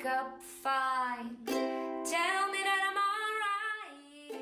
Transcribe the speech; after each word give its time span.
wake 0.00 0.06
up 0.06 0.40
fine. 0.62 1.36
Tell 1.46 2.46
me 2.50 2.58
that 2.64 2.80
I'm 2.88 2.96
alright. 2.96 4.32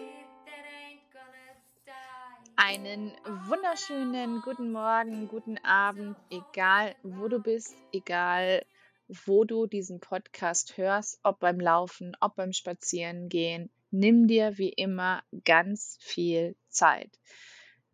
That 0.46 0.64
ain't 0.82 1.10
gonna 1.12 1.54
die. 1.84 2.52
Einen 2.56 3.12
wunderschönen 3.48 4.42
guten 4.42 4.72
Morgen, 4.72 5.28
guten 5.28 5.58
Abend, 5.58 6.16
egal 6.30 6.94
wo 7.02 7.28
du 7.28 7.40
bist, 7.40 7.74
egal 7.92 8.64
wo 9.08 9.44
du 9.44 9.66
diesen 9.66 10.00
Podcast 10.00 10.76
hörst, 10.76 11.18
ob 11.22 11.40
beim 11.40 11.58
Laufen, 11.58 12.16
ob 12.20 12.36
beim 12.36 12.52
Spazierengehen. 12.52 13.70
Nimm 13.90 14.28
dir 14.28 14.58
wie 14.58 14.68
immer 14.70 15.22
ganz 15.44 15.96
viel 16.00 16.56
Zeit. 16.68 17.18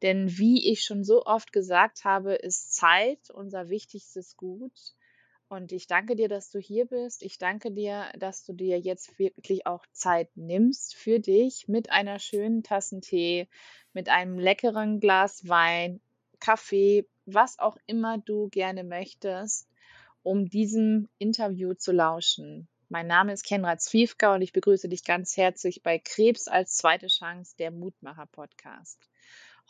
Denn 0.02 0.36
wie 0.36 0.70
ich 0.70 0.82
schon 0.82 1.04
so 1.04 1.24
oft 1.24 1.52
gesagt 1.52 2.04
habe, 2.04 2.34
ist 2.34 2.74
Zeit 2.74 3.30
unser 3.30 3.68
wichtigstes 3.68 4.36
Gut. 4.36 4.72
Und 5.48 5.72
ich 5.72 5.86
danke 5.86 6.16
dir, 6.16 6.28
dass 6.28 6.50
du 6.50 6.58
hier 6.58 6.86
bist. 6.86 7.22
Ich 7.22 7.38
danke 7.38 7.70
dir, 7.70 8.10
dass 8.18 8.44
du 8.44 8.52
dir 8.52 8.80
jetzt 8.80 9.18
wirklich 9.18 9.66
auch 9.66 9.84
Zeit 9.92 10.28
nimmst 10.36 10.94
für 10.94 11.20
dich 11.20 11.68
mit 11.68 11.90
einer 11.90 12.18
schönen 12.18 12.62
Tasse 12.62 13.00
Tee, 13.00 13.48
mit 13.92 14.08
einem 14.08 14.38
leckeren 14.38 15.00
Glas 15.00 15.46
Wein, 15.48 16.00
Kaffee, 16.40 17.06
was 17.26 17.58
auch 17.58 17.76
immer 17.86 18.18
du 18.18 18.48
gerne 18.48 18.84
möchtest, 18.84 19.68
um 20.22 20.48
diesem 20.48 21.08
Interview 21.18 21.74
zu 21.74 21.92
lauschen. 21.92 22.68
Mein 22.88 23.06
Name 23.06 23.32
ist 23.32 23.44
Kenrad 23.44 23.80
Zwiefka 23.80 24.34
und 24.34 24.42
ich 24.42 24.52
begrüße 24.52 24.88
dich 24.88 25.04
ganz 25.04 25.36
herzlich 25.36 25.82
bei 25.82 25.98
Krebs 25.98 26.48
als 26.48 26.76
zweite 26.76 27.06
Chance, 27.06 27.54
der 27.58 27.70
Mutmacher 27.70 28.26
Podcast. 28.26 28.98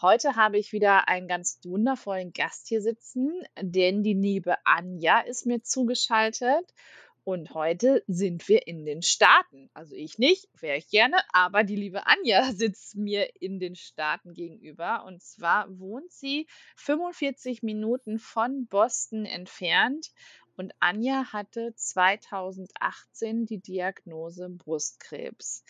Heute 0.01 0.35
habe 0.35 0.59
ich 0.59 0.73
wieder 0.73 1.09
einen 1.09 1.29
ganz 1.29 1.61
wundervollen 1.65 2.33
Gast 2.33 2.67
hier 2.67 2.83
sitzen, 2.83 3.31
denn 3.61 4.03
die 4.03 4.15
liebe 4.15 4.57
Anja 4.65 5.21
ist 5.21 5.47
mir 5.47 5.63
zugeschaltet. 5.63 6.75
Und 7.23 7.55
heute 7.55 8.05
sind 8.07 8.49
wir 8.49 8.67
in 8.67 8.85
den 8.85 9.01
Staaten. 9.01 9.71
Also 9.73 9.95
ich 9.95 10.19
nicht, 10.19 10.47
wäre 10.61 10.77
ich 10.77 10.89
gerne, 10.89 11.17
aber 11.33 11.65
die 11.65 11.77
liebe 11.77 12.07
Anja 12.07 12.43
sitzt 12.53 12.97
mir 12.97 13.41
in 13.41 13.59
den 13.61 13.77
Staaten 13.77 14.35
gegenüber. 14.35 15.05
Und 15.07 15.23
zwar 15.23 15.67
wohnt 15.79 16.13
sie 16.13 16.47
45 16.77 17.63
Minuten 17.63 18.19
von 18.19 18.67
Boston 18.67 19.25
entfernt 19.25 20.11
und 20.57 20.73
Anja 20.81 21.33
hatte 21.33 21.75
2018 21.75 23.47
die 23.47 23.59
Diagnose 23.59 24.49
Brustkrebs. 24.49 25.65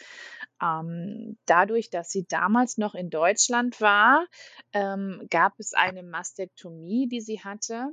Ähm, 0.63 1.37
dadurch, 1.47 1.91
dass 1.91 2.11
sie 2.11 2.27
damals 2.27 2.79
noch 2.79 2.95
in 2.95 3.11
Deutschland 3.11 3.81
war, 3.81 4.27
ähm, 4.73 5.27
gab 5.31 5.59
es 5.59 5.75
eine 5.75 6.03
Mastektomie, 6.03 7.09
die 7.09 7.21
sie 7.21 7.41
hatte. 7.41 7.91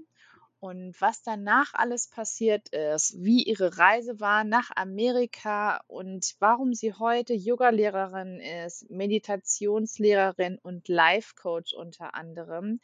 Und 0.60 1.02
was 1.02 1.24
danach 1.24 1.74
alles 1.74 2.08
passiert 2.08 2.70
ist, 2.70 3.16
wie 3.18 3.42
ihre 3.42 3.80
Reise 3.80 4.20
war 4.20 4.44
nach 4.44 4.70
Amerika 4.76 5.82
und 5.88 6.36
warum 6.38 6.76
sie 6.76 6.94
heute 6.94 7.34
Yogalehrerin 7.34 8.40
ist, 8.40 8.88
Meditationslehrerin 8.92 10.60
und 10.60 10.88
Life 10.88 11.34
Coach 11.34 11.74
unter 11.74 12.14
anderem, 12.14 12.80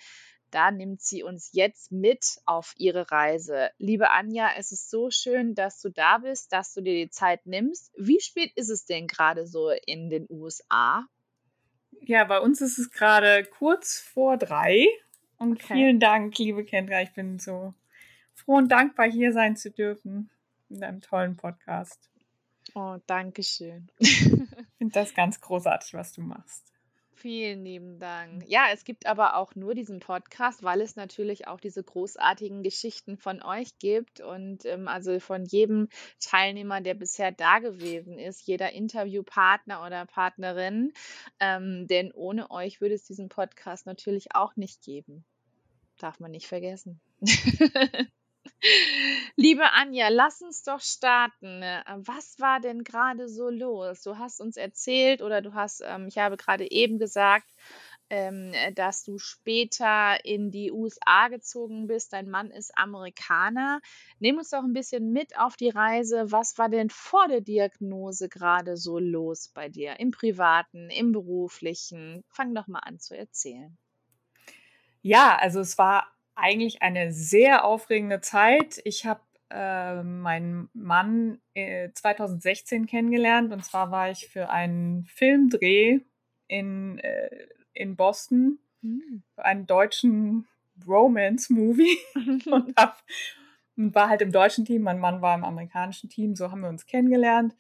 da 0.51 0.71
nimmt 0.71 1.01
sie 1.01 1.23
uns 1.23 1.49
jetzt 1.53 1.91
mit 1.91 2.37
auf 2.45 2.73
ihre 2.77 3.11
Reise. 3.11 3.69
Liebe 3.77 4.11
Anja, 4.11 4.49
es 4.57 4.71
ist 4.71 4.89
so 4.89 5.09
schön, 5.09 5.55
dass 5.55 5.81
du 5.81 5.89
da 5.89 6.19
bist, 6.19 6.53
dass 6.53 6.73
du 6.73 6.81
dir 6.81 6.93
die 6.93 7.09
Zeit 7.09 7.45
nimmst. 7.45 7.91
Wie 7.97 8.19
spät 8.19 8.51
ist 8.55 8.69
es 8.69 8.85
denn 8.85 9.07
gerade 9.07 9.47
so 9.47 9.69
in 9.85 10.09
den 10.09 10.27
USA? 10.29 11.05
Ja, 12.01 12.23
bei 12.23 12.39
uns 12.39 12.61
ist 12.61 12.77
es 12.77 12.91
gerade 12.91 13.43
kurz 13.43 13.99
vor 13.99 14.37
drei. 14.37 14.87
Und 15.37 15.61
okay. 15.61 15.73
vielen 15.73 15.99
Dank, 15.99 16.37
liebe 16.37 16.63
Kendra. 16.63 17.01
Ich 17.01 17.13
bin 17.13 17.39
so 17.39 17.73
froh 18.33 18.55
und 18.55 18.71
dankbar, 18.71 19.09
hier 19.09 19.33
sein 19.33 19.55
zu 19.55 19.71
dürfen 19.71 20.29
in 20.69 20.83
einem 20.83 21.01
tollen 21.01 21.35
Podcast. 21.35 22.09
Oh, 22.73 22.97
danke 23.07 23.43
schön. 23.43 23.89
ich 23.97 24.23
finde 24.77 24.93
das 24.93 25.13
ganz 25.13 25.39
großartig, 25.41 25.93
was 25.93 26.13
du 26.13 26.21
machst. 26.21 26.71
Vielen 27.19 27.65
lieben 27.65 27.97
Dank. 27.97 28.43
Ja, 28.45 28.67
es 28.71 28.83
gibt 28.83 29.07
aber 29.07 29.37
auch 29.37 29.55
nur 29.55 29.73
diesen 29.73 29.99
Podcast, 29.99 30.61
weil 30.61 30.81
es 30.81 30.95
natürlich 30.95 31.47
auch 31.47 31.59
diese 31.59 31.83
großartigen 31.83 32.61
Geschichten 32.61 33.17
von 33.17 33.41
euch 33.41 33.79
gibt 33.79 34.21
und 34.21 34.65
ähm, 34.65 34.87
also 34.87 35.19
von 35.19 35.43
jedem 35.43 35.89
Teilnehmer, 36.19 36.79
der 36.79 36.93
bisher 36.93 37.31
da 37.31 37.57
gewesen 37.57 38.19
ist, 38.19 38.45
jeder 38.45 38.71
Interviewpartner 38.71 39.83
oder 39.83 40.05
Partnerin. 40.05 40.93
Ähm, 41.39 41.87
denn 41.87 42.11
ohne 42.11 42.51
euch 42.51 42.81
würde 42.81 42.93
es 42.93 43.05
diesen 43.05 43.29
Podcast 43.29 43.87
natürlich 43.87 44.35
auch 44.35 44.55
nicht 44.55 44.83
geben. 44.83 45.25
Darf 45.97 46.19
man 46.19 46.29
nicht 46.29 46.45
vergessen. 46.45 47.01
Liebe 49.35 49.71
Anja, 49.71 50.09
lass 50.09 50.41
uns 50.41 50.63
doch 50.63 50.81
starten. 50.81 51.61
Äh, 51.61 51.83
was 51.97 52.39
war 52.39 52.59
denn 52.59 52.83
gerade 52.83 53.29
so 53.29 53.49
los? 53.49 54.01
Du 54.03 54.17
hast 54.17 54.41
uns 54.41 54.57
erzählt 54.57 55.21
oder 55.21 55.41
du 55.41 55.53
hast, 55.53 55.81
ähm, 55.85 56.07
ich 56.07 56.17
habe 56.17 56.37
gerade 56.37 56.69
eben 56.69 56.99
gesagt, 56.99 57.49
ähm, 58.09 58.53
dass 58.75 59.03
du 59.03 59.17
später 59.17 60.23
in 60.23 60.51
die 60.51 60.71
USA 60.71 61.27
gezogen 61.27 61.87
bist. 61.87 62.13
Dein 62.13 62.29
Mann 62.29 62.51
ist 62.51 62.77
Amerikaner. 62.77 63.81
Nimm 64.19 64.37
uns 64.37 64.49
doch 64.49 64.63
ein 64.63 64.73
bisschen 64.73 65.11
mit 65.11 65.37
auf 65.37 65.57
die 65.57 65.69
Reise. 65.69 66.31
Was 66.31 66.57
war 66.57 66.69
denn 66.69 66.89
vor 66.89 67.27
der 67.27 67.41
Diagnose 67.41 68.29
gerade 68.29 68.77
so 68.77 68.99
los 68.99 69.49
bei 69.49 69.69
dir? 69.69 69.99
Im 69.99 70.11
privaten, 70.11 70.89
im 70.89 71.11
beruflichen? 71.11 72.23
Fang 72.29 72.55
doch 72.55 72.67
mal 72.67 72.79
an 72.79 72.99
zu 72.99 73.17
erzählen. 73.17 73.77
Ja, 75.01 75.37
also 75.37 75.59
es 75.59 75.77
war 75.77 76.16
eigentlich 76.37 76.81
eine 76.81 77.11
sehr 77.11 77.65
aufregende 77.65 78.21
Zeit. 78.21 78.79
Ich 78.85 79.05
habe 79.05 79.21
äh, 79.49 80.03
meinen 80.03 80.69
Mann 80.73 81.39
äh, 81.53 81.89
2016 81.93 82.85
kennengelernt 82.85 83.51
und 83.51 83.65
zwar 83.65 83.91
war 83.91 84.11
ich 84.11 84.27
für 84.27 84.49
einen 84.49 85.05
Filmdreh 85.05 85.99
in, 86.47 86.99
äh, 86.99 87.47
in 87.73 87.95
Boston, 87.95 88.59
mhm. 88.81 89.23
für 89.35 89.45
einen 89.45 89.65
deutschen 89.65 90.47
Romance-Movie 90.87 91.97
und, 92.45 92.73
hab, 92.77 93.03
war 93.75 94.09
halt 94.09 94.21
im 94.21 94.31
deutschen 94.31 94.65
Team, 94.65 94.83
mein 94.83 94.99
Mann 94.99 95.21
war 95.21 95.35
im 95.35 95.43
amerikanischen 95.43 96.09
Team, 96.09 96.35
so 96.35 96.51
haben 96.51 96.61
wir 96.61 96.69
uns 96.69 96.85
kennengelernt 96.85 97.55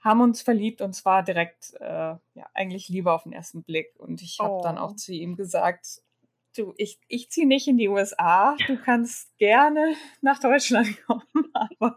haben 0.00 0.20
uns 0.20 0.42
verliebt 0.42 0.80
und 0.80 0.94
zwar 0.94 1.22
direkt, 1.22 1.74
äh, 1.80 1.84
ja, 1.84 2.46
eigentlich 2.54 2.88
Liebe 2.88 3.12
auf 3.12 3.24
den 3.24 3.32
ersten 3.32 3.62
Blick. 3.64 3.94
Und 3.98 4.22
ich 4.22 4.38
habe 4.38 4.54
oh. 4.54 4.62
dann 4.62 4.78
auch 4.78 4.94
zu 4.94 5.12
ihm 5.12 5.34
gesagt, 5.36 6.02
du, 6.56 6.74
ich, 6.76 6.98
ich 7.08 7.30
ziehe 7.30 7.46
nicht 7.46 7.68
in 7.68 7.78
die 7.78 7.88
USA. 7.88 8.56
Du 8.66 8.76
kannst 8.76 9.36
gerne 9.38 9.94
nach 10.20 10.40
Deutschland 10.40 10.88
kommen, 11.06 11.52
aber 11.52 11.96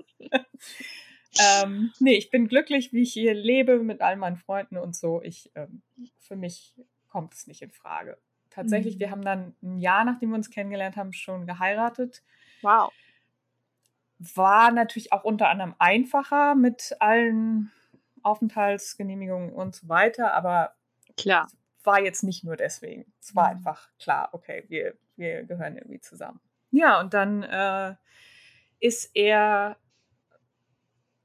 ähm, 1.39 1.91
nee, 1.99 2.15
ich 2.15 2.29
bin 2.29 2.47
glücklich, 2.47 2.91
wie 2.91 3.01
ich 3.01 3.13
hier 3.13 3.33
lebe 3.33 3.79
mit 3.79 4.01
all 4.01 4.17
meinen 4.17 4.37
Freunden 4.37 4.77
und 4.77 4.95
so. 4.95 5.21
Ich, 5.21 5.51
ähm, 5.55 5.81
für 6.17 6.35
mich 6.35 6.75
kommt 7.07 7.33
es 7.33 7.47
nicht 7.47 7.61
in 7.61 7.71
Frage. 7.71 8.17
Tatsächlich, 8.49 8.95
mhm. 8.95 8.99
wir 8.99 9.11
haben 9.11 9.21
dann 9.23 9.55
ein 9.61 9.77
Jahr, 9.77 10.03
nachdem 10.03 10.29
wir 10.29 10.35
uns 10.35 10.49
kennengelernt 10.49 10.97
haben, 10.97 11.13
schon 11.13 11.45
geheiratet. 11.45 12.21
Wow. 12.61 12.91
War 14.19 14.71
natürlich 14.71 15.13
auch 15.13 15.23
unter 15.23 15.49
anderem 15.49 15.73
einfacher 15.79 16.53
mit 16.55 16.95
allen 16.99 17.71
Aufenthaltsgenehmigungen 18.23 19.51
und 19.51 19.75
so 19.75 19.87
weiter, 19.87 20.33
aber 20.33 20.75
klar 21.17 21.47
war 21.85 22.01
jetzt 22.01 22.23
nicht 22.23 22.43
nur 22.43 22.55
deswegen. 22.55 23.11
Es 23.19 23.35
war 23.35 23.49
mhm. 23.49 23.57
einfach 23.57 23.89
klar, 23.99 24.29
okay, 24.33 24.65
wir, 24.67 24.95
wir 25.15 25.43
gehören 25.43 25.77
irgendwie 25.77 25.99
zusammen. 25.99 26.39
Ja, 26.71 26.99
und 26.99 27.13
dann 27.13 27.43
äh, 27.43 27.95
ist 28.79 29.11
er, 29.13 29.77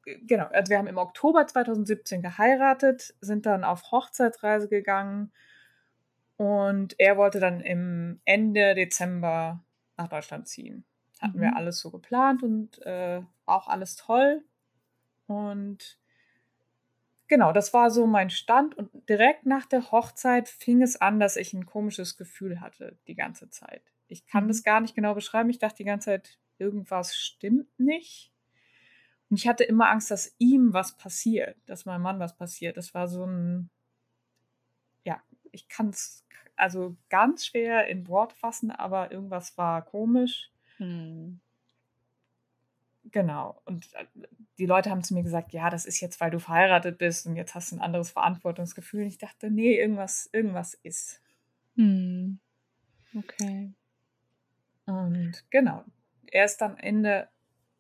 genau, 0.05 0.47
also 0.47 0.71
wir 0.71 0.79
haben 0.79 0.87
im 0.87 0.99
Oktober 0.99 1.47
2017 1.47 2.23
geheiratet, 2.23 3.15
sind 3.21 3.47
dann 3.47 3.65
auf 3.65 3.91
Hochzeitsreise 3.93 4.69
gegangen 4.69 5.33
und 6.37 6.99
er 6.99 7.17
wollte 7.17 7.41
dann 7.41 7.61
im 7.61 8.21
Ende 8.25 8.75
Dezember 8.75 9.65
nach 9.97 10.09
Deutschland 10.09 10.49
ziehen. 10.49 10.85
Hatten 11.21 11.39
mhm. 11.39 11.43
wir 11.43 11.57
alles 11.57 11.79
so 11.79 11.91
geplant 11.91 12.43
und 12.43 12.83
äh, 12.83 13.23
auch 13.47 13.69
alles 13.69 13.97
toll. 13.97 14.45
Und 15.27 15.99
Genau, 17.29 17.53
das 17.53 17.75
war 17.75 17.91
so 17.91 18.07
mein 18.07 18.31
Stand 18.31 18.77
und 18.77 18.91
direkt 19.09 19.47
nach 19.47 19.67
der 19.67 19.91
Hochzeit 19.91 20.49
fing 20.49 20.83
es 20.83 21.01
an, 21.01 21.19
dass 21.19 21.37
ich 21.37 21.53
ein 21.53 21.67
komisches 21.67 22.17
Gefühl 22.17 22.61
hatte 22.61 22.99
die 23.09 23.17
ganze 23.17 23.51
Zeit. 23.51 23.83
Ich 24.07 24.27
kann 24.27 24.45
mhm. 24.45 24.49
das 24.49 24.63
gar 24.63 24.81
nicht 24.81 24.95
genau 24.95 25.15
beschreiben. 25.15 25.51
Ich 25.51 25.59
dachte 25.59 25.79
die 25.79 25.85
ganze 25.85 26.07
Zeit, 26.07 26.39
irgendwas 26.59 27.17
stimmt 27.17 27.79
nicht. 27.79 28.33
Und 29.29 29.39
ich 29.39 29.49
hatte 29.49 29.65
immer 29.65 29.89
Angst, 29.91 30.11
dass 30.11 30.35
ihm 30.39 30.73
was 30.73 30.97
passiert, 30.97 31.57
dass 31.67 31.85
meinem 31.85 32.03
Mann 32.03 32.21
was 32.21 32.37
passiert. 32.37 32.77
Das 32.77 32.95
war 32.95 33.09
so 33.09 33.25
ein, 33.25 33.71
ja, 35.05 35.21
ich 35.51 35.69
kann 35.69 35.89
es 35.89 36.25
also 36.55 36.97
ganz 37.11 37.47
schwer 37.47 37.89
in 37.89 38.07
Wort 38.07 38.33
fassen, 38.33 38.71
aber 38.71 39.11
irgendwas 39.11 39.59
war 39.59 39.83
komisch. 39.83 40.53
Mhm. 40.79 41.41
Genau. 43.13 43.61
Und 43.65 43.93
äh, 43.95 44.07
die 44.59 44.67
Leute 44.67 44.91
haben 44.91 45.03
zu 45.03 45.15
mir 45.15 45.23
gesagt, 45.23 45.53
ja, 45.53 45.71
das 45.71 45.87
ist 45.87 46.01
jetzt, 46.01 46.21
weil 46.21 46.31
du 46.31 46.41
verheiratet 46.41 46.99
bist 46.99 47.27
und 47.27 47.37
jetzt 47.37 47.55
hast 47.55 47.73
du 47.73 47.77
ein 47.77 47.83
anderes 47.83 48.11
Verantwortungsgefühl. 48.11 49.03
Und 49.03 49.09
ich 49.09 49.19
dachte, 49.19 49.51
nee, 49.51 49.79
irgendwas, 49.79 50.29
irgendwas 50.33 50.75
ist. 50.75 51.21
Hm. 51.77 52.39
Okay. 53.15 53.73
Und 54.87 55.45
genau. 55.51 55.85
Erst 56.27 56.63
am 56.63 56.77
Ende 56.77 57.29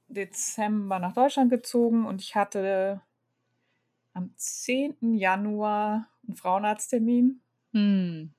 Dezember 0.08 0.98
nach 0.98 1.14
Deutschland 1.14 1.50
gezogen 1.50 2.06
und 2.06 2.20
ich 2.20 2.36
hatte 2.36 3.00
am 4.12 4.32
10. 4.36 5.14
Januar 5.14 6.08
einen 6.26 6.36
Frauenarzttermin. 6.36 7.40
Hm. 7.72 8.32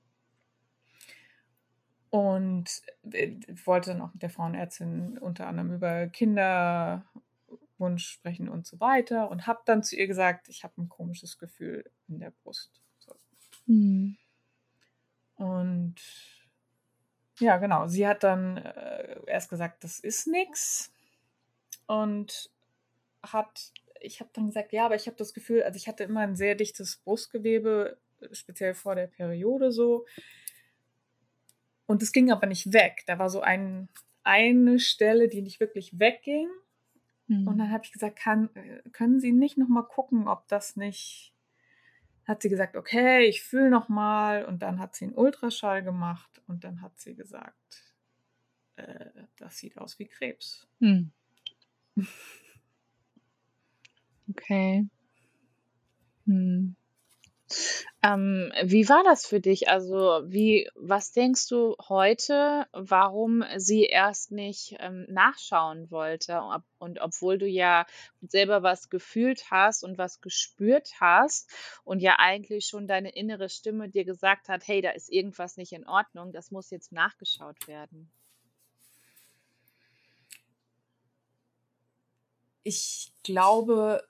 Und 2.10 2.82
äh, 3.12 3.36
wollte 3.64 3.92
dann 3.92 4.02
auch 4.02 4.12
mit 4.12 4.22
der 4.22 4.30
Frauenärztin 4.30 5.18
unter 5.18 5.46
anderem 5.46 5.74
über 5.74 6.06
Kinderwunsch 6.06 8.06
sprechen 8.06 8.48
und 8.48 8.66
so 8.66 8.80
weiter. 8.80 9.30
Und 9.30 9.46
habe 9.46 9.60
dann 9.66 9.82
zu 9.82 9.96
ihr 9.96 10.06
gesagt, 10.06 10.48
ich 10.48 10.64
habe 10.64 10.80
ein 10.80 10.88
komisches 10.88 11.38
Gefühl 11.38 11.90
in 12.08 12.20
der 12.20 12.30
Brust. 12.30 12.80
So. 12.98 13.14
Hm. 13.66 14.16
Und 15.36 15.96
ja, 17.40 17.58
genau. 17.58 17.86
Sie 17.86 18.06
hat 18.06 18.24
dann 18.24 18.58
äh, 18.58 19.20
erst 19.26 19.50
gesagt, 19.50 19.84
das 19.84 20.00
ist 20.00 20.26
nix. 20.26 20.92
Und 21.86 22.50
hat, 23.22 23.72
ich 24.00 24.20
habe 24.20 24.30
dann 24.32 24.46
gesagt, 24.46 24.72
ja, 24.72 24.86
aber 24.86 24.96
ich 24.96 25.06
habe 25.06 25.16
das 25.16 25.34
Gefühl, 25.34 25.62
also 25.62 25.76
ich 25.76 25.88
hatte 25.88 26.04
immer 26.04 26.20
ein 26.20 26.36
sehr 26.36 26.54
dichtes 26.54 26.98
Brustgewebe, 26.98 27.98
speziell 28.32 28.74
vor 28.74 28.94
der 28.94 29.06
Periode 29.06 29.72
so. 29.72 30.06
Und 31.88 32.02
es 32.02 32.12
ging 32.12 32.30
aber 32.30 32.46
nicht 32.46 32.74
weg. 32.74 33.02
Da 33.06 33.18
war 33.18 33.30
so 33.30 33.40
ein, 33.40 33.88
eine 34.22 34.78
Stelle, 34.78 35.26
die 35.26 35.40
nicht 35.40 35.58
wirklich 35.58 35.98
wegging. 35.98 36.50
Hm. 37.28 37.48
Und 37.48 37.56
dann 37.56 37.72
habe 37.72 37.82
ich 37.82 37.92
gesagt, 37.92 38.16
kann, 38.16 38.50
können 38.92 39.20
Sie 39.20 39.32
nicht 39.32 39.56
noch 39.56 39.68
mal 39.68 39.82
gucken, 39.82 40.28
ob 40.28 40.46
das 40.48 40.76
nicht. 40.76 41.34
Hat 42.26 42.42
sie 42.42 42.50
gesagt, 42.50 42.76
okay, 42.76 43.24
ich 43.24 43.42
fühle 43.42 43.70
noch 43.70 43.88
mal. 43.88 44.44
Und 44.44 44.60
dann 44.60 44.78
hat 44.78 44.94
sie 44.94 45.06
einen 45.06 45.14
Ultraschall 45.14 45.82
gemacht 45.82 46.42
und 46.46 46.62
dann 46.62 46.82
hat 46.82 47.00
sie 47.00 47.14
gesagt, 47.14 47.94
äh, 48.76 49.06
das 49.38 49.56
sieht 49.56 49.78
aus 49.78 49.98
wie 49.98 50.08
Krebs. 50.08 50.68
Hm. 50.80 51.10
Okay. 54.28 54.86
Hm. 56.26 56.76
Ähm, 58.02 58.52
wie 58.62 58.88
war 58.88 59.02
das 59.04 59.26
für 59.26 59.40
dich? 59.40 59.68
Also, 59.68 60.22
wie, 60.26 60.68
was 60.74 61.12
denkst 61.12 61.48
du 61.48 61.76
heute, 61.88 62.66
warum 62.72 63.44
sie 63.56 63.84
erst 63.84 64.30
nicht 64.30 64.76
ähm, 64.78 65.06
nachschauen 65.08 65.90
wollte? 65.90 66.40
Ob, 66.40 66.62
und 66.78 67.00
obwohl 67.00 67.38
du 67.38 67.46
ja 67.46 67.86
selber 68.20 68.62
was 68.62 68.88
gefühlt 68.90 69.50
hast 69.50 69.82
und 69.82 69.98
was 69.98 70.20
gespürt 70.20 70.90
hast 71.00 71.50
und 71.84 72.00
ja 72.00 72.16
eigentlich 72.18 72.66
schon 72.66 72.86
deine 72.86 73.10
innere 73.10 73.48
Stimme 73.48 73.88
dir 73.88 74.04
gesagt 74.04 74.48
hat, 74.48 74.66
hey, 74.66 74.80
da 74.80 74.90
ist 74.90 75.10
irgendwas 75.10 75.56
nicht 75.56 75.72
in 75.72 75.86
Ordnung, 75.86 76.32
das 76.32 76.50
muss 76.50 76.70
jetzt 76.70 76.92
nachgeschaut 76.92 77.66
werden. 77.66 78.10
Ich 82.62 83.12
glaube, 83.22 84.06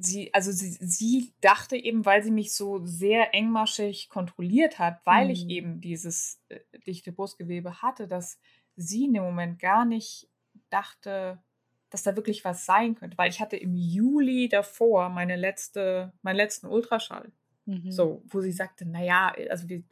sie, 0.00 0.32
also 0.32 0.52
sie, 0.52 0.70
sie 0.80 1.32
dachte 1.40 1.76
eben, 1.76 2.04
weil 2.06 2.22
sie 2.22 2.30
mich 2.30 2.54
so 2.54 2.84
sehr 2.84 3.34
engmaschig 3.34 4.08
kontrolliert 4.08 4.78
hat, 4.78 5.00
weil 5.04 5.30
ich 5.30 5.44
Mhm. 5.44 5.50
eben 5.50 5.80
dieses 5.80 6.40
äh, 6.48 6.60
dichte 6.86 7.12
Brustgewebe 7.12 7.82
hatte, 7.82 8.06
dass 8.06 8.38
sie 8.76 9.04
in 9.06 9.14
dem 9.14 9.24
Moment 9.24 9.58
gar 9.58 9.84
nicht 9.84 10.28
dachte, 10.70 11.42
dass 11.90 12.02
da 12.02 12.16
wirklich 12.16 12.44
was 12.44 12.64
sein 12.66 12.94
könnte. 12.94 13.18
Weil 13.18 13.30
ich 13.30 13.40
hatte 13.40 13.56
im 13.56 13.74
Juli 13.74 14.48
davor 14.48 15.08
meine 15.08 15.36
letzte, 15.36 16.12
meinen 16.22 16.36
letzten 16.36 16.66
Ultraschall. 16.66 17.32
Mhm. 17.66 17.90
So, 17.90 18.22
wo 18.26 18.40
sie 18.40 18.52
sagte, 18.52 18.86
naja, 18.86 19.34
also 19.50 19.68
wir, 19.68 19.82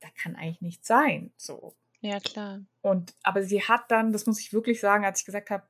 da 0.00 0.08
kann 0.16 0.36
eigentlich 0.36 0.62
nichts 0.62 0.88
sein. 0.88 1.32
So. 1.36 1.74
Ja, 2.00 2.18
klar. 2.18 2.60
Und 2.80 3.14
aber 3.22 3.42
sie 3.42 3.62
hat 3.62 3.90
dann, 3.90 4.12
das 4.12 4.26
muss 4.26 4.40
ich 4.40 4.52
wirklich 4.52 4.80
sagen, 4.80 5.04
als 5.04 5.20
ich 5.20 5.26
gesagt 5.26 5.50
habe, 5.50 5.64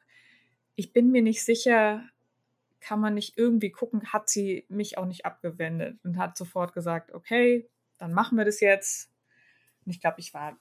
ich 0.76 0.92
bin 0.92 1.10
mir 1.10 1.22
nicht 1.22 1.44
sicher, 1.44 2.08
kann 2.80 3.00
man 3.00 3.14
nicht 3.14 3.36
irgendwie 3.36 3.70
gucken, 3.70 4.12
hat 4.12 4.28
sie 4.28 4.64
mich 4.68 4.98
auch 4.98 5.06
nicht 5.06 5.26
abgewendet 5.26 5.98
und 6.02 6.16
hat 6.18 6.36
sofort 6.36 6.72
gesagt, 6.72 7.12
okay, 7.12 7.68
dann 7.98 8.12
machen 8.12 8.38
wir 8.38 8.44
das 8.44 8.60
jetzt. 8.60 9.10
Und 9.84 9.92
ich 9.92 10.00
glaube, 10.00 10.20
ich 10.20 10.32
war 10.34 10.58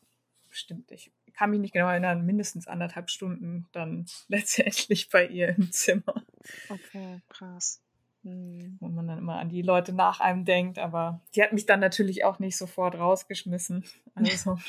bestimmt, 0.50 0.92
ich 0.92 1.12
kann 1.34 1.52
mich 1.52 1.60
nicht 1.60 1.74
genau 1.74 1.88
erinnern, 1.88 2.26
mindestens 2.26 2.68
anderthalb 2.68 3.10
Stunden 3.10 3.68
dann 3.72 4.06
letztendlich 4.28 5.10
bei 5.10 5.26
ihr 5.28 5.50
im 5.50 5.72
Zimmer, 5.72 6.26
Okay, 6.70 7.22
krass. 7.30 7.82
Mhm. 8.24 8.78
wo 8.82 8.90
man 8.90 9.08
dann 9.08 9.20
immer 9.20 9.38
an 9.38 9.48
die 9.48 9.62
Leute 9.62 9.94
nach 9.94 10.20
einem 10.20 10.44
denkt. 10.44 10.78
Aber 10.78 11.22
die 11.36 11.42
hat 11.42 11.54
mich 11.54 11.66
dann 11.66 11.80
natürlich 11.80 12.26
auch 12.26 12.40
nicht 12.40 12.58
sofort 12.58 12.96
rausgeschmissen. 12.96 13.86
Also, 14.16 14.60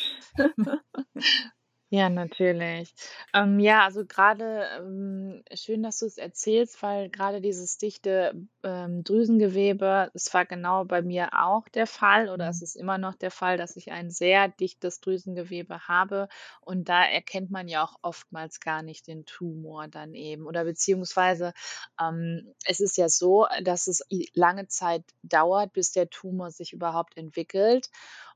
Ja, 1.93 2.09
natürlich. 2.09 2.95
Ähm, 3.35 3.59
ja, 3.59 3.85
also 3.85 4.05
gerade 4.07 4.69
ähm, 4.79 5.43
schön, 5.53 5.83
dass 5.83 5.99
du 5.99 6.07
es 6.07 6.19
erzählst, 6.19 6.81
weil 6.85 7.11
gerade 7.11 7.41
dieses 7.41 7.79
dichte 7.79 8.33
ähm, 8.63 9.03
Drüsengewebe, 9.03 10.09
es 10.15 10.33
war 10.33 10.47
genau 10.47 10.85
bei 10.85 11.03
mir 11.03 11.31
auch 11.33 11.69
der 11.69 11.89
Fall 11.89 12.29
oder 12.29 12.49
es 12.49 12.61
Mhm. 12.61 12.65
ist 12.65 12.77
immer 12.77 12.97
noch 12.99 13.17
der 13.17 13.33
Fall, 13.33 13.57
dass 13.57 13.75
ich 13.75 13.91
ein 13.91 14.11
sehr 14.11 14.47
dichtes 14.47 15.01
Drüsengewebe 15.01 15.89
habe 15.89 16.29
und 16.61 16.89
da 16.89 17.05
erkennt 17.05 17.51
man 17.51 17.67
ja 17.67 17.83
auch 17.83 17.97
oftmals 18.03 18.61
gar 18.61 18.83
nicht 18.83 19.09
den 19.09 19.25
Tumor 19.27 19.89
dann 19.89 20.15
eben 20.15 20.47
oder 20.47 20.63
beziehungsweise 20.65 21.53
ähm, 22.01 22.55
es 22.67 22.79
ist 22.79 22.99
ja 22.99 23.09
so, 23.09 23.47
dass 23.65 23.89
es 23.89 24.05
lange 24.35 24.69
Zeit 24.69 25.03
dauert, 25.25 25.73
bis 25.73 25.91
der 25.91 26.09
Tumor 26.09 26.53
sich 26.53 26.73
überhaupt 26.73 27.17
entwickelt. 27.17 27.89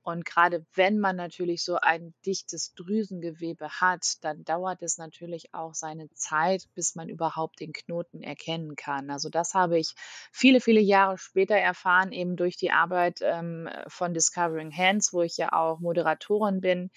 Und 0.05 0.27
gerade 0.27 0.67
wenn 0.75 0.99
man 0.99 1.17
natürlich 1.17 1.65
so 1.65 1.77
ein 1.81 2.13
dichtes 2.27 2.75
Drüsengewebe 2.75 3.71
hat, 3.81 4.23
dann 4.23 4.45
dauert 4.45 4.83
es 4.83 4.99
natürlich 4.99 5.55
auch 5.55 5.73
seine 5.73 6.11
Zeit, 6.13 6.69
bis 6.75 6.95
man 6.95 7.09
überhaupt 7.09 7.61
den 7.61 7.73
Knoten 7.73 8.23
erkennen 8.23 8.77
kann. 8.77 9.11
Also 9.11 9.31
das 9.31 9.55
habe 9.55 9.79
ich 9.79 9.95
viele, 10.31 10.61
viele 10.61 10.81
Jahre 10.81 11.17
später 11.17 11.57
erfahren, 11.57 12.13
eben 12.13 12.37
durch 12.37 12.59
die 12.59 12.71
Arbeit 12.71 13.21
ähm, 13.23 13.69
von 13.89 14.13
Discovering 14.13 14.77
Hands, 14.77 15.11
wo 15.15 15.23
ich 15.23 15.39
ja 15.39 15.53
auch 15.53 15.81
Moderatorin 15.81 16.61
bin 16.61 16.91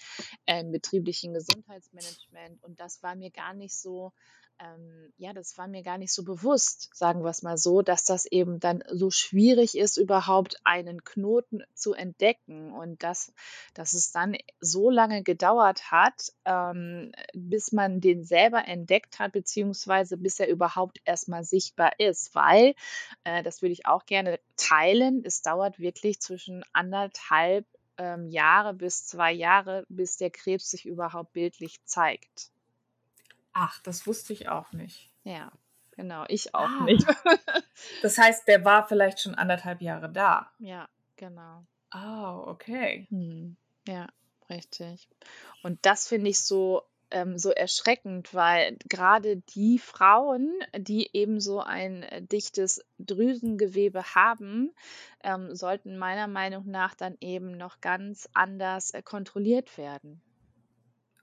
äh, 0.44 0.60
im 0.60 0.70
betrieblichen 0.70 1.32
Gesundheitsmanagement. 1.32 2.62
Und 2.62 2.78
das 2.78 3.02
war 3.02 3.16
mir 3.16 3.30
gar 3.30 3.54
nicht 3.54 3.74
so, 3.74 4.12
ähm, 4.60 5.12
ja, 5.16 5.32
das 5.32 5.56
war 5.56 5.68
mir 5.68 5.82
gar 5.82 5.98
nicht 5.98 6.12
so 6.12 6.24
bewusst, 6.24 6.90
sagen 6.94 7.22
wir 7.22 7.30
es 7.30 7.42
mal 7.42 7.56
so, 7.56 7.82
dass 7.82 8.04
das 8.04 8.26
eben 8.26 8.60
dann 8.60 8.82
so 8.90 9.10
schwierig 9.10 9.76
ist, 9.76 9.96
überhaupt 9.96 10.56
einen 10.64 11.04
Knoten 11.04 11.62
zu 11.74 11.94
entdecken 11.94 12.72
und 12.72 13.02
dass, 13.02 13.32
dass 13.74 13.94
es 13.94 14.10
dann 14.10 14.36
so 14.60 14.90
lange 14.90 15.22
gedauert 15.22 15.90
hat, 15.90 16.32
ähm, 16.44 17.12
bis 17.34 17.72
man 17.72 18.00
den 18.00 18.24
selber 18.24 18.66
entdeckt 18.66 19.18
hat, 19.18 19.32
beziehungsweise 19.32 20.16
bis 20.16 20.40
er 20.40 20.48
überhaupt 20.48 20.98
erstmal 21.04 21.44
sichtbar 21.44 21.92
ist, 21.98 22.34
weil, 22.34 22.74
äh, 23.24 23.42
das 23.42 23.62
würde 23.62 23.72
ich 23.72 23.86
auch 23.86 24.06
gerne 24.06 24.40
teilen, 24.56 25.22
es 25.24 25.42
dauert 25.42 25.78
wirklich 25.78 26.20
zwischen 26.20 26.64
anderthalb 26.72 27.66
ähm, 27.96 28.28
Jahre 28.28 28.74
bis 28.74 29.06
zwei 29.06 29.32
Jahre, 29.32 29.84
bis 29.88 30.16
der 30.16 30.30
Krebs 30.30 30.70
sich 30.70 30.86
überhaupt 30.86 31.32
bildlich 31.32 31.84
zeigt. 31.84 32.50
Ach, 33.58 33.80
das 33.82 34.06
wusste 34.06 34.32
ich 34.32 34.48
auch 34.48 34.72
nicht. 34.72 35.10
Ja, 35.24 35.50
genau, 35.92 36.24
ich 36.28 36.54
auch 36.54 36.68
Ah. 36.68 36.84
nicht. 36.84 37.06
Das 38.02 38.18
heißt, 38.18 38.48
der 38.48 38.64
war 38.64 38.88
vielleicht 38.88 39.20
schon 39.20 39.34
anderthalb 39.36 39.80
Jahre 39.82 40.10
da. 40.10 40.50
ja, 40.58 40.88
genau. 41.16 41.64
Oh, 41.94 42.44
okay. 42.48 43.06
Hm, 43.10 43.56
ja, 43.86 44.08
richtig. 44.50 45.08
Und 45.62 45.78
das 45.86 46.08
finde 46.08 46.28
ich 46.30 46.40
so, 46.40 46.82
ähm, 47.10 47.38
so 47.38 47.50
erschreckend, 47.50 48.34
weil 48.34 48.76
gerade 48.88 49.36
die 49.54 49.78
Frauen, 49.78 50.52
die 50.76 51.08
eben 51.12 51.40
so 51.40 51.60
ein 51.60 52.02
äh, 52.02 52.20
dichtes 52.20 52.84
Drüsengewebe 52.98 54.02
haben, 54.14 54.74
ähm, 55.22 55.54
sollten 55.54 55.96
meiner 55.98 56.26
Meinung 56.26 56.66
nach 56.66 56.94
dann 56.94 57.16
eben 57.20 57.52
noch 57.56 57.80
ganz 57.80 58.28
anders 58.34 58.90
äh, 58.92 59.02
kontrolliert 59.02 59.78
werden. 59.78 60.20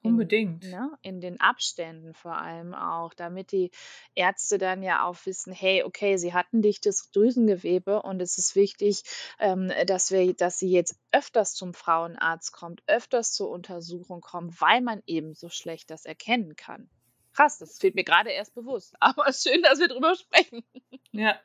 In, 0.05 0.11
Unbedingt. 0.11 0.63
ne, 0.63 0.91
in 1.01 1.19
den 1.19 1.41
Abständen 1.41 2.13
vor 2.13 2.37
allem 2.37 2.73
auch, 2.75 3.13
damit 3.13 3.51
die 3.51 3.71
Ärzte 4.13 4.59
dann 4.59 4.83
ja 4.83 5.03
auch 5.03 5.17
wissen, 5.25 5.51
hey, 5.51 5.83
okay, 5.83 6.17
sie 6.17 6.33
hatten 6.33 6.61
dichtes 6.61 7.09
Drüsengewebe 7.11 8.03
und 8.03 8.21
es 8.21 8.37
ist 8.37 8.55
wichtig, 8.55 9.03
ähm, 9.39 9.71
dass 9.87 10.11
wir, 10.11 10.33
dass 10.35 10.59
sie 10.59 10.69
jetzt 10.69 10.95
öfters 11.11 11.55
zum 11.55 11.73
Frauenarzt 11.73 12.51
kommt, 12.53 12.83
öfters 12.85 13.33
zur 13.33 13.49
Untersuchung 13.49 14.21
kommt, 14.21 14.61
weil 14.61 14.81
man 14.81 15.01
eben 15.07 15.33
so 15.33 15.49
schlecht 15.49 15.89
das 15.89 16.05
erkennen 16.05 16.55
kann. 16.55 16.89
Krass, 17.33 17.57
das 17.57 17.79
fehlt 17.79 17.95
mir 17.95 18.03
gerade 18.03 18.29
erst 18.29 18.53
bewusst. 18.53 18.95
Aber 18.99 19.33
schön, 19.33 19.63
dass 19.63 19.79
wir 19.79 19.87
drüber 19.87 20.15
sprechen. 20.15 20.63
Ja. 21.11 21.39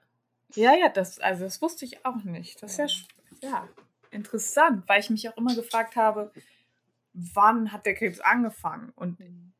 Ja, 0.54 0.74
ja, 0.74 0.88
das, 0.88 1.18
also 1.20 1.44
das 1.44 1.62
wusste 1.62 1.84
ich 1.84 2.04
auch 2.04 2.24
nicht. 2.24 2.62
Das 2.62 2.78
ist 2.78 3.06
ja, 3.40 3.48
ja 3.48 3.68
interessant, 4.10 4.84
weil 4.88 5.00
ich 5.00 5.10
mich 5.10 5.28
auch 5.28 5.36
immer 5.36 5.54
gefragt 5.54 5.96
habe, 5.96 6.32
wann 7.34 7.72
hat 7.72 7.86
der 7.86 7.94
Krebs 7.94 8.20
angefangen? 8.20 8.90
Und 8.94 9.18
Hm. 9.18 9.52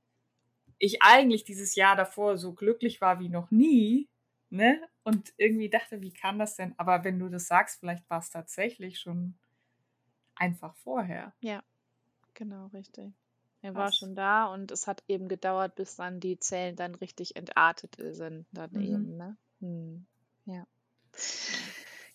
ich 0.79 1.03
eigentlich 1.03 1.45
dieses 1.45 1.75
Jahr 1.75 1.95
davor 1.97 2.39
so 2.39 2.55
glücklich 2.55 3.01
war 3.01 3.21
wie 3.21 3.29
noch 3.29 3.51
nie, 3.51 4.09
ne? 4.51 4.81
Und 5.03 5.33
irgendwie 5.37 5.69
dachte, 5.71 6.01
wie 6.03 6.13
kann 6.13 6.39
das 6.39 6.57
denn? 6.57 6.75
Aber 6.79 7.05
wenn 7.05 7.19
du 7.19 7.29
das 7.29 7.47
sagst, 7.47 7.81
vielleicht 7.81 8.09
war 8.11 8.19
es 8.19 8.31
tatsächlich 8.31 8.99
schon 8.99 9.39
einfach 10.35 10.75
vorher. 10.77 11.35
Ja, 11.43 11.63
genau, 12.35 12.69
richtig. 12.69 13.15
Er 13.63 13.77
war 13.77 13.93
Krass. 13.93 13.93
schon 13.93 14.15
da 14.17 14.47
und 14.47 14.71
es 14.73 14.87
hat 14.89 15.05
eben 15.09 15.29
gedauert, 15.29 15.75
bis 15.77 15.97
dann 15.97 16.21
die 16.21 16.39
Zellen 16.41 16.77
dann 16.77 16.95
richtig 16.97 17.37
entartet 17.37 17.97
sind 17.99 18.47
dann 18.53 18.71
Mhm. 18.73 18.81
eben, 18.81 19.17
ne? 19.17 19.37
Mhm. 19.61 20.07
Ja. 20.45 20.67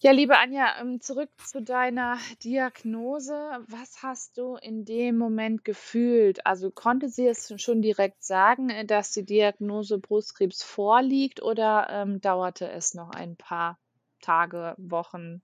Ja, 0.06 0.12
liebe 0.12 0.38
Anja, 0.38 0.80
ähm, 0.80 1.02
zurück 1.02 1.32
zu 1.44 1.64
deiner 1.64 2.20
Diagnose. 2.44 3.34
Was 3.68 4.04
hast 4.04 4.38
du 4.38 4.56
in 4.56 4.86
dem 4.86 5.18
Moment 5.18 5.66
gefühlt? 5.66 6.46
Also 6.46 6.70
konnte 6.70 7.10
sie 7.10 7.26
es 7.26 7.52
schon 7.60 7.82
direkt 7.82 8.24
sagen, 8.24 8.70
äh, 8.70 8.86
dass 8.86 9.14
die 9.14 9.26
Diagnose 9.26 9.98
Brustkrebs 9.98 10.62
vorliegt 10.62 11.42
oder 11.42 11.88
ähm, 11.90 12.22
dauerte 12.22 12.70
es 12.70 12.94
noch 12.94 13.10
ein 13.10 13.36
paar 13.36 13.80
Tage, 14.22 14.76
Wochen? 14.78 15.42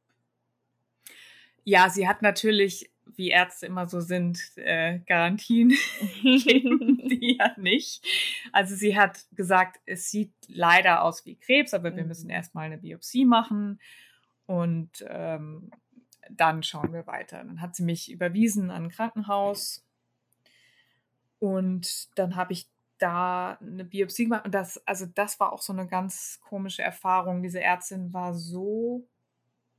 Ja, 1.64 1.90
sie 1.90 2.08
hat 2.08 2.22
natürlich, 2.22 2.92
wie 3.16 3.30
Ärzte 3.30 3.66
immer 3.66 3.88
so 3.88 4.00
sind, 4.00 4.40
äh, 4.58 5.00
Garantien 5.08 5.70
geben 6.22 7.00
die 7.10 7.38
ja 7.40 7.56
nicht. 7.58 8.06
Also 8.52 8.76
sie 8.76 8.96
hat 8.96 9.26
gesagt, 9.32 9.80
es 9.88 10.12
sieht 10.12 10.34
leider 10.48 11.02
aus 11.02 11.26
wie 11.26 11.36
Krebs, 11.36 11.74
aber 11.74 11.96
wir 11.96 12.06
müssen 12.06 12.28
Mhm. 12.28 12.36
erstmal 12.36 12.68
eine 12.68 12.78
Biopsie 12.78 13.26
machen 13.26 13.80
und 14.52 15.06
ähm, 15.08 15.72
dann 16.30 16.64
schauen 16.64 16.94
wir 16.94 17.08
weiter. 17.08 17.38
Dann 17.38 17.62
hat 17.62 17.76
sie 17.76 17.84
mich 17.84 18.12
überwiesen 18.12 18.70
an 18.70 18.86
ein 18.86 18.90
Krankenhaus 18.90 19.86
und 21.40 22.10
dann 22.18 22.36
habe 22.36 22.54
ich 22.54 22.68
da 22.98 23.58
eine 23.62 23.86
Biopsie 23.86 24.26
gemacht 24.26 24.46
und 24.46 24.54
das, 24.54 24.86
also 24.86 25.06
das 25.06 25.40
war 25.40 25.54
auch 25.54 25.62
so 25.62 25.74
eine 25.74 25.88
ganz 25.88 26.40
komische 26.44 26.84
Erfahrung. 26.84 27.42
Diese 27.42 27.62
Ärztin 27.62 28.14
war 28.14 28.36
so 28.36 29.08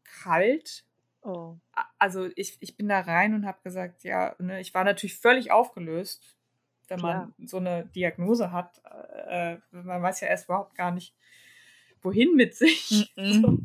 kalt 0.04 0.84
Oh. 1.24 1.56
also 2.00 2.28
ich, 2.34 2.56
ich 2.58 2.76
bin 2.76 2.88
da 2.88 2.98
rein 2.98 3.32
und 3.32 3.46
habe 3.46 3.58
gesagt, 3.62 4.02
ja, 4.02 4.34
ne, 4.40 4.60
ich 4.60 4.74
war 4.74 4.82
natürlich 4.82 5.16
völlig 5.16 5.52
aufgelöst, 5.52 6.36
wenn 6.88 7.00
man 7.00 7.32
so 7.44 7.58
eine 7.58 7.86
Diagnose 7.94 8.50
hat. 8.50 8.82
Äh, 9.28 9.58
man 9.70 10.02
weiß 10.02 10.20
ja 10.20 10.26
erst 10.26 10.46
überhaupt 10.46 10.74
gar 10.74 10.90
nicht, 10.90 11.14
wohin 12.02 12.34
mit 12.34 12.56
sich. 12.56 13.12
Mhm. 13.16 13.22
So. 13.42 13.58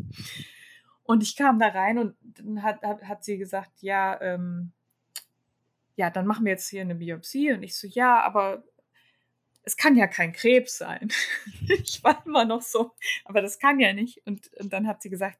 Und 1.07 1.23
ich 1.23 1.37
kam 1.37 1.57
da 1.57 1.69
rein 1.69 1.97
und 1.97 2.15
dann 2.21 2.61
hat, 2.63 2.83
hat, 2.83 3.01
hat 3.03 3.23
sie 3.23 3.37
gesagt, 3.37 3.71
ja, 3.81 4.19
ähm, 4.21 4.73
ja, 5.95 6.09
dann 6.09 6.27
machen 6.27 6.43
wir 6.45 6.51
jetzt 6.51 6.67
hier 6.67 6.81
eine 6.81 6.95
Biopsie. 6.95 7.53
Und 7.53 7.63
ich 7.63 7.75
so, 7.77 7.87
ja, 7.87 8.21
aber 8.21 8.63
es 9.63 9.77
kann 9.77 9.95
ja 9.95 10.05
kein 10.07 10.33
Krebs 10.33 10.77
sein. 10.77 11.07
ich 11.69 12.03
war 12.03 12.21
immer 12.25 12.43
noch 12.43 12.61
so, 12.61 12.91
aber 13.23 13.41
das 13.41 13.57
kann 13.57 13.79
ja 13.79 13.93
nicht. 13.93 14.21
Und, 14.27 14.53
und 14.57 14.73
dann 14.73 14.85
hat 14.85 15.01
sie 15.01 15.09
gesagt, 15.09 15.39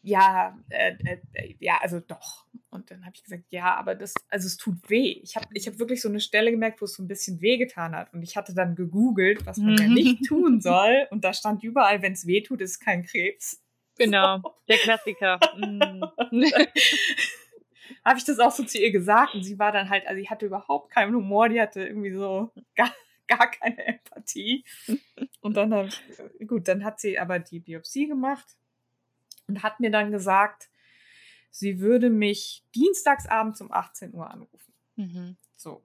ja, 0.00 0.56
äh, 0.70 0.96
äh, 1.34 1.54
ja, 1.60 1.78
also 1.82 2.00
doch. 2.00 2.46
Und 2.70 2.90
dann 2.90 3.04
habe 3.04 3.14
ich 3.16 3.22
gesagt, 3.22 3.44
ja, 3.50 3.74
aber 3.74 3.94
das, 3.96 4.14
also 4.30 4.46
es 4.46 4.56
tut 4.56 4.88
weh. 4.88 5.20
Ich 5.22 5.36
habe 5.36 5.46
ich 5.52 5.66
hab 5.66 5.78
wirklich 5.78 6.00
so 6.00 6.08
eine 6.08 6.20
Stelle 6.20 6.50
gemerkt, 6.50 6.80
wo 6.80 6.86
es 6.86 6.94
so 6.94 7.02
ein 7.02 7.08
bisschen 7.08 7.42
weh 7.42 7.58
getan 7.58 7.94
hat. 7.94 8.14
Und 8.14 8.22
ich 8.22 8.34
hatte 8.36 8.54
dann 8.54 8.76
gegoogelt, 8.76 9.44
was 9.44 9.58
man 9.58 9.76
ja 9.76 9.88
Mhm. 9.88 9.94
nicht 9.94 10.24
tun 10.24 10.60
soll. 10.62 11.06
Und 11.10 11.24
da 11.24 11.34
stand 11.34 11.62
überall, 11.62 12.00
wenn 12.00 12.12
es 12.14 12.26
weh 12.26 12.40
tut, 12.40 12.62
ist 12.62 12.70
es 12.70 12.80
kein 12.80 13.04
Krebs. 13.04 13.62
Genau, 13.98 14.54
der 14.68 14.76
Klassiker. 14.78 15.38
Mhm. 15.56 16.02
habe 18.04 18.18
ich 18.18 18.24
das 18.24 18.38
auch 18.38 18.50
so 18.52 18.64
zu 18.64 18.78
ihr 18.78 18.90
gesagt 18.92 19.34
und 19.34 19.42
sie 19.42 19.58
war 19.58 19.72
dann 19.72 19.88
halt, 19.90 20.06
also 20.06 20.20
sie 20.20 20.28
hatte 20.28 20.46
überhaupt 20.46 20.90
keinen 20.92 21.14
Humor, 21.14 21.48
die 21.48 21.60
hatte 21.60 21.86
irgendwie 21.86 22.12
so 22.12 22.50
gar, 22.74 22.92
gar 23.26 23.50
keine 23.50 23.84
Empathie. 23.84 24.64
Und 25.40 25.56
dann, 25.56 25.74
hab 25.74 25.86
ich- 25.88 26.48
gut, 26.48 26.68
dann 26.68 26.84
hat 26.84 27.00
sie 27.00 27.18
aber 27.18 27.38
die 27.38 27.60
Biopsie 27.60 28.06
gemacht 28.06 28.56
und 29.48 29.62
hat 29.62 29.80
mir 29.80 29.90
dann 29.90 30.10
gesagt, 30.10 30.68
sie 31.50 31.80
würde 31.80 32.10
mich 32.10 32.64
dienstagsabends 32.74 33.60
um 33.60 33.72
18 33.72 34.14
Uhr 34.14 34.30
anrufen. 34.30 34.74
Mhm. 34.96 35.36
So. 35.56 35.82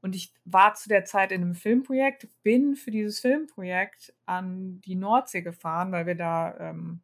Und 0.00 0.14
ich 0.14 0.32
war 0.44 0.74
zu 0.74 0.88
der 0.88 1.04
Zeit 1.04 1.32
in 1.32 1.42
einem 1.42 1.54
Filmprojekt, 1.54 2.28
bin 2.42 2.76
für 2.76 2.90
dieses 2.90 3.20
Filmprojekt 3.20 4.14
an 4.26 4.80
die 4.82 4.94
Nordsee 4.94 5.42
gefahren, 5.42 5.90
weil 5.92 6.06
wir 6.06 6.14
da 6.14 6.56
ähm, 6.58 7.00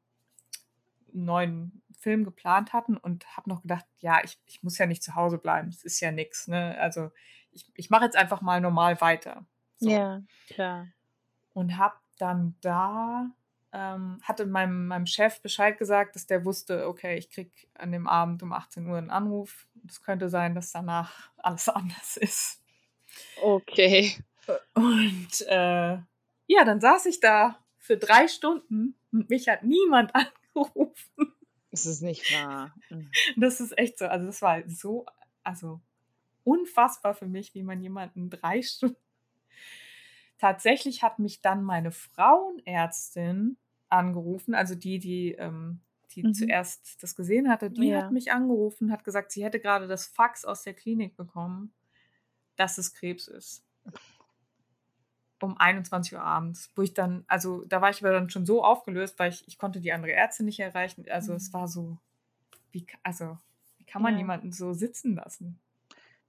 einen 1.15 1.25
neuen 1.25 1.83
Film 1.99 2.25
geplant 2.25 2.73
hatten 2.73 2.97
und 2.97 3.27
habe 3.37 3.49
noch 3.49 3.63
gedacht, 3.63 3.87
ja, 4.01 4.21
ich, 4.23 4.39
ich 4.47 4.63
muss 4.63 4.79
ja 4.79 4.87
nicht 4.87 5.03
zu 5.03 5.15
Hause 5.15 5.39
bleiben, 5.39 5.69
es 5.69 5.85
ist 5.85 6.01
ja 6.01 6.13
nichts. 6.13 6.49
Ne? 6.49 6.77
Also 6.79 7.11
ich, 7.53 7.67
ich 7.75 7.91
mache 7.91 8.05
jetzt 8.05 8.17
einfach 8.17 8.41
mal 8.41 8.61
normal 8.61 9.01
weiter. 9.01 9.47
So. 9.77 9.89
Ja, 9.89 10.23
klar. 10.49 10.89
Und 11.53 11.79
habe 11.79 11.97
dann 12.19 12.57
da, 12.61 13.31
ähm, 13.73 14.19
hatte 14.23 14.47
meinem, 14.47 14.87
meinem 14.89 15.07
Chef 15.07 15.41
Bescheid 15.41 15.79
gesagt, 15.79 16.15
dass 16.15 16.27
der 16.27 16.45
wusste, 16.45 16.89
okay, 16.89 17.17
ich 17.17 17.31
krieg 17.31 17.69
an 17.75 17.93
dem 17.93 18.07
Abend 18.07 18.43
um 18.43 18.53
18 18.53 18.87
Uhr 18.87 18.99
einen 18.99 19.11
Anruf. 19.11 19.67
Es 19.89 20.03
könnte 20.03 20.29
sein, 20.29 20.55
dass 20.55 20.73
danach 20.73 21.31
alles 21.39 21.69
anders 21.71 22.17
ist. 22.17 22.63
Okay. 23.43 24.17
Und 24.75 25.41
äh, 25.49 25.99
ja, 26.47 26.65
dann 26.65 26.81
saß 26.81 27.07
ich 27.07 27.21
da 27.21 27.59
für 27.79 27.97
drei 27.97 28.29
Stunden 28.29 28.97
und 29.13 29.31
mich 29.31 29.49
hat 29.49 29.63
niemand 29.63 30.15
angerufen. 30.15 30.44
Es 31.71 31.87
ist 31.87 32.03
nicht 32.03 32.31
wahr. 32.31 32.75
Mhm. 32.91 33.11
Das 33.37 33.61
ist 33.61 33.77
echt 33.77 33.99
so. 33.99 34.07
Also 34.07 34.27
das 34.27 34.43
war 34.43 34.63
so, 34.69 35.07
also 35.43 35.81
unfassbar 36.45 37.15
für 37.15 37.27
mich, 37.27 37.55
wie 37.55 37.63
man 37.63 37.81
jemanden 37.81 38.31
drei 38.31 38.63
Stunden. 38.63 38.97
Tatsächlich 40.39 41.03
hat 41.03 41.19
mich 41.19 41.41
dann 41.41 41.63
meine 41.63 41.91
Frauenärztin 41.91 43.57
angerufen, 43.89 44.55
also 44.55 44.75
die, 44.75 44.99
die, 44.99 45.33
ähm, 45.33 45.81
die 46.13 46.23
Mhm. 46.23 46.33
zuerst 46.33 47.03
das 47.03 47.15
gesehen 47.15 47.49
hatte, 47.49 47.71
die 47.71 47.91
Ja. 47.91 47.99
hat 47.99 48.11
mich 48.11 48.33
angerufen, 48.33 48.91
hat 48.91 49.05
gesagt, 49.05 49.33
sie 49.33 49.45
hätte 49.45 49.61
gerade 49.61 49.87
das 49.87 50.07
Fax 50.07 50.45
aus 50.45 50.63
der 50.63 50.75
Klinik 50.75 51.17
bekommen, 51.17 51.73
dass 52.57 52.79
es 52.79 52.95
Krebs 52.95 53.29
ist. 53.29 53.65
Um 55.41 55.59
21 55.59 56.15
Uhr 56.15 56.23
abends, 56.23 56.71
wo 56.75 56.83
ich 56.83 56.95
dann, 56.95 57.25
also 57.27 57.65
da 57.67 57.81
war 57.83 57.91
ich 57.91 58.03
aber 58.03 58.13
dann 58.13 58.31
schon 58.31 58.47
so 58.47 58.65
aufgelöst, 58.65 59.19
weil 59.19 59.31
ich, 59.31 59.47
ich 59.47 59.59
konnte 59.59 59.81
die 59.81 59.93
andere 59.93 60.13
Ärztin 60.13 60.47
nicht 60.47 60.61
erreichen. 60.61 61.05
Also 61.11 61.33
Mhm. 61.33 61.37
es 61.37 61.53
war 61.53 61.69
so, 61.69 61.99
wie, 62.73 62.87
also, 63.03 63.37
wie 63.79 63.85
kann 63.85 64.01
man 64.03 64.15
Ja. 64.15 64.19
jemanden 64.19 64.53
so 64.53 64.73
sitzen 64.73 65.17
lassen? 65.17 65.59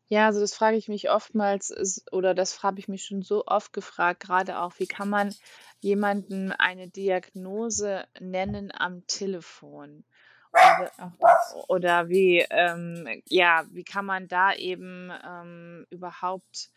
Ja, 0.07 0.27
also 0.27 0.39
das 0.39 0.53
frage 0.53 0.77
ich 0.77 0.87
mich 0.87 1.09
oftmals, 1.09 1.71
ist, 1.71 2.11
oder 2.13 2.35
das 2.35 2.61
habe 2.61 2.79
ich 2.79 2.87
mich 2.87 3.05
schon 3.05 3.23
so 3.23 3.45
oft 3.47 3.73
gefragt, 3.73 4.19
gerade 4.21 4.59
auch, 4.59 4.73
wie 4.77 4.85
kann 4.85 5.09
man 5.09 5.33
jemandem 5.79 6.53
eine 6.57 6.89
Diagnose 6.89 8.05
nennen 8.19 8.71
am 8.71 9.07
Telefon? 9.07 10.03
Oder, 10.51 10.91
oder 11.67 12.09
wie, 12.09 12.45
ähm, 12.49 13.21
ja, 13.27 13.65
wie 13.71 13.83
kann 13.83 14.05
man 14.05 14.27
da 14.27 14.53
eben 14.53 15.11
ähm, 15.25 15.87
überhaupt 15.89 16.69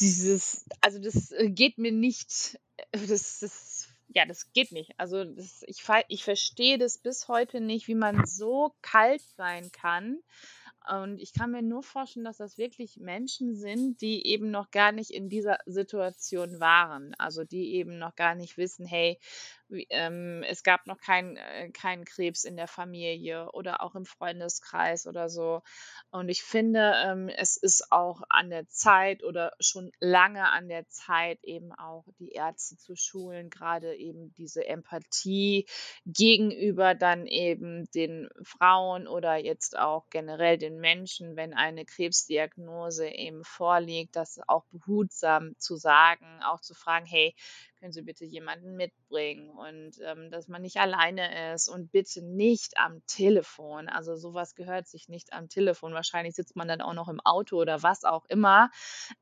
dieses, 0.00 0.64
also 0.80 0.98
das 0.98 1.32
äh, 1.32 1.50
geht 1.50 1.78
mir 1.78 1.92
nicht, 1.92 2.58
äh, 2.92 3.06
das, 3.06 3.40
das, 3.40 3.88
ja, 4.08 4.26
das 4.26 4.52
geht 4.52 4.72
nicht. 4.72 4.92
Also 4.98 5.24
das, 5.24 5.62
ich, 5.66 5.82
ich 6.08 6.24
verstehe 6.24 6.78
das 6.78 6.98
bis 6.98 7.28
heute 7.28 7.60
nicht, 7.60 7.88
wie 7.88 7.94
man 7.94 8.26
so 8.26 8.74
kalt 8.82 9.22
sein 9.36 9.70
kann. 9.72 10.18
Und 10.90 11.20
ich 11.20 11.34
kann 11.34 11.50
mir 11.50 11.62
nur 11.62 11.82
vorstellen, 11.82 12.24
dass 12.24 12.38
das 12.38 12.56
wirklich 12.56 12.96
Menschen 12.96 13.54
sind, 13.54 14.00
die 14.00 14.26
eben 14.26 14.50
noch 14.50 14.70
gar 14.70 14.92
nicht 14.92 15.10
in 15.10 15.28
dieser 15.28 15.58
Situation 15.66 16.58
waren. 16.58 17.14
Also 17.18 17.44
die 17.44 17.74
eben 17.74 17.98
noch 17.98 18.16
gar 18.16 18.34
nicht 18.34 18.56
wissen, 18.56 18.86
hey, 18.86 19.18
ähm, 19.90 20.42
es 20.48 20.62
gab 20.62 20.86
noch 20.86 20.98
keinen 20.98 21.36
äh, 21.36 21.70
keinen 21.70 22.04
Krebs 22.04 22.44
in 22.44 22.56
der 22.56 22.68
Familie 22.68 23.50
oder 23.52 23.82
auch 23.82 23.94
im 23.94 24.04
Freundeskreis 24.04 25.06
oder 25.06 25.28
so. 25.28 25.62
Und 26.10 26.28
ich 26.28 26.42
finde, 26.42 26.94
ähm, 27.04 27.28
es 27.28 27.56
ist 27.56 27.92
auch 27.92 28.22
an 28.28 28.50
der 28.50 28.68
Zeit 28.68 29.22
oder 29.22 29.52
schon 29.60 29.92
lange 30.00 30.50
an 30.50 30.68
der 30.68 30.88
Zeit, 30.88 31.42
eben 31.44 31.72
auch 31.72 32.04
die 32.18 32.32
Ärzte 32.32 32.76
zu 32.76 32.96
schulen, 32.96 33.50
gerade 33.50 33.94
eben 33.94 34.34
diese 34.34 34.66
Empathie 34.66 35.66
gegenüber 36.06 36.94
dann 36.94 37.26
eben 37.26 37.90
den 37.92 38.28
Frauen 38.42 39.06
oder 39.06 39.36
jetzt 39.36 39.78
auch 39.78 40.08
generell 40.10 40.58
den 40.58 40.80
Menschen, 40.80 41.36
wenn 41.36 41.54
eine 41.54 41.84
Krebsdiagnose 41.84 43.08
eben 43.08 43.44
vorliegt, 43.44 44.16
das 44.16 44.40
auch 44.48 44.64
behutsam 44.66 45.54
zu 45.58 45.76
sagen, 45.76 46.40
auch 46.42 46.60
zu 46.60 46.74
fragen, 46.74 47.06
hey, 47.06 47.34
können 47.80 47.92
Sie 47.92 48.02
bitte 48.02 48.24
jemanden 48.24 48.76
mitbringen 48.76 49.50
und 49.50 49.92
ähm, 50.04 50.30
dass 50.30 50.48
man 50.48 50.62
nicht 50.62 50.76
alleine 50.76 51.54
ist 51.54 51.68
und 51.68 51.90
bitte 51.90 52.22
nicht 52.22 52.76
am 52.78 53.04
Telefon. 53.06 53.88
Also 53.88 54.16
sowas 54.16 54.54
gehört 54.54 54.86
sich 54.86 55.08
nicht 55.08 55.32
am 55.32 55.48
Telefon. 55.48 55.94
Wahrscheinlich 55.94 56.34
sitzt 56.34 56.56
man 56.56 56.68
dann 56.68 56.82
auch 56.82 56.94
noch 56.94 57.08
im 57.08 57.20
Auto 57.20 57.56
oder 57.56 57.82
was 57.82 58.04
auch 58.04 58.26
immer. 58.26 58.70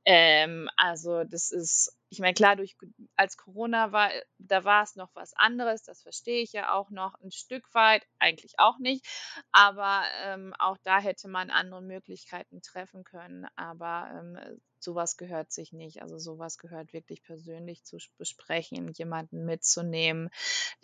Ähm, 0.05 0.69
also 0.77 1.25
das 1.25 1.53
ist, 1.53 1.97
ich 2.11 2.21
meine, 2.21 2.35
klar, 2.35 2.57
durch 2.57 2.77
als 3.17 3.37
Corona 3.37 3.93
war, 3.93 4.11
da 4.38 4.65
war 4.65 4.83
es 4.83 4.97
noch 4.97 5.11
was 5.15 5.35
anderes, 5.35 5.83
das 5.83 6.03
verstehe 6.03 6.43
ich 6.43 6.53
ja 6.53 6.73
auch 6.73 6.91
noch 6.91 7.15
ein 7.23 7.31
Stück 7.31 7.75
weit, 7.75 8.07
eigentlich 8.19 8.55
auch 8.59 8.79
nicht, 8.79 9.07
aber 9.53 10.05
ähm, 10.25 10.55
auch 10.59 10.79
da 10.85 11.00
hätte 11.00 11.29
man 11.29 11.50
andere 11.50 11.83
Möglichkeiten 11.83 12.62
treffen 12.62 13.05
können, 13.05 13.47
aber 13.57 14.11
ähm, 14.12 14.61
sowas 14.81 15.17
gehört 15.17 15.53
sich 15.53 15.73
nicht. 15.73 16.03
Also 16.03 16.19
sowas 16.19 16.57
gehört 16.57 16.93
wirklich 16.93 17.23
persönlich 17.23 17.85
zu 17.85 17.99
besprechen, 18.17 18.93
jemanden 18.93 19.45
mitzunehmen, 19.45 20.31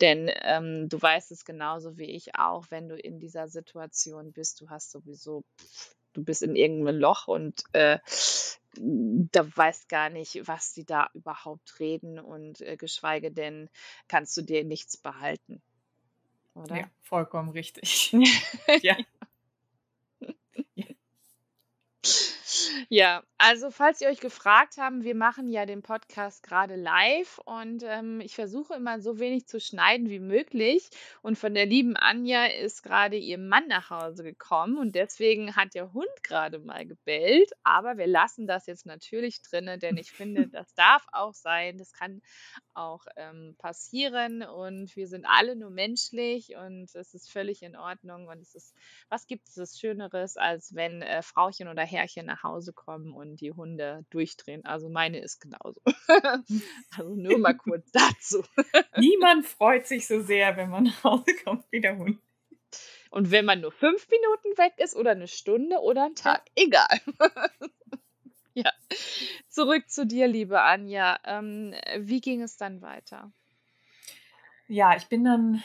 denn 0.01 0.29
ähm, 0.41 0.89
du 0.89 1.01
weißt 1.01 1.31
es 1.31 1.45
genauso 1.45 1.97
wie 1.97 2.11
ich 2.11 2.35
auch, 2.35 2.65
wenn 2.69 2.87
du 2.87 2.95
in 2.95 3.19
dieser 3.19 3.47
Situation 3.47 4.31
bist, 4.31 4.61
du 4.61 4.69
hast 4.69 4.91
sowieso 4.91 5.43
du 6.15 6.23
bist 6.23 6.41
in 6.41 6.55
irgendeinem 6.55 6.99
Loch 6.99 7.27
und 7.27 7.63
äh, 7.73 7.99
da 8.77 9.57
weißt 9.57 9.87
gar 9.87 10.09
nicht, 10.09 10.47
was 10.47 10.73
die 10.73 10.85
da 10.85 11.09
überhaupt 11.13 11.79
reden 11.79 12.19
und 12.19 12.61
äh, 12.61 12.77
geschweige 12.77 13.31
denn 13.31 13.69
kannst 14.07 14.35
du 14.37 14.41
dir 14.41 14.63
nichts 14.63 14.97
behalten. 14.97 15.61
Oder? 16.55 16.77
Ja, 16.77 16.89
vollkommen 17.01 17.49
richtig. 17.49 18.15
ja. 18.81 18.97
Ja, 22.89 23.23
also 23.37 23.69
falls 23.69 24.01
ihr 24.01 24.07
euch 24.09 24.19
gefragt 24.19 24.77
haben, 24.77 25.03
wir 25.03 25.15
machen 25.15 25.49
ja 25.49 25.65
den 25.65 25.81
Podcast 25.81 26.41
gerade 26.41 26.75
live 26.75 27.39
und 27.45 27.83
ähm, 27.83 28.21
ich 28.21 28.33
versuche 28.35 28.75
immer 28.75 29.01
so 29.01 29.19
wenig 29.19 29.47
zu 29.47 29.59
schneiden 29.59 30.09
wie 30.09 30.19
möglich. 30.19 30.89
Und 31.21 31.37
von 31.37 31.53
der 31.53 31.65
lieben 31.65 31.95
Anja 31.95 32.45
ist 32.45 32.81
gerade 32.81 33.17
ihr 33.17 33.37
Mann 33.37 33.67
nach 33.67 33.89
Hause 33.89 34.23
gekommen 34.23 34.77
und 34.77 34.95
deswegen 34.95 35.55
hat 35.55 35.75
der 35.75 35.93
Hund 35.93 36.07
gerade 36.23 36.59
mal 36.59 36.85
gebellt. 36.85 37.51
Aber 37.63 37.97
wir 37.97 38.07
lassen 38.07 38.47
das 38.47 38.67
jetzt 38.67 38.85
natürlich 38.85 39.41
drinne, 39.41 39.77
denn 39.77 39.97
ich 39.97 40.11
finde, 40.11 40.47
das 40.47 40.73
darf 40.73 41.05
auch 41.11 41.33
sein. 41.33 41.77
Das 41.77 41.93
kann 41.93 42.21
auch 42.73 43.05
ähm, 43.15 43.55
passieren 43.57 44.43
und 44.43 44.95
wir 44.95 45.07
sind 45.07 45.25
alle 45.25 45.55
nur 45.55 45.69
menschlich 45.69 46.55
und 46.55 46.93
es 46.95 47.13
ist 47.13 47.31
völlig 47.31 47.61
in 47.63 47.75
Ordnung. 47.75 48.27
Und 48.27 48.41
es 48.41 48.55
ist, 48.55 48.75
was 49.09 49.27
gibt 49.27 49.47
es 49.55 49.79
Schöneres, 49.79 50.37
als 50.37 50.73
wenn 50.73 51.01
äh, 51.01 51.21
Frauchen 51.21 51.67
oder 51.67 51.83
Herrchen 51.83 52.25
nach 52.25 52.43
Hause 52.43 52.64
kommen 52.73 53.13
und 53.13 53.41
die 53.41 53.51
Hunde 53.51 54.05
durchdrehen. 54.09 54.65
Also 54.65 54.89
meine 54.89 55.19
ist 55.19 55.39
genauso. 55.39 55.81
also 56.97 57.15
nur 57.15 57.37
mal 57.37 57.55
kurz 57.55 57.91
dazu. 57.91 58.43
Niemand 58.97 59.45
freut 59.45 59.87
sich 59.87 60.07
so 60.07 60.21
sehr, 60.21 60.55
wenn 60.57 60.69
man 60.69 60.85
nach 60.85 61.03
Hause 61.03 61.35
kommt 61.43 61.65
wie 61.71 61.81
der 61.81 61.97
Hund. 61.97 62.19
Und 63.09 63.31
wenn 63.31 63.45
man 63.45 63.61
nur 63.61 63.71
fünf 63.71 64.07
Minuten 64.09 64.57
weg 64.57 64.73
ist 64.77 64.95
oder 64.95 65.11
eine 65.11 65.27
Stunde 65.27 65.77
oder 65.77 66.05
ein 66.05 66.15
Tag, 66.15 66.43
egal. 66.55 66.99
ja. 68.53 68.71
Zurück 69.47 69.89
zu 69.89 70.05
dir, 70.05 70.27
liebe 70.27 70.61
Anja. 70.61 71.17
Ähm, 71.23 71.73
wie 71.99 72.19
ging 72.19 72.41
es 72.41 72.57
dann 72.57 72.81
weiter? 72.81 73.31
Ja, 74.67 74.95
ich 74.95 75.07
bin 75.07 75.23
dann 75.23 75.63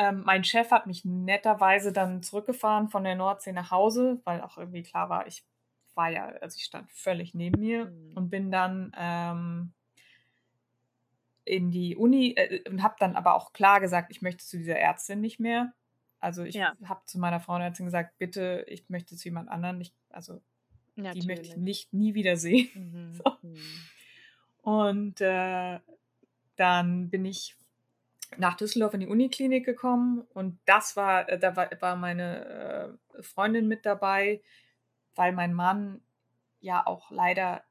ähm, 0.00 0.22
mein 0.24 0.44
Chef 0.44 0.70
hat 0.70 0.86
mich 0.86 1.04
netterweise 1.04 1.92
dann 1.92 2.22
zurückgefahren 2.22 2.88
von 2.88 3.04
der 3.04 3.16
Nordsee 3.16 3.52
nach 3.52 3.70
Hause, 3.70 4.18
weil 4.24 4.40
auch 4.40 4.56
irgendwie 4.56 4.82
klar 4.82 5.10
war, 5.10 5.26
ich 5.26 5.44
war 5.94 6.10
ja, 6.10 6.26
also 6.40 6.56
ich 6.56 6.64
stand 6.64 6.90
völlig 6.90 7.34
neben 7.34 7.60
mir 7.60 7.86
mhm. 7.86 8.16
und 8.16 8.30
bin 8.30 8.50
dann 8.50 8.92
ähm, 8.96 9.72
in 11.44 11.70
die 11.70 11.96
Uni 11.96 12.34
äh, 12.36 12.68
und 12.68 12.82
habe 12.82 12.96
dann 12.98 13.16
aber 13.16 13.34
auch 13.34 13.52
klar 13.52 13.80
gesagt, 13.80 14.10
ich 14.10 14.22
möchte 14.22 14.44
zu 14.44 14.58
dieser 14.58 14.78
Ärztin 14.78 15.20
nicht 15.20 15.40
mehr. 15.40 15.72
Also 16.20 16.44
ich 16.44 16.54
ja. 16.54 16.74
habe 16.84 17.00
zu 17.06 17.18
meiner 17.18 17.40
Frauenärztin 17.40 17.86
gesagt, 17.86 18.18
bitte, 18.18 18.64
ich 18.68 18.88
möchte 18.88 19.16
zu 19.16 19.24
jemand 19.24 19.48
anderen. 19.48 19.80
Ich, 19.80 19.92
also 20.10 20.40
Natürlich. 20.96 21.20
die 21.20 21.26
möchte 21.26 21.46
ich 21.46 21.56
nicht 21.56 21.92
nie 21.92 22.14
wieder 22.14 22.36
sehen. 22.36 22.68
Mhm. 22.74 23.14
So. 23.24 23.36
Mhm. 23.42 23.56
Und 24.62 25.20
äh, 25.22 25.80
dann 26.56 27.08
bin 27.08 27.24
ich 27.24 27.56
nach 28.36 28.56
Düsseldorf 28.56 28.94
in 28.94 29.00
die 29.00 29.06
Uniklinik 29.06 29.64
gekommen 29.64 30.20
und 30.34 30.58
das 30.66 30.96
war, 30.96 31.28
äh, 31.28 31.38
da 31.38 31.56
war, 31.56 31.70
war 31.80 31.96
meine 31.96 32.98
äh, 33.18 33.22
Freundin 33.22 33.66
mit 33.66 33.86
dabei, 33.86 34.42
weil 35.20 35.32
mein 35.32 35.52
Mann 35.52 36.00
ja 36.62 36.86
auch 36.86 37.10
leider 37.10 37.62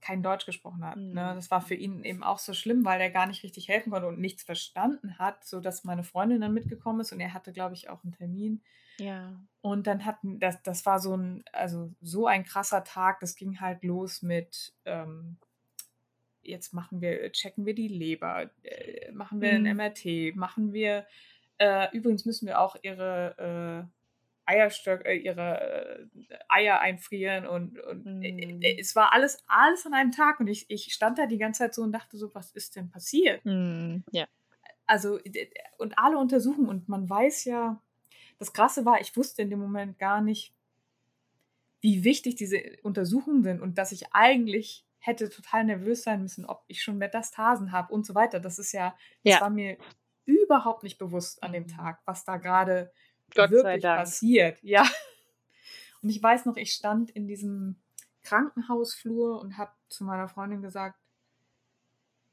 kein 0.00 0.22
Deutsch 0.22 0.46
gesprochen 0.46 0.84
hat. 0.84 0.96
Mhm. 0.96 1.12
Ne? 1.12 1.32
Das 1.34 1.50
war 1.50 1.60
für 1.60 1.74
ihn 1.74 2.04
eben 2.04 2.22
auch 2.22 2.38
so 2.38 2.54
schlimm, 2.54 2.84
weil 2.84 3.00
er 3.00 3.10
gar 3.10 3.26
nicht 3.26 3.42
richtig 3.42 3.66
helfen 3.66 3.90
konnte 3.90 4.06
und 4.06 4.20
nichts 4.20 4.44
verstanden 4.44 5.18
hat, 5.18 5.44
sodass 5.44 5.82
meine 5.82 6.04
Freundin 6.04 6.40
dann 6.40 6.54
mitgekommen 6.54 7.00
ist 7.00 7.10
und 7.10 7.18
er 7.18 7.34
hatte, 7.34 7.52
glaube 7.52 7.74
ich, 7.74 7.90
auch 7.90 8.04
einen 8.04 8.12
Termin. 8.12 8.62
Ja. 8.98 9.34
Und 9.60 9.88
dann 9.88 10.04
hatten, 10.04 10.38
das, 10.38 10.62
das 10.62 10.86
war 10.86 11.00
so 11.00 11.16
ein, 11.16 11.42
also 11.52 11.90
so 12.00 12.28
ein 12.28 12.44
krasser 12.44 12.84
Tag, 12.84 13.18
das 13.18 13.34
ging 13.34 13.60
halt 13.60 13.82
los 13.82 14.22
mit, 14.22 14.72
ähm, 14.84 15.38
jetzt 16.42 16.72
machen 16.72 17.00
wir, 17.00 17.32
checken 17.32 17.66
wir 17.66 17.74
die 17.74 17.88
Leber, 17.88 18.50
äh, 18.62 19.10
machen 19.10 19.40
wir 19.40 19.58
mhm. 19.58 19.66
ein 19.66 19.76
MRT, 19.76 20.36
machen 20.36 20.72
wir, 20.72 21.06
äh, 21.58 21.88
übrigens 21.96 22.24
müssen 22.24 22.46
wir 22.46 22.60
auch 22.60 22.76
ihre 22.82 23.88
äh, 23.88 24.01
Eierstöcke, 24.52 25.08
äh, 25.08 25.16
ihre 25.16 26.08
äh, 26.30 26.38
Eier 26.48 26.80
einfrieren 26.80 27.46
und, 27.46 27.78
und 27.80 28.04
mm. 28.04 28.60
es 28.78 28.94
war 28.94 29.12
alles, 29.12 29.42
alles 29.46 29.86
an 29.86 29.94
einem 29.94 30.12
Tag 30.12 30.40
und 30.40 30.48
ich, 30.48 30.66
ich 30.68 30.92
stand 30.92 31.18
da 31.18 31.26
die 31.26 31.38
ganze 31.38 31.60
Zeit 31.60 31.74
so 31.74 31.82
und 31.82 31.92
dachte 31.92 32.16
so, 32.16 32.34
was 32.34 32.52
ist 32.52 32.76
denn 32.76 32.90
passiert? 32.90 33.44
Mm. 33.44 33.98
Ja. 34.10 34.26
Also, 34.86 35.18
und 35.78 35.98
alle 35.98 36.18
untersuchen 36.18 36.68
und 36.68 36.88
man 36.88 37.08
weiß 37.08 37.44
ja, 37.44 37.80
das 38.38 38.52
Krasse 38.52 38.84
war, 38.84 39.00
ich 39.00 39.16
wusste 39.16 39.42
in 39.42 39.50
dem 39.50 39.60
Moment 39.60 39.98
gar 39.98 40.20
nicht, 40.20 40.52
wie 41.80 42.04
wichtig 42.04 42.36
diese 42.36 42.60
Untersuchungen 42.82 43.42
sind 43.42 43.60
und 43.60 43.78
dass 43.78 43.92
ich 43.92 44.12
eigentlich 44.12 44.84
hätte 44.98 45.30
total 45.30 45.64
nervös 45.64 46.02
sein 46.02 46.22
müssen, 46.22 46.44
ob 46.44 46.64
ich 46.68 46.82
schon 46.82 46.98
Metastasen 46.98 47.72
habe 47.72 47.92
und 47.92 48.06
so 48.06 48.14
weiter. 48.14 48.38
Das 48.38 48.58
ist 48.58 48.72
ja, 48.72 48.96
das 49.24 49.34
ja. 49.34 49.40
war 49.40 49.50
mir 49.50 49.76
überhaupt 50.24 50.84
nicht 50.84 50.98
bewusst 50.98 51.42
an 51.42 51.52
dem 51.52 51.66
Tag, 51.66 52.00
was 52.04 52.24
da 52.24 52.36
gerade 52.36 52.92
Gott 53.34 53.50
wirklich 53.50 53.82
passiert. 53.82 54.58
Ja. 54.62 54.88
Und 56.02 56.08
ich 56.08 56.22
weiß 56.22 56.46
noch, 56.46 56.56
ich 56.56 56.72
stand 56.72 57.10
in 57.10 57.26
diesem 57.26 57.76
Krankenhausflur 58.22 59.40
und 59.40 59.56
habe 59.56 59.72
zu 59.88 60.04
meiner 60.04 60.28
Freundin 60.28 60.62
gesagt, 60.62 60.98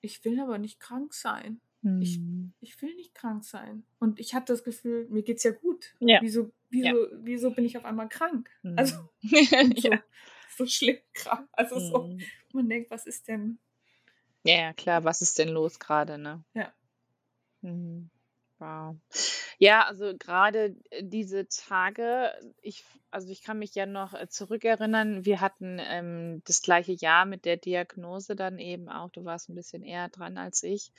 ich 0.01 0.23
will 0.25 0.39
aber 0.39 0.57
nicht 0.57 0.79
krank 0.79 1.13
sein. 1.13 1.61
Hm. 1.81 2.01
Ich, 2.01 2.19
ich 2.61 2.81
will 2.81 2.95
nicht 2.95 3.13
krank 3.13 3.43
sein. 3.43 3.83
Und 3.99 4.19
ich 4.19 4.33
hatte 4.33 4.53
das 4.53 4.63
Gefühl, 4.63 5.07
mir 5.09 5.23
geht's 5.23 5.43
ja 5.43 5.51
gut. 5.51 5.95
Ja. 5.99 6.19
Wieso, 6.21 6.51
wieso, 6.69 7.05
ja. 7.05 7.17
wieso 7.21 7.51
bin 7.51 7.65
ich 7.65 7.77
auf 7.77 7.85
einmal 7.85 8.09
krank? 8.09 8.49
Hm. 8.61 8.75
Also 8.77 9.09
so, 9.21 9.89
ja. 9.89 10.03
so 10.57 10.65
schlimm 10.65 10.97
krank. 11.13 11.47
Also 11.51 11.75
hm. 11.75 11.81
so, 11.81 12.17
man 12.53 12.69
denkt, 12.69 12.91
was 12.91 13.05
ist 13.05 13.27
denn? 13.27 13.59
Ja, 14.43 14.73
klar, 14.73 15.03
was 15.03 15.21
ist 15.21 15.37
denn 15.37 15.49
los 15.49 15.79
gerade, 15.79 16.17
ne? 16.17 16.43
Ja. 16.53 16.73
Mhm. 17.61 18.09
Wow. 18.59 18.97
Ja, 19.57 19.85
also 19.87 20.13
gerade 20.17 20.75
äh, 20.91 21.03
diese 21.03 21.47
Tage, 21.47 22.31
ich 22.61 22.83
also 23.11 23.29
ich 23.29 23.41
kann 23.43 23.57
mich 23.59 23.73
ja 23.73 23.85
noch 23.85 24.13
äh, 24.13 24.27
zurückerinnern, 24.27 25.25
wir 25.25 25.41
hatten 25.41 25.79
ähm, 25.81 26.41
das 26.45 26.61
gleiche 26.61 26.91
Jahr 26.91 27.25
mit 27.25 27.45
der 27.45 27.57
Diagnose 27.57 28.35
dann 28.35 28.59
eben 28.59 28.89
auch. 28.89 29.09
Du 29.11 29.25
warst 29.25 29.49
ein 29.49 29.55
bisschen 29.55 29.83
eher 29.83 30.09
dran 30.09 30.37
als 30.37 30.63
ich. 30.63 30.91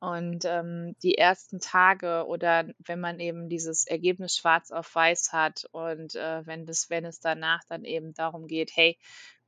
Und 0.00 0.46
ähm, 0.46 0.96
die 1.02 1.18
ersten 1.18 1.60
Tage 1.60 2.24
oder 2.26 2.64
wenn 2.78 3.00
man 3.00 3.20
eben 3.20 3.50
dieses 3.50 3.86
Ergebnis 3.86 4.34
schwarz 4.34 4.70
auf 4.70 4.94
weiß 4.94 5.32
hat 5.34 5.66
und 5.72 6.14
äh, 6.14 6.46
wenn 6.46 6.64
das, 6.64 6.88
wenn 6.88 7.04
es 7.04 7.20
danach 7.20 7.60
dann 7.68 7.84
eben 7.84 8.14
darum 8.14 8.46
geht, 8.46 8.70
hey, 8.74 8.96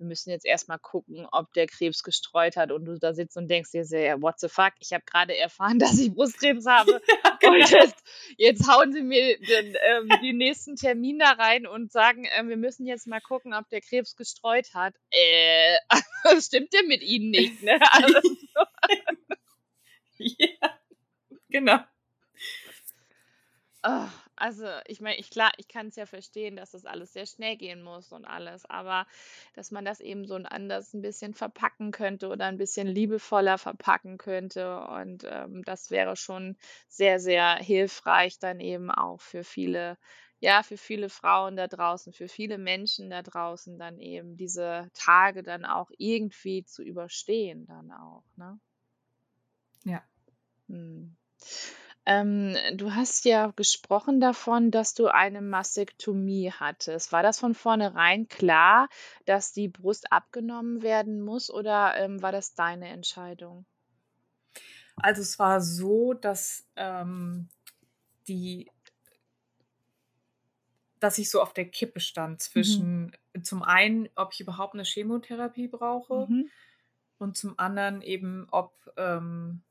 wir 0.02 0.06
müssen 0.06 0.30
jetzt 0.30 0.44
erstmal 0.44 0.78
gucken, 0.78 1.26
ob 1.32 1.52
der 1.54 1.66
Krebs 1.66 2.02
gestreut 2.02 2.56
hat 2.56 2.70
und 2.70 2.84
du 2.84 2.98
da 2.98 3.14
sitzt 3.14 3.38
und 3.38 3.48
denkst 3.48 3.70
dir 3.70 3.86
sehr, 3.86 4.20
what 4.20 4.40
the 4.40 4.48
fuck, 4.48 4.72
ich 4.80 4.92
habe 4.92 5.04
gerade 5.06 5.34
erfahren, 5.36 5.78
dass 5.78 5.98
ich 5.98 6.12
Brustkrebs 6.12 6.66
habe. 6.66 7.00
genau. 7.40 7.54
Und 7.54 7.70
jetzt, 7.70 8.04
jetzt 8.36 8.68
hauen 8.68 8.92
sie 8.92 9.02
mir 9.02 9.38
den, 9.38 9.74
ähm, 9.88 10.08
den 10.22 10.36
nächsten 10.36 10.76
Termin 10.76 11.18
da 11.18 11.30
rein 11.30 11.66
und 11.66 11.92
sagen, 11.92 12.26
äh, 12.26 12.46
wir 12.46 12.58
müssen 12.58 12.84
jetzt 12.84 13.06
mal 13.06 13.20
gucken, 13.20 13.54
ob 13.54 13.68
der 13.70 13.80
Krebs 13.80 14.16
gestreut 14.16 14.74
hat. 14.74 14.94
Äh, 15.10 15.76
stimmt 16.42 16.74
denn 16.74 16.88
mit 16.88 17.02
ihnen 17.02 17.30
nicht, 17.30 17.62
ne? 17.62 17.78
Also, 17.92 18.20
ja, 20.38 20.78
genau. 21.50 21.80
Oh, 23.84 24.08
also 24.36 24.64
ich 24.86 25.00
meine, 25.00 25.16
ich 25.18 25.28
klar, 25.30 25.50
ich 25.56 25.66
kann 25.66 25.88
es 25.88 25.96
ja 25.96 26.06
verstehen, 26.06 26.54
dass 26.56 26.70
das 26.70 26.84
alles 26.84 27.12
sehr 27.12 27.26
schnell 27.26 27.56
gehen 27.56 27.82
muss 27.82 28.12
und 28.12 28.24
alles, 28.24 28.64
aber 28.66 29.06
dass 29.54 29.72
man 29.72 29.84
das 29.84 30.00
eben 30.00 30.24
so 30.24 30.36
anders 30.36 30.94
ein 30.94 31.02
bisschen 31.02 31.34
verpacken 31.34 31.90
könnte 31.90 32.28
oder 32.28 32.46
ein 32.46 32.58
bisschen 32.58 32.86
liebevoller 32.86 33.58
verpacken 33.58 34.18
könnte 34.18 34.78
und 34.86 35.24
ähm, 35.28 35.62
das 35.64 35.90
wäre 35.90 36.14
schon 36.16 36.56
sehr, 36.88 37.18
sehr 37.18 37.56
hilfreich 37.56 38.38
dann 38.38 38.60
eben 38.60 38.88
auch 38.92 39.20
für 39.20 39.42
viele, 39.42 39.98
ja, 40.38 40.62
für 40.62 40.76
viele 40.76 41.08
Frauen 41.08 41.56
da 41.56 41.66
draußen, 41.66 42.12
für 42.12 42.28
viele 42.28 42.58
Menschen 42.58 43.10
da 43.10 43.22
draußen 43.22 43.78
dann 43.78 43.98
eben 43.98 44.36
diese 44.36 44.90
Tage 44.94 45.42
dann 45.42 45.64
auch 45.64 45.90
irgendwie 45.98 46.64
zu 46.64 46.84
überstehen 46.84 47.66
dann 47.66 47.90
auch, 47.90 48.22
ne? 48.36 48.60
Ja. 49.84 50.02
Hm. 50.72 51.16
Ähm, 52.04 52.56
du 52.74 52.94
hast 52.94 53.24
ja 53.24 53.52
gesprochen 53.54 54.20
davon, 54.20 54.72
dass 54.72 54.94
du 54.94 55.06
eine 55.06 55.40
Mastektomie 55.40 56.50
hattest. 56.50 57.12
War 57.12 57.22
das 57.22 57.38
von 57.38 57.54
vornherein 57.54 58.26
klar, 58.26 58.88
dass 59.24 59.52
die 59.52 59.68
Brust 59.68 60.10
abgenommen 60.10 60.82
werden 60.82 61.20
muss 61.20 61.48
oder 61.48 61.94
ähm, 61.96 62.20
war 62.20 62.32
das 62.32 62.54
deine 62.54 62.88
Entscheidung? 62.88 63.66
Also 64.96 65.22
es 65.22 65.38
war 65.38 65.60
so, 65.60 66.12
dass 66.12 66.66
ähm, 66.74 67.48
die, 68.26 68.68
dass 70.98 71.18
ich 71.18 71.30
so 71.30 71.40
auf 71.40 71.52
der 71.52 71.66
Kippe 71.66 72.00
stand 72.00 72.40
zwischen 72.40 73.16
mhm. 73.32 73.44
zum 73.44 73.62
einen, 73.62 74.08
ob 74.16 74.32
ich 74.32 74.40
überhaupt 74.40 74.74
eine 74.74 74.84
Chemotherapie 74.84 75.68
brauche 75.68 76.26
mhm. 76.28 76.50
und 77.18 77.36
zum 77.36 77.56
anderen 77.60 78.02
eben, 78.02 78.48
ob 78.50 78.74
ähm, 78.96 79.62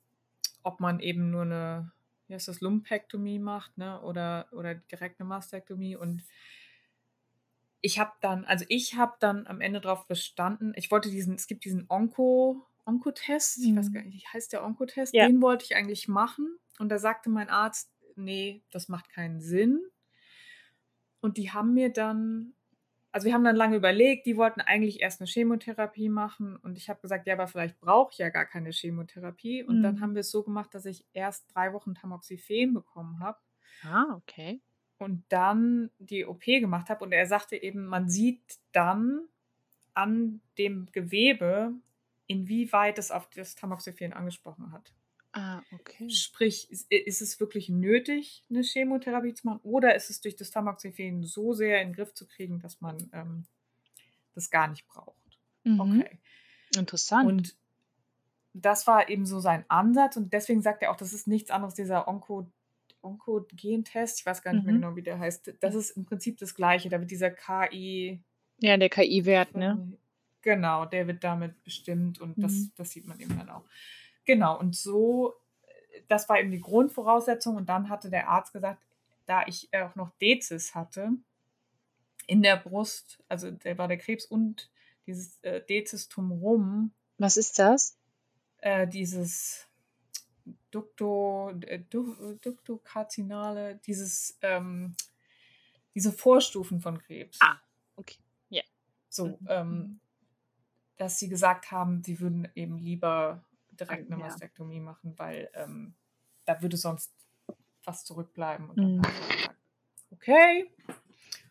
ob 0.63 0.79
man 0.79 0.99
eben 0.99 1.31
nur 1.31 1.43
eine, 1.43 1.91
wie 2.27 2.33
heißt 2.33 2.47
das, 2.47 2.61
Lumpektomie 2.61 3.39
macht, 3.39 3.77
ne? 3.77 4.01
Oder, 4.01 4.47
oder 4.51 4.75
direkt 4.75 5.19
eine 5.19 5.27
Mastektomie. 5.29 5.95
Und 5.95 6.23
ich 7.81 7.99
habe 7.99 8.11
dann, 8.21 8.45
also 8.45 8.65
ich 8.69 8.95
habe 8.95 9.15
dann 9.19 9.47
am 9.47 9.61
Ende 9.61 9.81
darauf 9.81 10.07
bestanden, 10.07 10.73
ich 10.75 10.91
wollte 10.91 11.09
diesen, 11.09 11.35
es 11.35 11.47
gibt 11.47 11.65
diesen 11.65 11.85
Onko, 11.89 12.65
Onkotest, 12.85 13.63
ich 13.65 13.75
weiß 13.75 13.91
Mhm. 13.91 13.91
gar 13.91 14.03
nicht, 14.03 14.15
wie 14.23 14.27
heißt 14.33 14.53
der 14.53 14.63
Onkotest, 14.63 15.13
Ja. 15.13 15.21
den 15.21 15.41
wollte 15.41 15.65
ich 15.65 15.75
eigentlich 15.75 16.07
machen. 16.07 16.57
Und 16.79 16.89
da 16.89 16.97
sagte 16.99 17.29
mein 17.29 17.49
Arzt, 17.49 17.91
nee, 18.15 18.63
das 18.71 18.87
macht 18.87 19.09
keinen 19.09 19.39
Sinn. 19.41 19.81
Und 21.21 21.37
die 21.37 21.51
haben 21.51 21.73
mir 21.73 21.91
dann, 21.91 22.53
also 23.11 23.25
wir 23.25 23.33
haben 23.33 23.43
dann 23.43 23.55
lange 23.55 23.75
überlegt, 23.77 24.25
die 24.25 24.37
wollten 24.37 24.61
eigentlich 24.61 25.01
erst 25.01 25.21
eine 25.21 25.27
Chemotherapie 25.27 26.09
machen. 26.09 26.55
Und 26.57 26.77
ich 26.77 26.89
habe 26.89 27.01
gesagt, 27.01 27.27
ja, 27.27 27.33
aber 27.33 27.47
vielleicht 27.47 27.79
brauche 27.79 28.11
ich 28.13 28.17
ja 28.19 28.29
gar 28.29 28.45
keine 28.45 28.71
Chemotherapie. 28.71 29.63
Und 29.63 29.81
dann 29.81 29.95
Mhm. 29.95 30.01
haben 30.01 30.15
wir 30.15 30.21
es 30.21 30.31
so 30.31 30.43
gemacht, 30.43 30.73
dass 30.73 30.85
ich 30.85 31.05
erst 31.13 31.53
drei 31.55 31.73
Wochen 31.73 31.95
Tamoxifen 31.95 32.73
bekommen 32.73 33.19
habe 33.19 33.39
Ah, 33.83 34.15
okay. 34.15 34.61
und 34.97 35.23
dann 35.29 35.89
die 35.99 36.25
OP 36.25 36.59
gemacht 36.59 36.89
habe. 36.89 37.03
Und 37.03 37.11
er 37.11 37.25
sagte 37.25 37.55
eben, 37.61 37.85
man 37.85 38.09
sieht 38.09 38.59
dann 38.71 39.27
an 39.93 40.41
dem 40.57 40.87
Gewebe, 40.91 41.73
inwieweit 42.27 42.99
es 42.99 43.11
auf 43.11 43.29
das 43.29 43.55
Tamoxifen 43.55 44.13
angesprochen 44.13 44.71
hat. 44.71 44.93
Ah, 45.33 45.61
okay. 45.71 46.09
Sprich, 46.09 46.69
ist, 46.69 46.91
es 47.21 47.39
wirklich 47.39 47.69
nötig, 47.69 48.43
eine 48.49 48.63
Chemotherapie 48.63 49.33
zu 49.33 49.47
machen, 49.47 49.61
oder 49.63 49.95
ist 49.95 50.09
es 50.09 50.19
durch 50.21 50.35
das 50.35 50.51
Tamoxifen 50.51 51.23
so 51.23 51.53
sehr 51.53 51.81
in 51.81 51.89
den 51.89 51.95
Griff 51.95 52.13
zu 52.13 52.27
kriegen, 52.27 52.59
dass 52.59 52.81
man 52.81 53.09
ähm, 53.13 53.45
das 54.35 54.49
gar 54.49 54.67
nicht 54.67 54.87
braucht? 54.87 55.39
Mhm. 55.63 55.79
Okay. 55.79 56.19
Interessant. 56.75 57.29
Und 57.29 57.55
das 58.53 58.87
war 58.87 59.07
eben 59.09 59.25
so 59.25 59.39
sein 59.39 59.63
Ansatz 59.69 60.17
und 60.17 60.33
deswegen 60.33 60.61
sagt 60.61 60.83
er 60.83 60.91
auch, 60.91 60.97
das 60.97 61.13
ist 61.13 61.27
nichts 61.27 61.51
anderes, 61.51 61.75
dieser 61.75 62.07
Onko, 62.07 62.51
Onkogen-Test, 63.01 64.19
ich 64.19 64.25
weiß 64.25 64.41
gar 64.41 64.53
nicht 64.53 64.65
mehr 64.65 64.73
Mhm. 64.73 64.81
genau, 64.81 64.95
wie 64.95 65.01
der 65.01 65.19
heißt. 65.19 65.53
Das 65.61 65.75
ist 65.75 65.91
im 65.91 66.05
Prinzip 66.05 66.37
das 66.37 66.53
Gleiche, 66.55 66.89
da 66.89 66.99
wird 66.99 67.11
dieser 67.11 67.31
KI, 67.31 68.21
ja, 68.59 68.77
der 68.77 68.89
KI-Wert, 68.89 69.55
ne? 69.55 69.97
genau, 70.41 70.85
der 70.85 71.07
wird 71.07 71.23
damit 71.23 71.63
bestimmt 71.63 72.19
und 72.19 72.41
das, 72.43 72.51
Mhm. 72.51 72.71
das 72.75 72.91
sieht 72.91 73.07
man 73.07 73.19
eben 73.19 73.37
dann 73.37 73.49
auch. 73.49 73.63
Genau, 74.31 74.57
und 74.57 74.77
so, 74.77 75.35
das 76.07 76.29
war 76.29 76.39
eben 76.39 76.51
die 76.51 76.61
Grundvoraussetzung 76.61 77.57
und 77.57 77.67
dann 77.67 77.89
hatte 77.89 78.09
der 78.09 78.29
Arzt 78.29 78.53
gesagt, 78.53 78.81
da 79.25 79.45
ich 79.45 79.67
auch 79.73 79.93
noch 79.95 80.09
Dezis 80.21 80.73
hatte 80.73 81.09
in 82.27 82.41
der 82.41 82.55
Brust, 82.55 83.21
also 83.27 83.51
der 83.51 83.77
war 83.77 83.89
der 83.89 83.97
Krebs 83.97 84.23
und 84.23 84.71
dieses 85.05 85.37
äh, 85.41 85.59
Dezis 85.65 86.07
tumorum, 86.07 86.93
Was 87.17 87.35
ist 87.35 87.59
das? 87.59 87.97
äh, 88.59 88.87
dieses 88.87 89.67
Dukto, 90.71 91.49
äh, 91.67 91.79
Du- 91.89 92.35
Duktokarzinale, 92.41 93.81
dieses, 93.85 94.37
ähm, 94.43 94.95
diese 95.93 96.13
Vorstufen 96.13 96.79
von 96.79 96.99
Krebs. 96.99 97.37
Ah, 97.41 97.59
okay. 97.97 98.19
Ja. 98.47 98.63
So, 99.09 99.27
Mhm. 99.27 99.37
ähm, 99.49 99.99
dass 100.95 101.19
sie 101.19 101.27
gesagt 101.27 101.71
haben, 101.71 102.01
sie 102.01 102.21
würden 102.21 102.47
eben 102.55 102.77
lieber 102.77 103.43
direkt 103.81 104.07
eine 104.09 104.19
Ja. 104.19 104.27
Mastektomie 104.27 104.79
machen, 104.79 105.17
weil 105.17 105.49
ähm, 105.53 105.95
da 106.45 106.61
würde 106.61 106.77
sonst 106.77 107.13
was 107.83 108.05
zurückbleiben. 108.05 108.69
Und 108.69 108.77
dann 108.77 108.97
Mhm. 108.97 109.01
gesagt, 109.01 109.57
okay. 110.11 110.71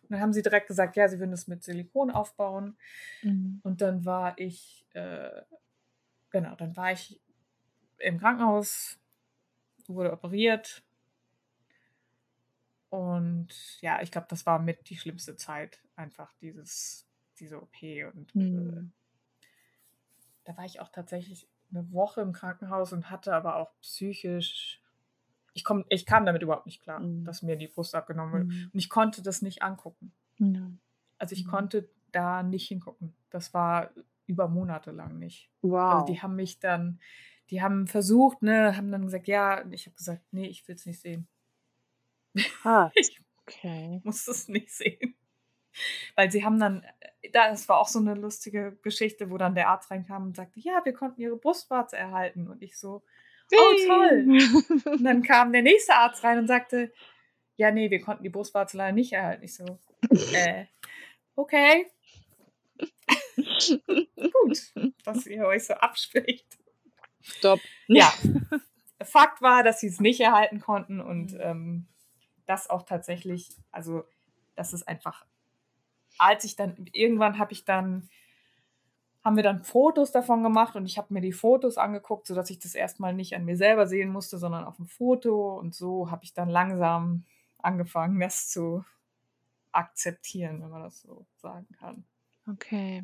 Und 0.02 0.10
dann 0.10 0.20
haben 0.20 0.32
sie 0.32 0.42
direkt 0.42 0.68
gesagt, 0.68 0.96
ja, 0.96 1.08
sie 1.08 1.18
würden 1.18 1.32
es 1.32 1.46
mit 1.46 1.62
Silikon 1.62 2.10
aufbauen. 2.10 2.76
Mhm. 3.22 3.60
Und 3.62 3.80
dann 3.80 4.04
war 4.04 4.38
ich, 4.38 4.86
äh, 4.94 5.42
genau, 6.30 6.54
dann 6.56 6.76
war 6.76 6.92
ich 6.92 7.20
im 7.98 8.18
Krankenhaus, 8.18 8.98
wurde 9.86 10.12
operiert. 10.12 10.82
Und 12.88 13.80
ja, 13.80 14.02
ich 14.02 14.10
glaube, 14.10 14.26
das 14.30 14.46
war 14.46 14.58
mit 14.58 14.88
die 14.90 14.96
schlimmste 14.96 15.36
Zeit, 15.36 15.80
einfach 15.96 16.32
dieses, 16.40 17.06
diese 17.38 17.62
OP. 17.62 17.82
Und 18.12 18.34
äh, 18.34 18.38
Mhm. 18.38 18.92
da 20.44 20.56
war 20.56 20.64
ich 20.64 20.80
auch 20.80 20.88
tatsächlich 20.88 21.48
eine 21.70 21.90
Woche 21.92 22.20
im 22.20 22.32
Krankenhaus 22.32 22.92
und 22.92 23.10
hatte 23.10 23.34
aber 23.34 23.56
auch 23.56 23.70
psychisch, 23.80 24.80
ich, 25.54 25.64
komm, 25.64 25.84
ich 25.88 26.06
kam 26.06 26.26
damit 26.26 26.42
überhaupt 26.42 26.66
nicht 26.66 26.82
klar, 26.82 27.00
Mhm. 27.00 27.24
dass 27.24 27.42
mir 27.42 27.56
die 27.56 27.68
Brust 27.68 27.94
abgenommen 27.94 28.32
wird. 28.32 28.46
Mhm. 28.48 28.70
Und 28.72 28.78
ich 28.78 28.88
konnte 28.88 29.22
das 29.22 29.42
nicht 29.42 29.62
angucken. 29.62 30.12
Ja. 30.38 30.70
Also 31.18 31.34
ich 31.34 31.44
Mhm. 31.46 31.50
konnte 31.50 31.90
da 32.12 32.42
nicht 32.42 32.68
hingucken. 32.68 33.14
Das 33.30 33.52
war 33.54 33.90
über 34.26 34.48
Monate 34.48 34.90
lang 34.92 35.18
nicht. 35.18 35.50
Wow. 35.62 35.94
Also 35.94 36.06
die 36.12 36.22
haben 36.22 36.36
mich 36.36 36.58
dann, 36.60 37.00
die 37.50 37.62
haben 37.62 37.86
versucht, 37.88 38.42
ne, 38.42 38.76
haben 38.76 38.92
dann 38.92 39.02
gesagt, 39.02 39.26
ja, 39.28 39.64
ich 39.70 39.86
habe 39.86 39.96
gesagt, 39.96 40.22
nee, 40.32 40.46
ich 40.46 40.66
will 40.68 40.76
es 40.76 40.86
nicht 40.86 41.00
sehen. 41.00 41.26
Ich 42.94 43.20
Okay. 43.46 44.00
muss 44.04 44.28
es 44.28 44.46
nicht 44.48 44.70
sehen. 44.70 45.14
Weil 46.16 46.30
sie 46.30 46.44
haben 46.44 46.58
dann, 46.58 46.84
das 47.32 47.68
war 47.68 47.78
auch 47.78 47.88
so 47.88 47.98
eine 47.98 48.14
lustige 48.14 48.76
Geschichte, 48.82 49.30
wo 49.30 49.38
dann 49.38 49.54
der 49.54 49.68
Arzt 49.68 49.90
reinkam 49.90 50.24
und 50.24 50.36
sagte, 50.36 50.60
ja, 50.60 50.80
wir 50.84 50.92
konnten 50.92 51.20
ihre 51.20 51.36
Brustwarze 51.36 51.96
erhalten. 51.96 52.48
Und 52.48 52.62
ich 52.62 52.78
so, 52.78 53.02
oh 53.52 53.86
toll. 53.86 54.26
Und 54.84 55.04
dann 55.04 55.22
kam 55.22 55.52
der 55.52 55.62
nächste 55.62 55.94
Arzt 55.94 56.24
rein 56.24 56.38
und 56.38 56.46
sagte, 56.46 56.92
ja, 57.56 57.70
nee, 57.70 57.90
wir 57.90 58.00
konnten 58.00 58.22
die 58.22 58.30
Brustwarze 58.30 58.76
leider 58.76 58.92
nicht 58.92 59.12
erhalten. 59.12 59.44
Ich 59.44 59.54
so, 59.54 59.78
äh, 60.34 60.66
okay. 61.36 61.86
Gut, 63.36 64.72
dass 65.04 65.26
ihr 65.26 65.46
euch 65.46 65.66
so 65.66 65.74
abspricht. 65.74 66.46
Stopp. 67.22 67.60
Ja, 67.86 68.12
Fakt 69.02 69.42
war, 69.42 69.62
dass 69.62 69.80
sie 69.80 69.88
es 69.88 70.00
nicht 70.00 70.20
erhalten 70.20 70.60
konnten 70.60 71.00
und 71.00 71.32
Mhm. 71.32 71.40
ähm, 71.40 71.86
das 72.46 72.68
auch 72.68 72.82
tatsächlich, 72.82 73.50
also 73.70 74.04
das 74.56 74.72
ist 74.72 74.88
einfach, 74.88 75.24
als 76.20 76.44
ich 76.44 76.54
dann, 76.56 76.86
irgendwann 76.92 77.38
habe 77.38 77.52
ich 77.52 77.64
dann, 77.64 78.08
haben 79.24 79.36
wir 79.36 79.42
dann 79.42 79.64
Fotos 79.64 80.12
davon 80.12 80.42
gemacht 80.42 80.76
und 80.76 80.86
ich 80.86 80.98
habe 80.98 81.12
mir 81.12 81.20
die 81.20 81.32
Fotos 81.32 81.78
angeguckt, 81.78 82.26
sodass 82.26 82.50
ich 82.50 82.58
das 82.58 82.74
erstmal 82.74 83.14
nicht 83.14 83.34
an 83.34 83.44
mir 83.44 83.56
selber 83.56 83.86
sehen 83.86 84.10
musste, 84.12 84.38
sondern 84.38 84.64
auf 84.64 84.76
dem 84.76 84.86
Foto 84.86 85.58
und 85.58 85.74
so 85.74 86.10
habe 86.10 86.24
ich 86.24 86.34
dann 86.34 86.48
langsam 86.48 87.24
angefangen, 87.58 88.20
das 88.20 88.48
zu 88.48 88.84
akzeptieren, 89.72 90.62
wenn 90.62 90.70
man 90.70 90.82
das 90.82 91.00
so 91.00 91.26
sagen 91.36 91.68
kann. 91.78 92.04
Okay. 92.48 93.02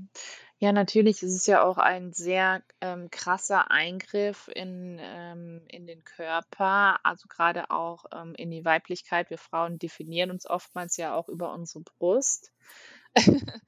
Ja, 0.59 0.73
natürlich 0.73 1.23
ist 1.23 1.35
es 1.35 1.47
ja 1.47 1.63
auch 1.63 1.79
ein 1.79 2.13
sehr 2.13 2.63
ähm, 2.81 3.11
krasser 3.11 3.71
Eingriff 3.71 4.49
in, 4.53 4.99
ähm, 5.01 5.63
in 5.69 5.87
den 5.87 6.03
Körper, 6.05 6.99
also 7.05 7.29
gerade 7.29 7.71
auch 7.71 8.07
ähm, 8.13 8.35
in 8.37 8.51
die 8.51 8.65
Weiblichkeit. 8.65 9.31
Wir 9.31 9.39
Frauen 9.39 9.79
definieren 9.79 10.31
uns 10.31 10.49
oftmals 10.49 10.97
ja 10.97 11.15
auch 11.15 11.29
über 11.29 11.53
unsere 11.53 11.85
Brust. 11.85 12.53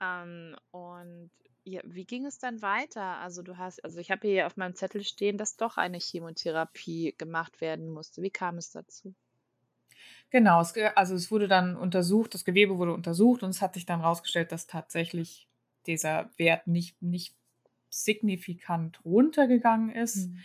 ähm, 0.00 0.56
und 0.70 1.30
ja, 1.64 1.80
wie 1.84 2.04
ging 2.04 2.26
es 2.26 2.38
dann 2.38 2.62
weiter? 2.62 3.18
Also 3.18 3.42
du 3.42 3.58
hast, 3.58 3.84
also 3.84 3.98
ich 3.98 4.10
habe 4.10 4.28
hier 4.28 4.46
auf 4.46 4.56
meinem 4.56 4.74
Zettel 4.74 5.02
stehen, 5.02 5.36
dass 5.36 5.56
doch 5.56 5.76
eine 5.76 5.98
Chemotherapie 5.98 7.14
gemacht 7.18 7.60
werden 7.60 7.90
musste. 7.90 8.22
Wie 8.22 8.30
kam 8.30 8.56
es 8.56 8.70
dazu? 8.70 9.14
Genau, 10.30 10.60
es, 10.60 10.74
also 10.94 11.14
es 11.14 11.30
wurde 11.30 11.48
dann 11.48 11.76
untersucht, 11.76 12.34
das 12.34 12.44
Gewebe 12.44 12.78
wurde 12.78 12.92
untersucht 12.92 13.42
und 13.42 13.50
es 13.50 13.62
hat 13.62 13.74
sich 13.74 13.86
dann 13.86 14.00
herausgestellt, 14.00 14.52
dass 14.52 14.66
tatsächlich 14.66 15.48
dieser 15.86 16.30
Wert 16.36 16.66
nicht, 16.66 17.00
nicht 17.00 17.34
signifikant 17.88 19.04
runtergegangen 19.04 19.90
ist. 19.90 20.28
Mhm. 20.28 20.38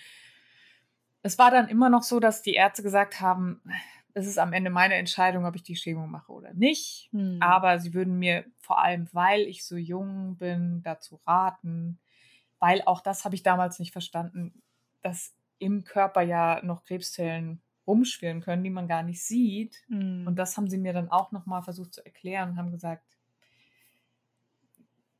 Es 1.24 1.38
war 1.38 1.52
dann 1.52 1.68
immer 1.68 1.90
noch 1.90 2.04
so, 2.04 2.20
dass 2.20 2.42
die 2.42 2.54
Ärzte 2.54 2.84
gesagt 2.84 3.22
haben, 3.22 3.62
es 4.14 4.28
ist 4.28 4.40
am 4.40 4.54
Ende 4.54 4.70
meine 4.70 4.96
Entscheidung, 4.96 5.46
ob 5.46 5.56
ich 5.56 5.64
die 5.64 5.76
Chemo 5.76 6.08
mache 6.08 6.32
oder 6.32 6.54
nicht. 6.54 7.10
Hm. 7.12 7.38
Aber 7.42 7.80
sie 7.80 7.94
würden 7.94 8.20
mir 8.20 8.46
vor 8.60 8.82
allem, 8.84 9.08
weil 9.12 9.42
ich 9.42 9.66
so 9.66 9.76
jung 9.76 10.38
bin, 10.38 10.82
dazu 10.84 11.20
raten, 11.28 12.00
weil 12.60 12.82
auch 12.84 13.02
das 13.02 13.26
habe 13.26 13.36
ich 13.36 13.44
damals 13.44 13.80
nicht 13.80 13.92
verstanden, 13.92 14.62
dass 15.02 15.34
im 15.60 15.84
Körper 15.84 16.22
ja 16.22 16.62
noch 16.64 16.84
Krebszellen 16.84 17.62
rumschwirren 17.88 18.42
können, 18.42 18.64
die 18.64 18.70
man 18.70 18.88
gar 18.88 19.04
nicht 19.04 19.24
sieht. 19.24 19.84
Hm. 19.88 20.26
Und 20.28 20.36
das 20.38 20.58
haben 20.58 20.70
sie 20.70 20.78
mir 20.78 20.94
dann 20.94 21.10
auch 21.10 21.32
nochmal 21.32 21.64
versucht 21.64 21.94
zu 21.94 22.06
erklären 22.06 22.52
und 22.52 22.58
haben 22.58 22.72
gesagt, 22.72 23.18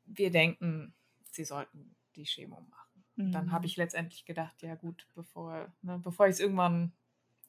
wir 0.06 0.32
denken, 0.32 0.94
sie 1.32 1.44
sollten 1.44 1.96
die 2.16 2.26
Chemo 2.26 2.62
machen. 2.70 3.04
Und 3.18 3.32
Dann 3.32 3.52
habe 3.52 3.66
ich 3.66 3.78
letztendlich 3.78 4.26
gedacht, 4.26 4.62
ja 4.62 4.76
gut, 4.76 5.08
bevor, 5.16 5.72
ne, 5.82 6.00
bevor 6.00 6.28
ich 6.28 6.34
es 6.34 6.40
irgendwann 6.40 6.92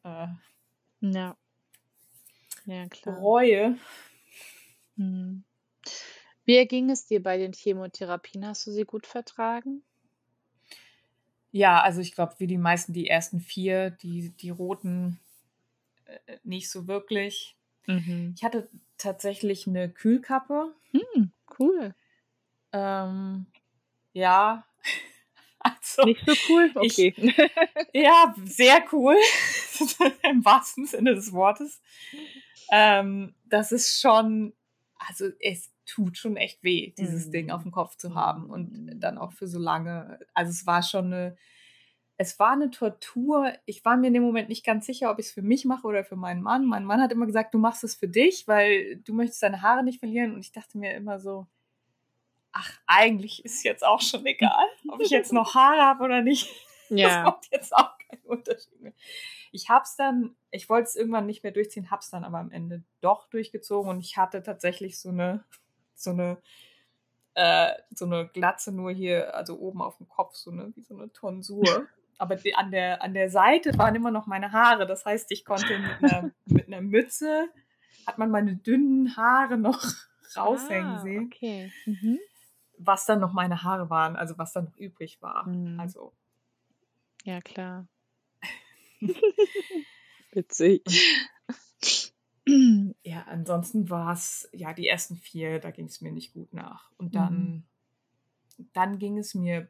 äh, 0.04 0.26
Ja. 1.02 1.36
Ja, 2.64 2.86
klar. 2.88 3.16
bereue. 3.16 3.76
Mhm. 4.96 5.44
Wie 6.44 6.56
erging 6.56 6.90
es 6.90 7.06
dir 7.06 7.22
bei 7.22 7.38
den 7.38 7.52
Chemotherapien? 7.52 8.46
Hast 8.46 8.66
du 8.66 8.70
sie 8.72 8.84
gut 8.84 9.06
vertragen? 9.06 9.82
Ja, 11.50 11.80
also 11.82 12.00
ich 12.00 12.14
glaube, 12.14 12.34
wie 12.38 12.46
die 12.46 12.56
meisten, 12.58 12.92
die 12.92 13.08
ersten 13.08 13.40
vier, 13.40 13.90
die, 13.90 14.30
die 14.30 14.50
roten, 14.50 15.20
äh, 16.06 16.38
nicht 16.44 16.70
so 16.70 16.86
wirklich. 16.88 17.56
Mhm. 17.86 18.34
Ich 18.36 18.42
hatte 18.44 18.68
tatsächlich 18.96 19.66
eine 19.66 19.90
Kühlkappe. 19.90 20.74
Hm, 20.92 21.32
cool. 21.58 21.94
Ähm, 22.72 23.46
ja, 24.14 24.64
also 25.58 26.04
Nicht 26.04 26.24
so 26.26 26.34
cool? 26.48 26.72
Ich- 26.82 26.98
Okay. 26.98 27.14
Ja, 27.92 28.34
sehr 28.46 28.82
cool. 28.92 29.16
Im 30.30 30.44
wahrsten 30.44 30.86
Sinne 30.86 31.14
des 31.14 31.32
Wortes. 31.32 31.80
Ähm, 32.70 33.34
das 33.44 33.72
ist 33.72 34.00
schon, 34.00 34.52
also 34.98 35.28
es, 35.40 35.72
tut 35.84 36.16
schon 36.16 36.36
echt 36.36 36.62
weh, 36.62 36.92
dieses 36.96 37.30
Ding 37.30 37.50
auf 37.50 37.62
dem 37.62 37.72
Kopf 37.72 37.96
zu 37.96 38.14
haben 38.14 38.50
und 38.50 39.00
dann 39.00 39.18
auch 39.18 39.32
für 39.32 39.46
so 39.46 39.58
lange. 39.58 40.18
Also 40.34 40.50
es 40.50 40.66
war 40.66 40.82
schon 40.82 41.06
eine, 41.06 41.36
es 42.16 42.38
war 42.38 42.52
eine 42.52 42.70
Tortur. 42.70 43.52
Ich 43.66 43.84
war 43.84 43.96
mir 43.96 44.08
in 44.08 44.14
dem 44.14 44.22
Moment 44.22 44.48
nicht 44.48 44.64
ganz 44.64 44.86
sicher, 44.86 45.10
ob 45.10 45.18
ich 45.18 45.26
es 45.26 45.32
für 45.32 45.42
mich 45.42 45.64
mache 45.64 45.86
oder 45.86 46.04
für 46.04 46.16
meinen 46.16 46.42
Mann. 46.42 46.64
Mein 46.66 46.84
Mann 46.84 47.00
hat 47.00 47.12
immer 47.12 47.26
gesagt, 47.26 47.52
du 47.54 47.58
machst 47.58 47.84
es 47.84 47.94
für 47.94 48.08
dich, 48.08 48.46
weil 48.46 48.96
du 48.96 49.12
möchtest 49.12 49.42
deine 49.42 49.62
Haare 49.62 49.82
nicht 49.82 49.98
verlieren. 49.98 50.34
Und 50.34 50.40
ich 50.40 50.52
dachte 50.52 50.78
mir 50.78 50.94
immer 50.94 51.18
so, 51.18 51.46
ach, 52.52 52.78
eigentlich 52.86 53.44
ist 53.44 53.64
jetzt 53.64 53.84
auch 53.84 54.00
schon 54.00 54.24
egal, 54.26 54.66
ob 54.88 55.00
ich 55.00 55.10
jetzt 55.10 55.32
noch 55.32 55.54
Haare 55.54 55.82
habe 55.82 56.04
oder 56.04 56.22
nicht. 56.22 56.48
Ja. 56.94 57.08
Das 57.08 57.24
macht 57.24 57.48
jetzt 57.50 57.74
auch 57.74 57.96
keinen 58.12 58.24
Unterschied 58.24 58.80
mehr. 58.80 58.92
Ich 59.50 59.68
hab's 59.68 59.96
dann, 59.96 60.36
ich 60.50 60.68
wollte 60.68 60.88
es 60.88 60.96
irgendwann 60.96 61.26
nicht 61.26 61.42
mehr 61.42 61.52
durchziehen, 61.52 61.90
hab's 61.90 62.10
dann 62.10 62.24
aber 62.24 62.38
am 62.38 62.50
Ende 62.50 62.82
doch 63.00 63.28
durchgezogen 63.28 63.90
und 63.90 64.00
ich 64.00 64.16
hatte 64.16 64.42
tatsächlich 64.42 64.98
so 65.00 65.08
eine, 65.10 65.44
so 65.94 66.10
eine, 66.10 66.38
äh, 67.34 67.72
so 67.94 68.04
eine 68.04 68.28
Glatze 68.28 68.72
nur 68.72 68.90
hier, 68.92 69.34
also 69.34 69.58
oben 69.58 69.82
auf 69.82 69.96
dem 69.96 70.08
Kopf, 70.08 70.34
so 70.34 70.50
eine, 70.50 70.72
wie 70.76 70.82
so 70.82 70.94
eine 70.96 71.12
Tonsur. 71.12 71.86
Aber 72.18 72.36
die, 72.36 72.54
an, 72.54 72.70
der, 72.70 73.02
an 73.02 73.14
der 73.14 73.30
Seite 73.30 73.76
waren 73.78 73.94
immer 73.96 74.10
noch 74.12 74.26
meine 74.26 74.52
Haare. 74.52 74.86
Das 74.86 75.04
heißt, 75.04 75.32
ich 75.32 75.44
konnte 75.44 75.76
mit 75.78 75.98
einer, 75.98 76.30
mit 76.46 76.68
einer 76.68 76.80
Mütze, 76.80 77.48
hat 78.06 78.18
man 78.18 78.30
meine 78.30 78.54
dünnen 78.56 79.16
Haare 79.16 79.56
noch 79.56 79.82
raushängen 80.36 80.96
Ah, 80.96 80.98
sehen 80.98 81.26
Okay. 81.26 81.72
Mhm. 81.84 82.18
was 82.78 83.06
dann 83.06 83.20
noch 83.20 83.32
meine 83.32 83.62
Haare 83.62 83.90
waren, 83.90 84.16
also 84.16 84.38
was 84.38 84.52
dann 84.52 84.66
noch 84.66 84.76
übrig 84.76 85.20
war. 85.22 85.46
Mhm. 85.48 85.78
Also 85.80 86.12
Ja, 87.24 87.40
klar. 87.40 87.86
Witzig. 90.32 90.82
ja, 93.02 93.22
ansonsten 93.28 93.90
war 93.90 94.12
es, 94.12 94.48
ja, 94.52 94.72
die 94.72 94.88
ersten 94.88 95.16
vier, 95.16 95.58
da 95.58 95.70
ging 95.70 95.86
es 95.86 96.00
mir 96.00 96.12
nicht 96.12 96.32
gut 96.32 96.52
nach. 96.52 96.90
Und 96.96 97.14
dann, 97.14 97.64
dann 98.72 98.98
ging 98.98 99.18
es 99.18 99.34
mir 99.34 99.68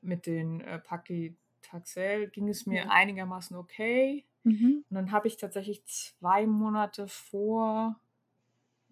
mit 0.00 0.26
den 0.26 0.60
äh, 0.60 0.78
Paclitaxel, 0.78 2.28
ging 2.30 2.48
es 2.48 2.66
mir 2.66 2.84
Ja. 2.84 2.90
einigermaßen 2.90 3.56
okay. 3.56 4.24
Mhm. 4.44 4.84
Und 4.88 4.94
dann 4.94 5.12
habe 5.12 5.28
ich 5.28 5.36
tatsächlich 5.36 5.84
zwei 5.84 6.46
Monate 6.46 7.08
vor, 7.08 8.00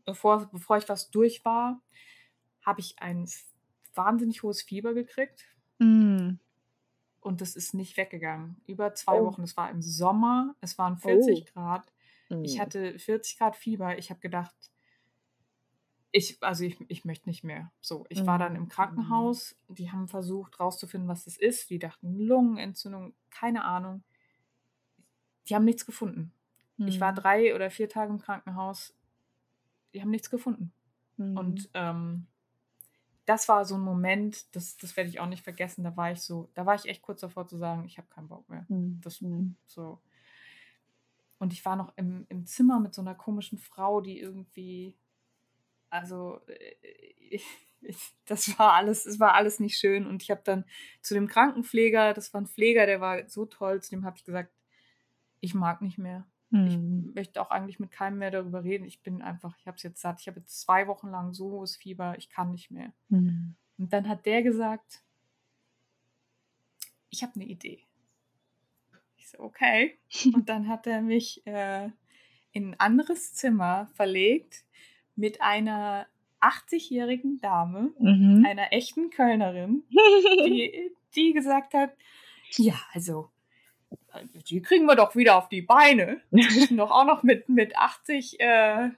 bevor, 0.04 0.46
bevor 0.52 0.76
ich 0.76 0.88
was 0.88 1.10
durch 1.10 1.44
war, 1.44 1.80
habe 2.62 2.80
ich 2.80 2.98
ein 2.98 3.28
wahnsinnig 3.94 4.42
hohes 4.42 4.62
Fieber 4.62 4.92
gekriegt. 4.92 5.44
Mm. 5.78 6.34
Und 7.26 7.40
das 7.40 7.56
ist 7.56 7.74
nicht 7.74 7.96
weggegangen. 7.96 8.56
Über 8.66 8.94
zwei 8.94 9.20
Oh. 9.20 9.26
Wochen. 9.26 9.42
Es 9.42 9.56
war 9.56 9.70
im 9.70 9.82
Sommer, 9.82 10.54
es 10.60 10.78
waren 10.78 10.96
40 10.96 11.42
Oh. 11.48 11.52
Grad. 11.52 11.92
Ich 12.42 12.56
Mm. 12.56 12.60
hatte 12.60 12.98
40 12.98 13.36
Grad 13.38 13.56
Fieber. 13.56 13.98
Ich 13.98 14.10
habe 14.10 14.20
gedacht, 14.20 14.54
ich, 16.12 16.42
also 16.42 16.64
ich, 16.64 16.78
ich 16.88 17.04
möchte 17.04 17.28
nicht 17.28 17.44
mehr. 17.44 17.70
So, 17.80 18.06
ich 18.08 18.24
war 18.26 18.38
dann 18.38 18.52
Mhm. 18.52 18.58
im 18.60 18.68
Krankenhaus. 18.68 19.54
Die 19.68 19.90
haben 19.92 20.08
versucht 20.08 20.58
rauszufinden, 20.60 21.08
was 21.08 21.24
das 21.24 21.36
ist. 21.36 21.68
Die 21.68 21.78
dachten 21.78 22.14
Lungenentzündung, 22.16 23.14
keine 23.30 23.64
Ahnung. 23.64 24.02
Die 25.48 25.54
haben 25.54 25.64
nichts 25.64 25.84
gefunden. 25.84 26.32
Ich 26.78 27.00
war 27.00 27.12
Mm. 27.12 27.16
drei 27.16 27.54
oder 27.54 27.70
vier 27.70 27.88
Tage 27.88 28.12
im 28.12 28.18
Krankenhaus. 28.20 28.94
Die 29.94 30.00
haben 30.00 30.10
nichts 30.10 30.30
gefunden. 30.30 30.72
Und 31.18 31.70
ähm, 31.74 32.26
das 33.26 33.48
war 33.48 33.64
so 33.64 33.74
ein 33.74 33.80
Moment, 33.80 34.54
das, 34.54 34.76
das 34.76 34.96
werde 34.96 35.10
ich 35.10 35.20
auch 35.20 35.26
nicht 35.26 35.44
vergessen. 35.44 35.84
Da 35.84 35.96
war 35.96 36.12
ich 36.12 36.22
so, 36.22 36.48
da 36.54 36.64
war 36.64 36.76
ich 36.76 36.86
echt 36.86 37.02
kurz 37.02 37.20
davor 37.20 37.46
zu 37.46 37.56
sagen, 37.56 37.84
ich 37.84 37.98
habe 37.98 38.08
keinen 38.08 38.28
Bock 38.28 38.48
mehr. 38.48 38.64
Mm. 38.68 39.00
Das 39.02 39.20
Mm. 39.20 39.50
so. 39.66 40.00
Und 41.38 41.52
ich 41.52 41.64
war 41.64 41.76
noch 41.76 41.92
im, 41.96 42.24
im 42.28 42.46
Zimmer 42.46 42.80
mit 42.80 42.94
so 42.94 43.02
einer 43.02 43.14
komischen 43.14 43.58
Frau, 43.58 44.00
die 44.00 44.20
irgendwie, 44.20 44.96
also 45.90 46.40
äh, 46.46 47.36
ich, 47.80 48.14
das 48.24 48.58
war 48.58 48.72
alles, 48.72 49.06
es 49.06 49.20
war 49.20 49.34
alles 49.34 49.60
nicht 49.60 49.76
schön. 49.78 50.06
Und 50.06 50.22
ich 50.22 50.30
habe 50.30 50.42
dann 50.44 50.64
zu 51.02 51.14
dem 51.14 51.26
Krankenpfleger, 51.26 52.14
das 52.14 52.32
war 52.32 52.40
ein 52.40 52.46
Pfleger, 52.46 52.86
der 52.86 53.00
war 53.00 53.28
so 53.28 53.44
toll, 53.46 53.82
zu 53.82 53.90
dem 53.90 54.04
habe 54.04 54.16
ich 54.16 54.24
gesagt, 54.24 54.52
ich 55.40 55.54
mag 55.54 55.82
nicht 55.82 55.98
mehr. 55.98 56.26
Ich 56.52 56.76
Mm. 56.78 57.12
möchte 57.14 57.40
auch 57.42 57.50
eigentlich 57.50 57.80
mit 57.80 57.90
keinem 57.90 58.18
mehr 58.18 58.30
darüber 58.30 58.62
reden. 58.62 58.84
Ich 58.84 59.02
bin 59.02 59.20
einfach, 59.20 59.56
ich 59.58 59.66
habe 59.66 59.76
es 59.76 59.82
jetzt 59.82 60.00
satt. 60.00 60.20
Ich 60.20 60.28
habe 60.28 60.38
jetzt 60.40 60.60
zwei 60.60 60.86
Wochen 60.86 61.08
lang 61.08 61.32
so 61.34 61.50
hohes 61.50 61.76
Fieber, 61.76 62.14
ich 62.18 62.28
kann 62.30 62.52
nicht 62.52 62.70
mehr. 62.70 62.92
Mm. 63.08 63.54
Und 63.78 63.92
dann 63.92 64.08
hat 64.08 64.26
der 64.26 64.42
gesagt, 64.42 65.02
ich 67.10 67.22
habe 67.22 67.32
eine 67.36 67.44
Idee. 67.46 67.80
Ich 69.16 69.28
so, 69.28 69.40
okay. 69.40 69.98
Und 70.34 70.48
dann 70.48 70.68
hat 70.68 70.86
er 70.86 71.02
mich 71.02 71.44
äh, 71.46 71.90
in 72.52 72.70
ein 72.70 72.80
anderes 72.80 73.34
Zimmer 73.34 73.88
verlegt 73.94 74.64
mit 75.16 75.40
einer 75.40 76.06
80-jährigen 76.40 77.38
Dame, 77.40 77.92
Mhm. 77.98 78.44
einer 78.46 78.72
echten 78.72 79.10
Kölnerin, 79.10 79.82
die, 80.46 80.92
die 81.14 81.32
gesagt 81.32 81.74
hat, 81.74 81.92
ja, 82.52 82.74
also, 82.92 83.30
die 84.50 84.62
kriegen 84.62 84.86
wir 84.86 84.96
doch 84.96 85.14
wieder 85.16 85.36
auf 85.36 85.48
die 85.48 85.62
Beine. 85.62 86.20
Die 86.30 86.36
müssen 86.58 86.76
doch 86.76 86.90
auch 86.90 87.04
noch 87.04 87.22
mit, 87.22 87.48
mit 87.48 87.76
80 87.76 88.40
äh, 88.40 88.90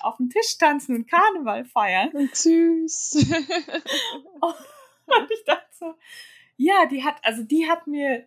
auf 0.00 0.16
dem 0.18 0.30
Tisch 0.30 0.58
tanzen 0.58 0.96
und 0.96 1.08
Karneval 1.10 1.64
feiern. 1.64 2.10
Süß. 2.32 3.16
Und 4.40 5.30
ich 5.30 5.44
dachte 5.44 5.66
so, 5.72 5.94
ja, 6.56 6.86
die 6.90 7.04
hat, 7.04 7.16
also 7.22 7.44
die 7.44 7.68
hat 7.68 7.86
mir, 7.86 8.24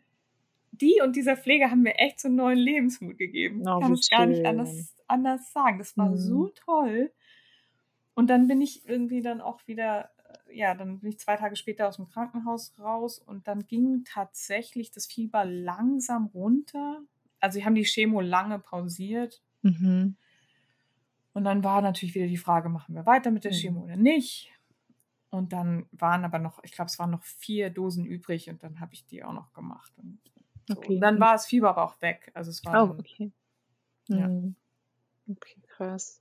die 0.72 1.02
und 1.04 1.16
dieser 1.18 1.36
Pfleger 1.36 1.72
haben 1.72 1.82
mir 1.82 1.96
echt 1.96 2.22
so 2.22 2.30
einen 2.30 2.38
neuen 2.38 2.58
Lebensmut 2.58 3.18
gegeben. 3.18 3.68
Oh, 3.68 3.80
ich 3.80 3.82
kann 3.82 3.94
es 3.94 4.10
gar 4.10 4.26
nicht 4.28 4.46
anders, 4.46 4.96
anders 5.08 5.52
sagen. 5.52 5.78
Das 5.80 5.98
war 5.98 6.10
Mhm. 6.10 6.18
so 6.18 6.48
toll. 6.66 7.12
Und 8.14 8.30
dann 8.30 8.48
bin 8.48 8.62
ich 8.62 8.88
irgendwie 8.88 9.22
dann 9.22 9.42
auch 9.42 9.60
wieder, 9.68 10.10
ja, 10.52 10.76
dann 10.76 11.00
bin 11.00 11.10
ich 11.10 11.20
zwei 11.20 11.36
Tage 11.38 11.56
später 11.56 11.88
aus 11.88 11.98
dem 11.98 12.08
Krankenhaus 12.10 12.74
raus 12.80 13.20
und 13.20 13.48
dann 13.48 13.66
ging 13.68 14.04
tatsächlich 14.06 14.92
das 14.92 15.06
Fieber 15.06 15.46
langsam 15.46 16.28
runter. 16.28 17.02
Also 17.40 17.60
sie 17.60 17.66
haben 17.66 17.76
die 17.76 17.84
Chemo 17.84 18.22
lange 18.22 18.60
pausiert. 18.60 19.42
Mhm. 19.62 20.16
Und 21.34 21.44
dann 21.44 21.64
war 21.64 21.82
natürlich 21.82 22.16
wieder 22.16 22.28
die 22.28 22.38
Frage, 22.38 22.70
machen 22.70 22.96
wir 22.96 23.06
weiter 23.06 23.32
mit 23.32 23.44
der 23.44 23.52
Mhm. 23.52 23.56
Chemo 23.56 23.84
oder 23.84 23.96
nicht? 23.96 24.52
Und 25.30 25.54
dann 25.54 25.86
waren 25.92 26.26
aber 26.26 26.40
noch, 26.40 26.64
ich 26.64 26.72
glaube, 26.72 26.90
es 26.90 26.98
waren 26.98 27.12
noch 27.12 27.24
vier 27.24 27.70
Dosen 27.70 28.06
übrig 28.06 28.50
und 28.50 28.64
dann 28.64 28.80
habe 28.80 28.94
ich 28.94 29.06
die 29.06 29.24
auch 29.24 29.34
noch 29.34 29.54
gemacht. 29.54 29.94
Und, 29.98 30.20
so. 30.68 30.76
Okay. 30.76 30.96
und 30.96 31.02
dann 31.02 31.20
war 31.20 31.34
das 31.34 31.46
Fieber 31.46 31.70
aber 31.70 31.84
auch 31.84 32.02
weg. 32.02 32.32
Also 32.34 32.50
es 32.50 32.66
war 32.66 32.84
Oh, 32.84 32.88
dann, 32.88 33.00
okay. 33.00 33.32
Ja. 34.08 34.28
Mhm. 34.28 34.56
Okay, 35.28 35.62
krass. 35.80 36.20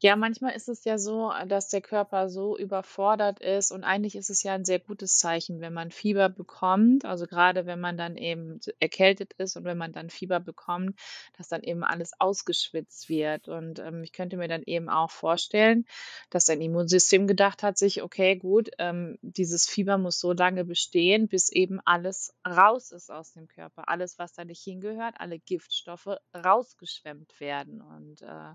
Ja, 0.00 0.16
manchmal 0.16 0.54
ist 0.54 0.68
es 0.68 0.84
ja 0.84 0.98
so, 0.98 1.32
dass 1.46 1.68
der 1.68 1.80
Körper 1.80 2.28
so 2.28 2.58
überfordert 2.58 3.40
ist 3.40 3.70
und 3.70 3.84
eigentlich 3.84 4.16
ist 4.16 4.28
es 4.28 4.42
ja 4.42 4.54
ein 4.54 4.64
sehr 4.64 4.78
gutes 4.78 5.18
Zeichen, 5.18 5.60
wenn 5.60 5.72
man 5.72 5.90
Fieber 5.90 6.28
bekommt, 6.28 7.04
also 7.04 7.26
gerade 7.26 7.64
wenn 7.64 7.80
man 7.80 7.96
dann 7.96 8.16
eben 8.16 8.60
erkältet 8.80 9.32
ist 9.34 9.56
und 9.56 9.64
wenn 9.64 9.78
man 9.78 9.92
dann 9.92 10.10
Fieber 10.10 10.40
bekommt, 10.40 10.98
dass 11.38 11.48
dann 11.48 11.62
eben 11.62 11.84
alles 11.84 12.12
ausgeschwitzt 12.18 13.08
wird. 13.08 13.48
Und 13.48 13.78
ähm, 13.78 14.02
ich 14.02 14.12
könnte 14.12 14.36
mir 14.36 14.48
dann 14.48 14.62
eben 14.64 14.88
auch 14.88 15.10
vorstellen, 15.10 15.86
dass 16.30 16.44
dein 16.44 16.60
Immunsystem 16.60 17.26
gedacht 17.26 17.62
hat, 17.62 17.78
sich, 17.78 18.02
okay, 18.02 18.36
gut, 18.36 18.70
ähm, 18.78 19.18
dieses 19.22 19.66
Fieber 19.66 19.96
muss 19.96 20.18
so 20.18 20.32
lange 20.32 20.64
bestehen, 20.64 21.28
bis 21.28 21.50
eben 21.50 21.80
alles 21.84 22.34
raus 22.46 22.90
ist 22.90 23.10
aus 23.10 23.32
dem 23.32 23.48
Körper. 23.48 23.88
Alles, 23.88 24.18
was 24.18 24.32
da 24.32 24.44
nicht 24.44 24.62
hingehört, 24.62 25.14
alle 25.18 25.38
Giftstoffe 25.38 26.18
rausgeschwemmt 26.34 27.40
werden. 27.40 27.80
Und 27.80 28.22
äh, 28.22 28.54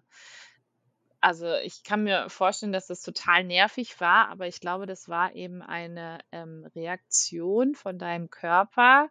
also 1.22 1.54
ich 1.56 1.84
kann 1.84 2.04
mir 2.04 2.30
vorstellen, 2.30 2.72
dass 2.72 2.88
das 2.88 3.02
total 3.02 3.44
nervig 3.44 4.00
war, 4.00 4.30
aber 4.30 4.48
ich 4.48 4.60
glaube, 4.60 4.86
das 4.86 5.10
war 5.10 5.36
eben 5.36 5.62
eine 5.62 6.20
ähm, 6.32 6.66
Reaktion 6.76 7.76
von 7.76 7.98
deinem 8.00 8.30
Körper, 8.30 9.10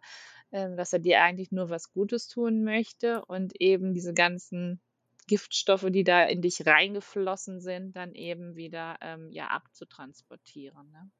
ähm, 0.51 0.75
dass 0.77 0.93
er 0.93 0.99
dir 0.99 1.21
eigentlich 1.21 1.51
nur 1.51 1.69
was 1.69 1.91
Gutes 1.91 2.27
tun 2.27 2.63
möchte 2.63 3.23
und 3.25 3.59
eben 3.61 3.93
diese 3.93 4.13
ganzen 4.13 4.81
Giftstoffe, 5.27 5.85
die 5.89 6.03
da 6.03 6.23
in 6.25 6.41
dich 6.41 6.65
reingeflossen 6.65 7.61
sind, 7.61 7.95
dann 7.95 8.15
eben 8.15 8.55
wieder 8.55 8.97
ähm, 9.01 9.31
ja 9.31 9.47
abzutransportieren. 9.47 10.91
Ne? 10.91 11.11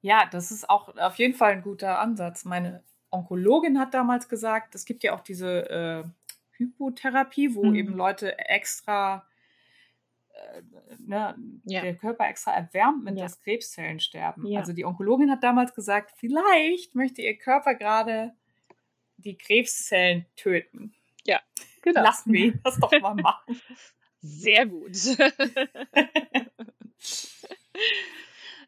ja, 0.00 0.26
das 0.30 0.50
ist 0.50 0.68
auch 0.68 0.94
auf 0.98 1.16
jeden 1.16 1.34
Fall 1.34 1.52
ein 1.52 1.62
guter 1.62 1.98
Ansatz. 1.98 2.44
Meine 2.44 2.82
Onkologin 3.10 3.78
hat 3.78 3.94
damals 3.94 4.28
gesagt, 4.28 4.74
es 4.74 4.84
gibt 4.84 5.02
ja 5.02 5.14
auch 5.14 5.20
diese 5.20 5.70
äh, 5.70 6.04
Hypotherapie, 6.58 7.54
wo 7.54 7.72
Mhm. 7.72 7.74
eben 7.74 7.94
Leute 7.96 8.38
extra, 8.38 9.26
ne, 10.98 11.34
Ja. 11.64 11.82
der 11.82 11.96
Körper 11.96 12.28
extra 12.28 12.52
erwärmt, 12.54 13.04
mit 13.04 13.16
Ja. 13.16 13.24
dass 13.24 13.40
Krebszellen 13.40 14.00
sterben. 14.00 14.46
Ja. 14.46 14.60
Also 14.60 14.72
die 14.72 14.84
Onkologin 14.84 15.30
hat 15.30 15.42
damals 15.42 15.74
gesagt, 15.74 16.12
vielleicht 16.16 16.94
möchte 16.94 17.22
ihr 17.22 17.36
Körper 17.36 17.74
gerade 17.74 18.34
die 19.16 19.36
Krebszellen 19.36 20.26
töten. 20.36 20.94
Genau. 21.84 22.02
Lassen 22.02 22.32
wir 22.32 22.46
ihn 22.46 22.60
das 22.64 22.78
doch 22.78 22.90
mal 23.02 23.14
machen. 23.14 23.60
Sehr 24.20 24.64
gut. 24.64 24.96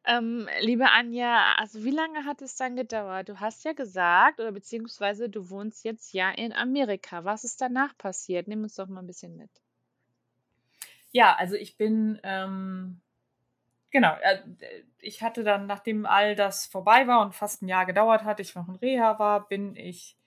ähm, 0.06 0.46
liebe 0.60 0.90
Anja, 0.90 1.54
also 1.56 1.82
wie 1.82 1.90
lange 1.92 2.26
hat 2.26 2.42
es 2.42 2.56
dann 2.56 2.76
gedauert? 2.76 3.30
Du 3.30 3.40
hast 3.40 3.64
ja 3.64 3.72
gesagt, 3.72 4.38
oder 4.38 4.52
beziehungsweise 4.52 5.30
du 5.30 5.48
wohnst 5.48 5.82
jetzt 5.84 6.12
ja 6.12 6.30
in 6.30 6.52
Amerika. 6.52 7.24
Was 7.24 7.44
ist 7.44 7.60
danach 7.62 7.96
passiert? 7.96 8.48
Nimm 8.48 8.64
uns 8.64 8.74
doch 8.74 8.86
mal 8.86 9.00
ein 9.00 9.06
bisschen 9.06 9.34
mit. 9.34 9.50
Ja, 11.16 11.34
also 11.34 11.54
ich 11.56 11.78
bin, 11.78 12.20
ähm, 12.24 13.00
genau, 13.90 14.14
äh, 14.20 14.38
ich 15.00 15.22
hatte 15.22 15.44
dann, 15.44 15.66
nachdem 15.66 16.04
all 16.04 16.36
das 16.36 16.66
vorbei 16.66 17.06
war 17.06 17.22
und 17.22 17.34
fast 17.34 17.62
ein 17.62 17.68
Jahr 17.68 17.86
gedauert 17.86 18.24
hat, 18.24 18.38
ich 18.38 18.54
noch 18.54 18.68
in 18.68 18.74
Reha 18.76 19.18
war, 19.18 19.48
bin 19.48 19.76
ich 19.76 20.18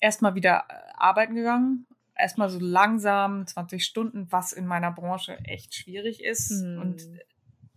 erstmal 0.00 0.34
wieder 0.34 0.64
äh, 0.70 0.74
arbeiten 0.94 1.34
gegangen. 1.34 1.86
Erstmal 2.16 2.48
so 2.48 2.58
langsam 2.58 3.46
20 3.46 3.84
Stunden, 3.84 4.32
was 4.32 4.54
in 4.54 4.66
meiner 4.66 4.90
Branche 4.90 5.38
echt 5.44 5.74
schwierig 5.74 6.24
ist. 6.24 6.50
Mhm. 6.50 6.80
Und 6.80 7.02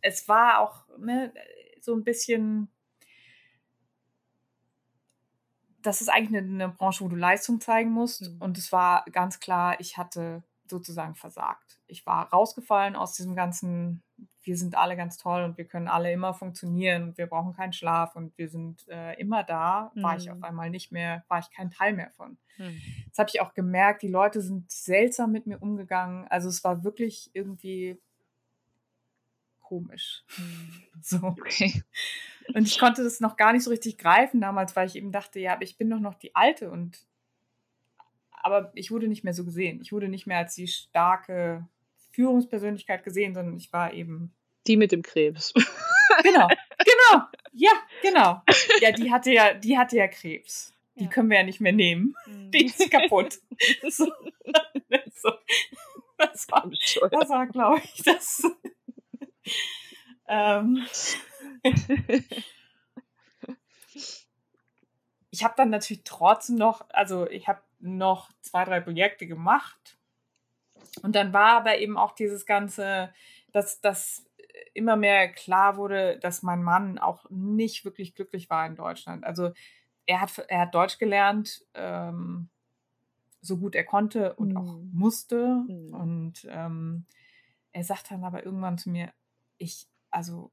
es 0.02 0.30
war 0.30 0.60
auch 0.60 0.86
ne, 0.98 1.34
so 1.82 1.94
ein 1.94 2.06
bisschen 2.06 2.70
das 5.82 6.02
ist 6.02 6.10
eigentlich 6.10 6.42
eine, 6.42 6.66
eine, 6.66 6.70
Branche, 6.70 7.04
wo 7.04 7.10
du 7.10 7.16
Leistung 7.18 7.60
zeigen 7.60 7.92
musst. 7.92 8.22
Mhm. 8.22 8.42
Und 8.42 8.58
es 8.58 8.72
war 8.72 9.04
ganz 9.12 9.40
klar, 9.40 9.80
ich 9.80 9.98
hatte 9.98 10.44
sozusagen 10.70 11.16
versagt. 11.16 11.80
Ich 11.88 12.06
war 12.06 12.30
rausgefallen 12.30 12.96
aus 12.96 13.14
diesem 13.14 13.36
ganzen, 13.36 14.04
wir 14.44 14.58
sind 14.58 14.76
alle 14.76 14.96
ganz 14.96 15.18
toll 15.18 15.44
und 15.44 15.58
wir 15.58 15.66
können 15.66 15.88
alle 15.88 16.12
immer 16.12 16.34
funktionieren 16.34 17.04
und 17.04 17.18
wir 17.18 17.28
brauchen 17.28 17.54
keinen 17.54 17.74
Schlaf 17.74 18.16
und 18.16 18.38
wir 18.38 18.50
sind 18.50 18.88
äh, 18.88 19.20
immer 19.20 19.44
da, 19.44 19.92
mhm. 19.94 20.04
war 20.04 20.18
ich 20.18 20.30
auf 20.32 20.38
mhm. 20.38 20.44
einmal 20.44 20.70
nicht 20.70 20.92
mehr, 20.92 21.24
war 21.28 21.40
ich 21.40 21.50
kein 21.52 21.70
Teil 21.70 21.94
mehr 21.94 22.12
von. 22.12 22.38
Mhm. 22.58 22.82
Das 23.10 23.20
habe 23.20 23.30
ich 23.34 23.42
auch 23.42 23.54
gemerkt, 23.54 24.02
die 24.02 24.08
Leute 24.08 24.42
sind 24.42 24.72
seltsam 24.72 25.32
mit 25.32 25.48
mir 25.48 25.62
umgegangen. 25.62 26.28
Also 26.30 26.50
es 26.50 26.64
war 26.64 26.84
wirklich 26.84 27.30
irgendwie 27.34 28.00
komisch. 29.60 30.24
Mhm. 30.38 30.84
So. 31.02 31.18
Okay. 31.18 31.84
Und 32.56 32.68
ich 32.68 32.80
konnte 32.80 33.04
das 33.04 33.20
noch 33.20 33.38
gar 33.38 33.54
nicht 33.54 33.64
so 33.64 33.70
richtig 33.70 33.98
greifen 33.98 34.42
damals, 34.42 34.76
weil 34.76 34.88
ich 34.88 34.96
eben 34.96 35.12
dachte, 35.12 35.40
ja, 35.40 35.54
aber 35.54 35.62
ich 35.62 35.78
bin 35.78 35.90
doch 35.90 36.00
noch 36.00 36.16
die 36.16 36.36
Alte 36.36 36.72
und 36.72 37.07
aber 38.48 38.72
ich 38.76 38.92
wurde 38.92 39.08
nicht 39.08 39.24
mehr 39.24 39.34
so 39.34 39.44
gesehen. 39.44 39.80
Ich 39.82 39.92
wurde 39.92 40.08
nicht 40.08 40.26
mehr 40.26 40.40
als 40.40 40.56
die 40.56 40.68
starke 40.68 41.68
Führungspersönlichkeit 42.12 43.04
gesehen, 43.04 43.36
sondern 43.36 43.58
ich 43.58 43.72
war 43.72 43.94
eben 43.94 44.34
die 44.66 44.78
mit 44.78 44.92
dem 44.92 45.02
Krebs. 45.02 45.54
Genau, 46.24 46.48
genau, 46.48 47.26
ja, 47.52 47.72
genau. 48.02 48.42
Ja, 48.82 48.92
die 48.92 49.12
hatte 49.12 49.32
ja, 49.32 49.54
die 49.54 49.78
hatte 49.78 49.98
ja 49.98 50.08
Krebs. 50.08 50.74
Die 50.96 51.04
ja. 51.04 51.10
können 51.10 51.30
wir 51.30 51.38
ja 51.38 51.44
nicht 51.44 51.62
mehr 51.62 51.74
nehmen. 51.74 52.16
Mhm. 52.26 52.50
Die 52.50 52.66
ist 52.66 52.90
kaputt. 52.90 53.38
So. 53.90 54.06
so. 55.14 55.32
Das 56.18 56.48
war, 56.50 56.68
das 57.12 57.30
war 57.30 57.46
glaube 57.46 57.82
ich, 57.84 58.02
das. 58.04 58.42
ähm, 60.28 60.88
ich 65.30 65.44
habe 65.44 65.54
dann 65.58 65.70
natürlich 65.70 66.04
trotzdem 66.04 66.56
noch, 66.56 66.90
also 66.90 67.30
ich 67.30 67.48
habe 67.48 67.62
noch 67.80 68.32
zwei, 68.42 68.66
drei 68.66 68.80
Projekte 68.80 69.28
gemacht. 69.28 69.98
Und 71.02 71.16
dann 71.16 71.34
war 71.34 71.58
aber 71.58 71.78
eben 71.78 71.98
auch 71.98 72.14
dieses 72.14 72.46
ganze, 72.46 73.14
dass 73.52 73.82
das 73.82 74.26
immer 74.74 74.96
mehr 74.96 75.32
klar 75.32 75.78
wurde, 75.78 76.20
dass 76.20 76.44
mein 76.44 76.64
Mann 76.64 76.98
auch 76.98 77.30
nicht 77.30 77.86
wirklich 77.86 78.16
glücklich 78.16 78.50
war 78.50 78.66
in 78.66 78.76
Deutschland. 78.76 79.24
Also 79.24 79.52
er 80.06 80.22
hat, 80.22 80.38
er 80.48 80.62
hat 80.62 80.76
Deutsch 80.76 80.98
gelernt, 80.98 81.66
ähm, 81.74 82.50
so 83.42 83.58
gut 83.58 83.76
er 83.76 83.84
konnte 83.84 84.34
und 84.36 84.50
mhm. 84.50 84.58
auch 84.58 84.80
musste. 84.92 85.64
Mhm. 85.68 85.94
Und 85.94 86.48
ähm, 86.50 87.06
er 87.72 87.84
sagt 87.84 88.12
dann 88.12 88.24
aber 88.24 88.46
irgendwann 88.46 88.78
zu 88.78 88.90
mir, 88.90 89.12
ich, 89.58 89.88
also 90.10 90.52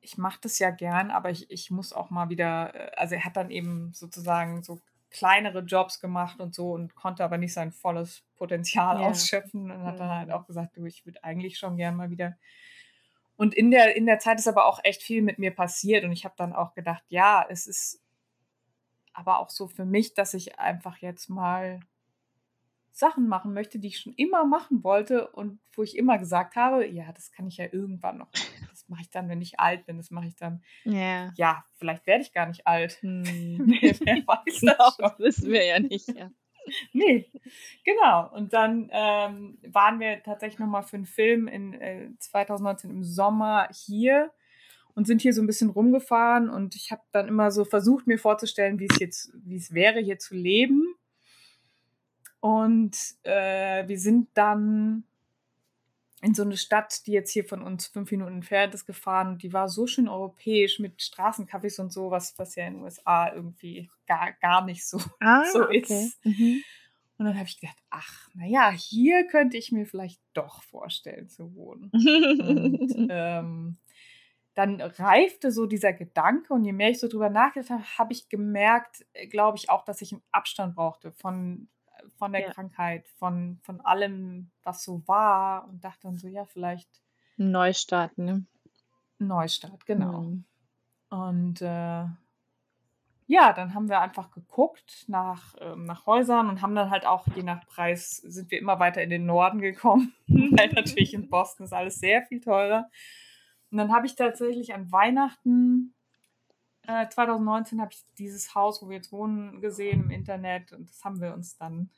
ich 0.00 0.18
mache 0.18 0.40
das 0.42 0.58
ja 0.58 0.70
gern, 0.70 1.10
aber 1.10 1.30
ich, 1.30 1.50
ich 1.50 1.70
muss 1.70 1.92
auch 1.92 2.10
mal 2.10 2.28
wieder, 2.28 2.74
äh, 2.74 2.96
also 2.96 3.14
er 3.14 3.24
hat 3.24 3.36
dann 3.36 3.50
eben 3.50 3.92
sozusagen 3.92 4.62
so 4.62 4.78
kleinere 5.10 5.60
Jobs 5.60 6.00
gemacht 6.00 6.40
und 6.40 6.54
so 6.54 6.72
und 6.72 6.94
konnte 6.94 7.24
aber 7.24 7.36
nicht 7.36 7.52
sein 7.52 7.72
volles 7.72 8.24
Potenzial 8.36 9.00
ja. 9.00 9.08
ausschöpfen 9.08 9.70
und 9.70 9.82
hat 9.84 9.98
dann 9.98 10.10
halt 10.10 10.28
mhm. 10.28 10.34
auch 10.34 10.46
gesagt, 10.46 10.76
du, 10.76 10.84
ich 10.86 11.04
würde 11.04 11.22
eigentlich 11.24 11.58
schon 11.58 11.76
gern 11.76 11.96
mal 11.96 12.10
wieder. 12.10 12.36
Und 13.36 13.54
in 13.54 13.70
der, 13.70 13.96
in 13.96 14.06
der 14.06 14.18
Zeit 14.18 14.38
ist 14.38 14.48
aber 14.48 14.66
auch 14.66 14.80
echt 14.84 15.02
viel 15.02 15.22
mit 15.22 15.38
mir 15.38 15.54
passiert 15.54 16.04
und 16.04 16.12
ich 16.12 16.24
habe 16.24 16.34
dann 16.36 16.52
auch 16.52 16.74
gedacht, 16.74 17.02
ja, 17.08 17.44
es 17.48 17.66
ist 17.66 18.00
aber 19.12 19.40
auch 19.40 19.50
so 19.50 19.66
für 19.66 19.84
mich, 19.84 20.14
dass 20.14 20.34
ich 20.34 20.58
einfach 20.58 20.98
jetzt 20.98 21.28
mal 21.28 21.80
Sachen 22.92 23.28
machen 23.28 23.52
möchte, 23.52 23.78
die 23.78 23.88
ich 23.88 23.98
schon 23.98 24.12
immer 24.14 24.44
machen 24.44 24.84
wollte 24.84 25.28
und 25.28 25.58
wo 25.72 25.82
ich 25.82 25.96
immer 25.96 26.18
gesagt 26.18 26.56
habe, 26.56 26.86
ja, 26.86 27.12
das 27.12 27.32
kann 27.32 27.46
ich 27.46 27.56
ja 27.56 27.66
irgendwann 27.70 28.18
noch 28.18 28.30
mache 28.90 29.02
ich 29.02 29.10
dann, 29.10 29.28
wenn 29.28 29.40
ich 29.40 29.58
alt 29.58 29.86
bin. 29.86 29.96
Das 29.96 30.10
mache 30.10 30.26
ich 30.26 30.36
dann. 30.36 30.62
Yeah. 30.84 31.32
Ja, 31.36 31.64
vielleicht 31.76 32.06
werde 32.06 32.22
ich 32.22 32.32
gar 32.32 32.46
nicht 32.46 32.66
alt. 32.66 32.98
Hm. 33.00 33.24
wer, 33.80 34.16
weiß 34.26 34.60
das 34.60 34.60
genau, 34.60 34.90
Das 34.98 35.18
wissen 35.18 35.50
wir 35.50 35.64
ja 35.64 35.80
nicht. 35.80 36.08
Ja. 36.08 36.30
nee, 36.92 37.30
genau. 37.84 38.30
Und 38.32 38.52
dann 38.52 38.90
ähm, 38.92 39.58
waren 39.66 40.00
wir 40.00 40.22
tatsächlich 40.22 40.58
nochmal 40.58 40.82
für 40.82 40.96
einen 40.96 41.06
Film 41.06 41.48
in 41.48 41.74
äh, 41.74 42.10
2019 42.18 42.90
im 42.90 43.04
Sommer 43.04 43.68
hier 43.72 44.30
und 44.94 45.06
sind 45.06 45.22
hier 45.22 45.32
so 45.32 45.40
ein 45.40 45.46
bisschen 45.46 45.70
rumgefahren 45.70 46.50
und 46.50 46.74
ich 46.74 46.90
habe 46.90 47.02
dann 47.12 47.28
immer 47.28 47.50
so 47.50 47.64
versucht, 47.64 48.06
mir 48.06 48.18
vorzustellen, 48.18 48.78
wie 48.78 48.88
es 48.90 48.98
jetzt, 48.98 49.32
wie 49.34 49.56
es 49.56 49.72
wäre, 49.72 50.00
hier 50.00 50.18
zu 50.18 50.34
leben 50.34 50.94
und 52.40 52.96
äh, 53.22 53.86
wir 53.86 53.98
sind 53.98 54.28
dann 54.34 55.04
in 56.22 56.34
so 56.34 56.42
eine 56.42 56.56
Stadt, 56.56 57.06
die 57.06 57.12
jetzt 57.12 57.30
hier 57.30 57.44
von 57.44 57.62
uns 57.62 57.86
fünf 57.86 58.10
Minuten 58.10 58.34
entfernt 58.34 58.74
ist, 58.74 58.84
gefahren. 58.84 59.38
Die 59.38 59.52
war 59.52 59.68
so 59.68 59.86
schön 59.86 60.08
europäisch 60.08 60.78
mit 60.78 61.00
Straßencafés 61.00 61.80
und 61.80 61.92
so, 61.92 62.10
was, 62.10 62.38
was 62.38 62.54
ja 62.56 62.66
in 62.66 62.74
den 62.74 62.82
USA 62.82 63.32
irgendwie 63.32 63.90
gar, 64.06 64.32
gar 64.32 64.64
nicht 64.64 64.86
so, 64.86 65.00
ah, 65.20 65.44
so 65.52 65.64
okay. 65.64 65.78
ist. 65.78 66.24
Mhm. 66.24 66.62
Und 67.16 67.26
dann 67.26 67.34
habe 67.36 67.48
ich 67.48 67.60
gedacht, 67.60 67.76
ach, 67.90 68.28
naja, 68.34 68.70
hier 68.70 69.26
könnte 69.26 69.56
ich 69.56 69.72
mir 69.72 69.86
vielleicht 69.86 70.20
doch 70.32 70.62
vorstellen 70.62 71.28
zu 71.28 71.54
wohnen. 71.54 71.90
und 71.92 73.08
ähm, 73.10 73.78
dann 74.54 74.80
reifte 74.80 75.52
so 75.52 75.66
dieser 75.66 75.92
Gedanke 75.92 76.52
und 76.52 76.64
je 76.64 76.72
mehr 76.72 76.90
ich 76.90 76.98
so 76.98 77.08
drüber 77.08 77.30
nachgedacht 77.30 77.70
habe, 77.70 77.98
habe 77.98 78.12
ich 78.12 78.28
gemerkt, 78.28 79.06
äh, 79.12 79.26
glaube 79.26 79.56
ich 79.56 79.70
auch, 79.70 79.84
dass 79.84 80.02
ich 80.02 80.12
einen 80.12 80.22
Abstand 80.32 80.74
brauchte 80.74 81.12
von 81.12 81.68
von 82.20 82.32
der 82.32 82.42
ja. 82.42 82.52
Krankheit, 82.52 83.08
von, 83.16 83.58
von 83.62 83.80
allem, 83.80 84.50
was 84.62 84.84
so 84.84 85.02
war 85.08 85.66
und 85.66 85.82
dachte 85.82 86.00
dann 86.02 86.18
so, 86.18 86.28
ja, 86.28 86.44
vielleicht. 86.44 87.00
Neustart, 87.38 88.18
ne? 88.18 88.44
Neustart, 89.18 89.86
genau. 89.86 90.20
Mhm. 90.20 90.44
Und 91.08 91.62
äh, 91.62 92.04
ja, 93.26 93.52
dann 93.54 93.72
haben 93.72 93.88
wir 93.88 94.02
einfach 94.02 94.32
geguckt 94.32 95.06
nach, 95.08 95.54
ähm, 95.60 95.84
nach 95.84 96.04
Häusern 96.04 96.50
und 96.50 96.60
haben 96.60 96.74
dann 96.74 96.90
halt 96.90 97.06
auch, 97.06 97.26
je 97.34 97.42
nach 97.42 97.66
Preis, 97.66 98.18
sind 98.18 98.50
wir 98.50 98.58
immer 98.58 98.78
weiter 98.78 99.02
in 99.02 99.08
den 99.08 99.24
Norden 99.24 99.60
gekommen, 99.62 100.12
weil 100.28 100.70
natürlich 100.74 101.14
in 101.14 101.30
Boston 101.30 101.64
ist 101.64 101.72
alles 101.72 102.00
sehr 102.00 102.20
viel 102.26 102.40
teurer. 102.40 102.90
Und 103.70 103.78
dann 103.78 103.94
habe 103.94 104.04
ich 104.04 104.14
tatsächlich 104.14 104.74
an 104.74 104.92
Weihnachten 104.92 105.94
2019 106.86 107.78
äh, 107.78 107.82
habe 107.82 107.92
ich 107.94 108.04
dieses 108.18 108.54
Haus, 108.54 108.82
wo 108.82 108.90
wir 108.90 108.96
jetzt 108.96 109.10
wohnen, 109.10 109.62
gesehen 109.62 110.02
im 110.02 110.10
Internet 110.10 110.72
und 110.72 110.90
das 110.90 111.02
haben 111.02 111.20
wir 111.22 111.32
uns 111.32 111.56
dann 111.56 111.88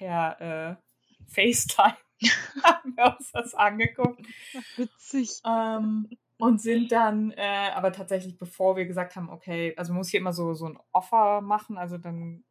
per 0.00 0.40
äh, 0.40 0.76
FaceTime 1.28 1.96
haben 2.64 2.96
wir 2.96 3.16
uns 3.18 3.30
das 3.32 3.54
angeguckt. 3.54 4.26
Witzig. 4.76 5.40
Ähm, 5.44 6.08
und 6.38 6.60
sind 6.60 6.90
dann, 6.90 7.32
äh, 7.32 7.70
aber 7.74 7.92
tatsächlich, 7.92 8.38
bevor 8.38 8.76
wir 8.76 8.86
gesagt 8.86 9.14
haben, 9.14 9.28
okay, 9.28 9.74
also 9.76 9.92
man 9.92 9.98
muss 9.98 10.08
hier 10.08 10.20
immer 10.20 10.32
so, 10.32 10.54
so 10.54 10.66
ein 10.66 10.78
Offer 10.92 11.42
machen, 11.42 11.76
also 11.76 11.98
dann 11.98 12.44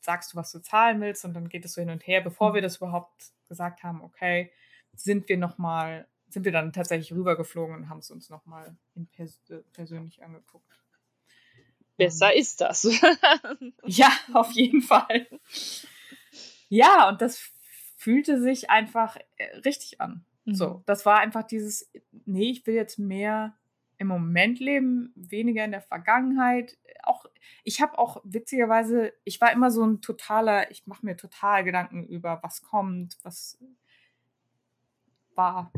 sagst 0.00 0.32
du, 0.32 0.38
was 0.38 0.50
du 0.50 0.60
zahlen 0.60 1.02
willst 1.02 1.26
und 1.26 1.34
dann 1.34 1.50
geht 1.50 1.66
es 1.66 1.74
so 1.74 1.82
hin 1.82 1.90
und 1.90 2.06
her, 2.06 2.22
bevor 2.22 2.54
wir 2.54 2.62
mhm. 2.62 2.64
das 2.64 2.78
überhaupt 2.78 3.30
gesagt 3.46 3.82
haben, 3.82 4.00
okay, 4.00 4.50
sind 4.94 5.28
wir 5.28 5.36
nochmal 5.36 6.08
sind 6.30 6.44
wir 6.44 6.52
dann 6.52 6.74
tatsächlich 6.74 7.12
rübergeflogen 7.12 7.74
und 7.74 7.88
haben 7.88 8.00
es 8.00 8.10
uns 8.10 8.28
nochmal 8.28 8.76
pers 9.12 9.40
äh, 9.48 9.62
persönlich 9.72 10.22
angeguckt. 10.22 10.66
Besser 11.96 12.28
und, 12.28 12.36
ist 12.36 12.60
das. 12.60 12.86
ja, 13.86 14.10
auf 14.34 14.52
jeden 14.52 14.82
Fall. 14.82 15.26
Ja, 16.68 17.08
und 17.08 17.20
das 17.20 17.52
fühlte 17.96 18.40
sich 18.40 18.70
einfach 18.70 19.16
äh, 19.36 19.56
richtig 19.58 20.00
an. 20.00 20.24
Mhm. 20.44 20.54
So, 20.54 20.82
das 20.86 21.04
war 21.06 21.18
einfach 21.18 21.42
dieses, 21.42 21.90
nee, 22.24 22.50
ich 22.50 22.66
will 22.66 22.74
jetzt 22.74 22.98
mehr 22.98 23.54
im 23.98 24.06
Moment 24.06 24.60
leben, 24.60 25.12
weniger 25.16 25.64
in 25.64 25.72
der 25.72 25.80
Vergangenheit. 25.80 26.78
Auch 27.02 27.26
ich 27.64 27.80
habe 27.80 27.98
auch 27.98 28.20
witzigerweise, 28.24 29.12
ich 29.24 29.40
war 29.40 29.52
immer 29.52 29.70
so 29.70 29.84
ein 29.84 30.00
totaler, 30.00 30.70
ich 30.70 30.86
mache 30.86 31.04
mir 31.04 31.16
total 31.16 31.64
Gedanken 31.64 32.06
über, 32.06 32.38
was 32.42 32.62
kommt, 32.62 33.18
was 33.22 33.58
war 35.34 35.72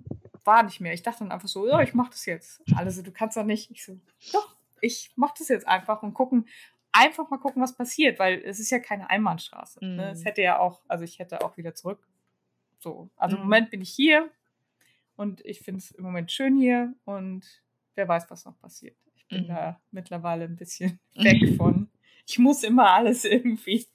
war 0.45 0.63
nicht 0.63 0.81
mehr. 0.81 0.93
Ich 0.93 1.03
dachte 1.03 1.21
dann 1.21 1.33
einfach 1.33 1.49
so, 1.49 1.67
ja, 1.67 1.81
ich 1.81 1.95
mache 1.95 2.11
das 2.11 2.27
jetzt. 2.27 2.63
Alle 2.75 2.91
so, 2.91 3.03
du 3.03 3.13
kannst 3.13 3.37
doch 3.37 3.45
nicht. 3.45 3.71
Ich 3.71 3.85
so, 3.85 3.99
doch, 4.33 4.57
ich 4.81 5.13
mache 5.17 5.35
das 5.39 5.49
jetzt 5.49 5.67
einfach 5.67 6.03
und 6.03 6.15
gucken, 6.15 6.47
einfach 6.93 7.31
mal 7.31 7.39
gucken, 7.39 7.63
was 7.63 7.77
passiert, 7.77 8.19
weil 8.19 8.43
es 8.45 8.61
ist 8.61 8.71
ja 8.71 8.79
keine 8.79 9.09
Einbahnstraße. 9.11 9.85
Mm. 9.85 9.97
Ne? 9.97 10.11
Es 10.11 10.21
mhm. 10.21 10.25
hätte 10.25 10.43
ja 10.43 10.59
auch, 10.59 10.81
also 10.89 11.05
ich 11.05 11.19
hätte 11.19 11.45
auch 11.45 11.57
wieder 11.57 11.75
zurück. 11.75 12.07
So, 12.79 13.11
also 13.17 13.37
mm. 13.37 13.39
im 13.39 13.43
mhm. 13.43 13.51
Moment 13.51 13.71
bin 13.71 13.81
ich 13.81 13.91
hier 13.91 14.31
und 15.17 15.45
ich 15.45 15.61
finde 15.61 15.79
es 15.79 15.91
im 15.93 16.05
Moment 16.05 16.33
schön 16.33 16.57
hier 16.57 16.95
und 17.05 17.63
wer 17.95 18.09
weiß, 18.09 18.31
was 18.31 18.45
noch 18.45 18.59
passiert. 18.59 18.97
Ich 19.15 19.27
bin 19.29 19.45
mm. 19.45 19.49
da 19.49 19.81
mittlerweile 19.91 20.45
ein 20.45 20.57
bisschen 20.57 20.99
weg 21.15 21.57
von. 21.57 21.89
Ich 22.27 22.39
muss 22.39 22.63
immer 22.63 22.91
alles 22.91 23.25
irgendwie 23.25 23.87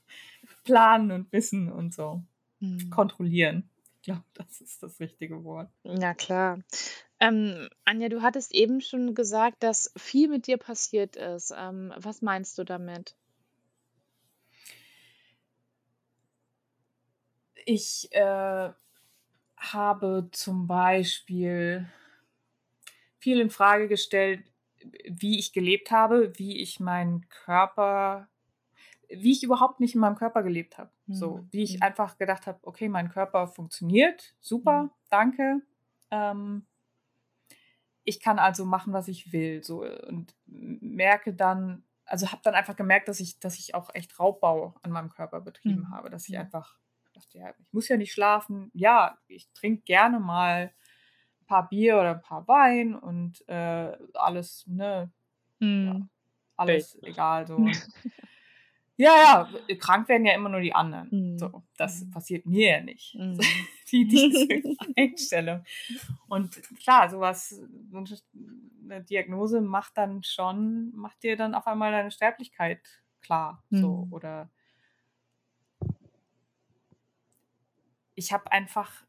planen 0.63 1.11
und 1.11 1.31
wissen 1.31 1.71
und 1.71 1.93
so 1.93 2.23
kontrollieren. 2.89 3.69
Glaube, 4.05 4.23
das 4.33 4.61
ist 4.61 4.81
das 4.81 4.99
richtige 4.99 5.43
Wort. 5.43 5.69
Na 5.83 6.13
klar. 6.13 6.59
Ähm, 7.19 7.69
Anja, 7.83 8.09
du 8.09 8.21
hattest 8.21 8.53
eben 8.53 8.81
schon 8.81 9.15
gesagt, 9.15 9.63
dass 9.63 9.91
viel 9.97 10.29
mit 10.29 10.47
dir 10.47 10.57
passiert 10.57 11.15
ist. 11.15 11.53
Ähm, 11.55 11.93
was 11.97 12.21
meinst 12.21 12.57
du 12.57 12.63
damit? 12.63 13.15
Ich 17.65 18.09
äh, 18.11 18.69
habe 19.57 20.29
zum 20.31 20.67
Beispiel 20.67 21.89
viel 23.17 23.39
in 23.39 23.49
Frage 23.49 23.87
gestellt, 23.87 24.43
wie 25.05 25.39
ich 25.39 25.51
gelebt 25.51 25.89
habe, 25.89 26.37
wie 26.37 26.61
ich 26.61 26.79
meinen 26.79 27.27
Körper, 27.29 28.27
wie 29.09 29.31
ich 29.31 29.43
überhaupt 29.43 29.79
nicht 29.79 29.95
in 29.95 30.01
meinem 30.01 30.15
Körper 30.15 30.43
gelebt 30.43 30.77
habe. 30.77 30.91
So, 31.11 31.43
Mhm. 31.43 31.49
wie 31.51 31.63
ich 31.63 31.81
Mhm. 31.81 31.83
einfach 31.83 32.17
gedacht 32.17 32.47
habe, 32.47 32.59
okay, 32.63 32.89
mein 32.89 33.09
Körper 33.09 33.47
funktioniert, 33.47 34.35
super, 34.41 34.89
Mhm. 34.89 34.89
danke. 35.09 35.61
Ähm, 36.11 36.65
ich 38.03 38.19
kann 38.19 38.39
also 38.39 38.65
machen, 38.65 38.93
was 38.93 39.07
ich 39.07 39.33
will. 39.33 39.63
So 39.63 39.83
und 39.83 40.35
merke 40.45 41.33
dann, 41.33 41.83
also 42.05 42.31
habe 42.31 42.41
dann 42.43 42.53
einfach 42.55 42.75
gemerkt, 42.75 43.07
dass 43.07 43.19
ich, 43.19 43.39
dass 43.39 43.57
ich 43.57 43.73
auch 43.75 43.89
echt 43.93 44.19
Raubbau 44.19 44.75
an 44.83 44.91
meinem 44.91 45.09
Körper 45.09 45.41
betrieben 45.41 45.89
Mhm. 45.89 45.91
habe, 45.91 46.09
dass 46.09 46.27
ich 46.29 46.37
einfach 46.37 46.77
dachte, 47.13 47.37
ja, 47.39 47.49
ich 47.57 47.73
muss 47.73 47.87
ja 47.87 47.97
nicht 47.97 48.13
schlafen. 48.13 48.69
Ja, 48.73 49.17
ich 49.27 49.49
trinke 49.53 49.83
gerne 49.83 50.19
mal 50.19 50.73
ein 51.41 51.45
paar 51.47 51.69
Bier 51.69 51.95
oder 51.99 52.11
ein 52.11 52.21
paar 52.21 52.47
Wein 52.47 52.95
und 52.95 53.47
äh, 53.49 53.97
alles, 54.13 54.65
ne, 54.67 55.11
ja, 55.83 55.93
Mhm. 55.93 56.09
alles 56.57 56.99
egal 57.03 57.47
so. 57.47 57.67
Ja, 58.97 59.49
ja, 59.67 59.75
krank 59.75 60.07
werden 60.07 60.25
ja 60.25 60.33
immer 60.33 60.49
nur 60.49 60.61
die 60.61 60.73
anderen. 60.73 61.09
Mhm. 61.33 61.37
So, 61.37 61.63
das 61.77 62.01
Mhm. 62.01 62.11
passiert 62.11 62.45
mir 62.45 62.69
ja 62.77 62.81
nicht. 62.81 63.15
Mhm. 63.15 63.37
Die, 63.91 64.07
diese 64.07 64.47
Einstellung. 64.97 65.63
Und 66.27 66.59
klar, 66.83 67.07
sowas, 67.09 67.49
so 67.49 68.03
eine 68.83 69.03
Diagnose 69.03 69.61
macht 69.61 69.95
dann 69.97 70.23
schon, 70.23 70.91
macht 70.95 71.21
dir 71.23 71.37
dann 71.37 71.53
auf 71.53 71.67
einmal 71.67 71.91
deine 71.91 72.09
Sterblichkeit 72.09 72.79
klar. 73.21 73.63
So, 73.69 74.05
Mhm. 74.05 74.13
oder 74.13 74.49
ich 78.15 78.31
habe 78.31 78.51
einfach, 78.51 79.05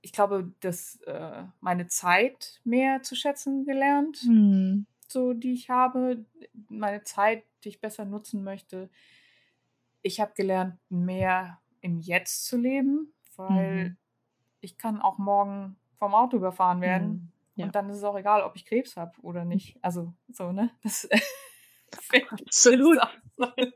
ich 0.00 0.12
glaube, 0.12 0.52
dass 0.60 0.96
äh, 1.06 1.44
meine 1.60 1.86
Zeit 1.86 2.60
mehr 2.64 3.02
zu 3.02 3.14
schätzen 3.14 3.64
gelernt 3.64 4.22
Mhm. 4.24 4.86
so, 5.08 5.32
die 5.34 5.52
ich 5.52 5.70
habe, 5.70 6.24
meine 6.68 7.02
Zeit, 7.02 7.44
die 7.64 7.68
ich 7.70 7.80
besser 7.80 8.04
nutzen 8.04 8.42
möchte. 8.44 8.90
Ich 10.02 10.20
habe 10.20 10.32
gelernt, 10.34 10.78
mehr 10.88 11.60
im 11.80 11.98
Jetzt 11.98 12.44
zu 12.46 12.56
leben, 12.56 13.12
weil 13.36 13.90
Mhm. 13.90 13.96
ich 14.60 14.78
kann 14.78 15.00
auch 15.00 15.18
morgen 15.18 15.76
vom 15.98 16.14
Auto 16.14 16.36
überfahren 16.36 16.80
werden 16.80 17.08
Mhm. 17.08 17.32
Ja. 17.56 17.66
und 17.66 17.74
dann 17.74 17.88
ist 17.90 17.98
es 17.98 18.04
auch 18.04 18.16
egal, 18.16 18.42
ob 18.42 18.56
ich 18.56 18.64
Krebs 18.64 18.96
habe 18.96 19.12
oder 19.20 19.44
nicht. 19.44 19.78
Also 19.82 20.12
so, 20.28 20.52
ne? 20.52 20.70
Das 20.82 21.08
Absolut. 22.30 22.98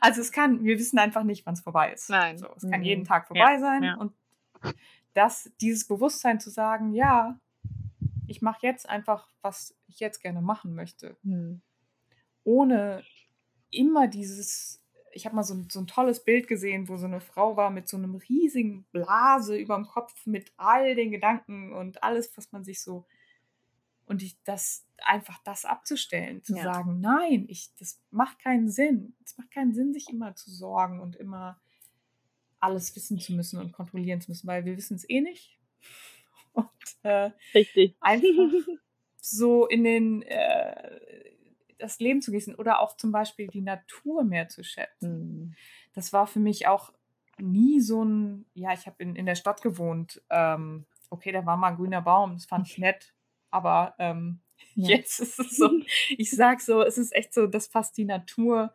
Also 0.00 0.20
es 0.20 0.32
kann, 0.32 0.64
wir 0.64 0.78
wissen 0.78 0.98
einfach 0.98 1.22
nicht, 1.22 1.46
wann 1.46 1.54
es 1.54 1.60
vorbei 1.60 1.92
ist. 1.92 2.10
Nein. 2.10 2.36
So, 2.38 2.48
es 2.56 2.62
kann 2.68 2.80
Mhm. 2.80 2.86
jeden 2.86 3.04
Tag 3.04 3.22
Ja, 3.24 3.26
vorbei 3.26 3.58
sein 3.58 3.82
ja. 3.84 3.94
und 3.96 4.12
das, 5.14 5.50
dieses 5.60 5.86
Bewusstsein 5.86 6.40
zu 6.40 6.50
sagen, 6.50 6.92
ja, 6.92 7.38
ich 8.26 8.42
mache 8.42 8.66
jetzt 8.66 8.88
einfach, 8.88 9.28
was 9.42 9.76
ich 9.86 10.00
jetzt 10.00 10.20
gerne 10.20 10.40
machen 10.42 10.74
möchte 10.74 11.16
Mhm. 11.22 11.62
Ohne 12.44 13.04
immer 13.70 14.08
dieses, 14.08 14.82
ich 15.12 15.26
habe 15.26 15.36
mal 15.36 15.42
so, 15.42 15.54
ein- 15.54 15.68
so 15.70 15.80
ein 15.80 15.86
tolles 15.86 16.24
Bild 16.24 16.48
gesehen, 16.48 16.88
wo 16.88 16.96
so 16.96 17.06
eine 17.06 17.20
Frau 17.20 17.56
war 17.56 17.70
mit 17.70 17.88
so 17.88 17.96
einem 17.96 18.14
riesigen 18.16 18.84
Blase 18.92 19.56
über 19.56 19.76
dem 19.76 19.86
Kopf 19.86 20.26
mit 20.26 20.52
all 20.56 20.94
den 20.94 21.10
Gedanken 21.10 21.72
und 21.72 22.02
alles, 22.02 22.36
was 22.36 22.50
man 22.52 22.64
sich 22.64 22.82
so 22.82 23.06
und 24.06 24.22
ich 24.22 24.36
das 24.42 24.86
einfach 24.98 25.40
das 25.44 25.64
abzustellen, 25.64 26.42
zu 26.42 26.54
Ja. 26.56 26.62
sagen, 26.64 27.00
nein, 27.00 27.46
ich 27.48 27.70
das 27.78 28.02
macht 28.10 28.40
keinen 28.40 28.68
Sinn. 28.68 29.14
Es 29.24 29.38
macht 29.38 29.52
keinen 29.52 29.72
Sinn, 29.72 29.92
sich 29.92 30.08
immer 30.10 30.34
zu 30.34 30.50
sorgen 30.50 31.00
und 31.00 31.14
immer 31.16 31.60
alles 32.58 32.94
wissen 32.96 33.18
zu 33.20 33.32
müssen 33.34 33.58
und 33.60 33.72
kontrollieren 33.72 34.20
zu 34.20 34.30
müssen, 34.30 34.46
weil 34.48 34.64
wir 34.64 34.76
wissen 34.76 34.96
es 34.96 35.08
eh 35.08 35.20
nicht. 35.20 35.58
Und 36.52 36.66
äh, 37.04 37.30
Richtig. 37.54 37.96
einfach 38.00 38.28
so 39.20 39.66
in 39.66 39.84
den 39.84 40.22
äh, 40.22 41.09
das 41.80 41.98
Leben 42.00 42.22
zu 42.22 42.30
gießen 42.32 42.54
oder 42.54 42.80
auch 42.80 42.96
zum 42.96 43.12
Beispiel 43.12 43.48
die 43.48 43.60
Natur 43.62 44.24
mehr 44.24 44.48
zu 44.48 44.62
schätzen. 44.64 45.28
Mhm. 45.50 45.54
Das 45.94 46.12
war 46.12 46.26
für 46.26 46.40
mich 46.40 46.66
auch 46.66 46.92
nie 47.38 47.80
so 47.80 48.04
ein, 48.04 48.46
ja, 48.54 48.72
ich 48.72 48.86
habe 48.86 49.02
in, 49.02 49.16
in 49.16 49.26
der 49.26 49.34
Stadt 49.34 49.62
gewohnt, 49.62 50.22
ähm, 50.30 50.86
okay, 51.10 51.32
da 51.32 51.44
war 51.46 51.56
mal 51.56 51.68
ein 51.70 51.76
grüner 51.76 52.02
Baum, 52.02 52.34
das 52.34 52.46
fand 52.46 52.68
ich 52.68 52.78
nett, 52.78 53.14
aber 53.50 53.94
ähm, 53.98 54.40
Ja. 54.74 54.88
jetzt 54.88 55.20
ist 55.20 55.38
es 55.38 55.56
so, 55.56 55.70
ich 56.16 56.30
sag 56.30 56.60
so, 56.60 56.82
es 56.82 56.98
ist 56.98 57.14
echt 57.14 57.32
so, 57.34 57.46
das 57.46 57.66
fasst 57.66 57.96
die 57.96 58.04
Natur. 58.04 58.72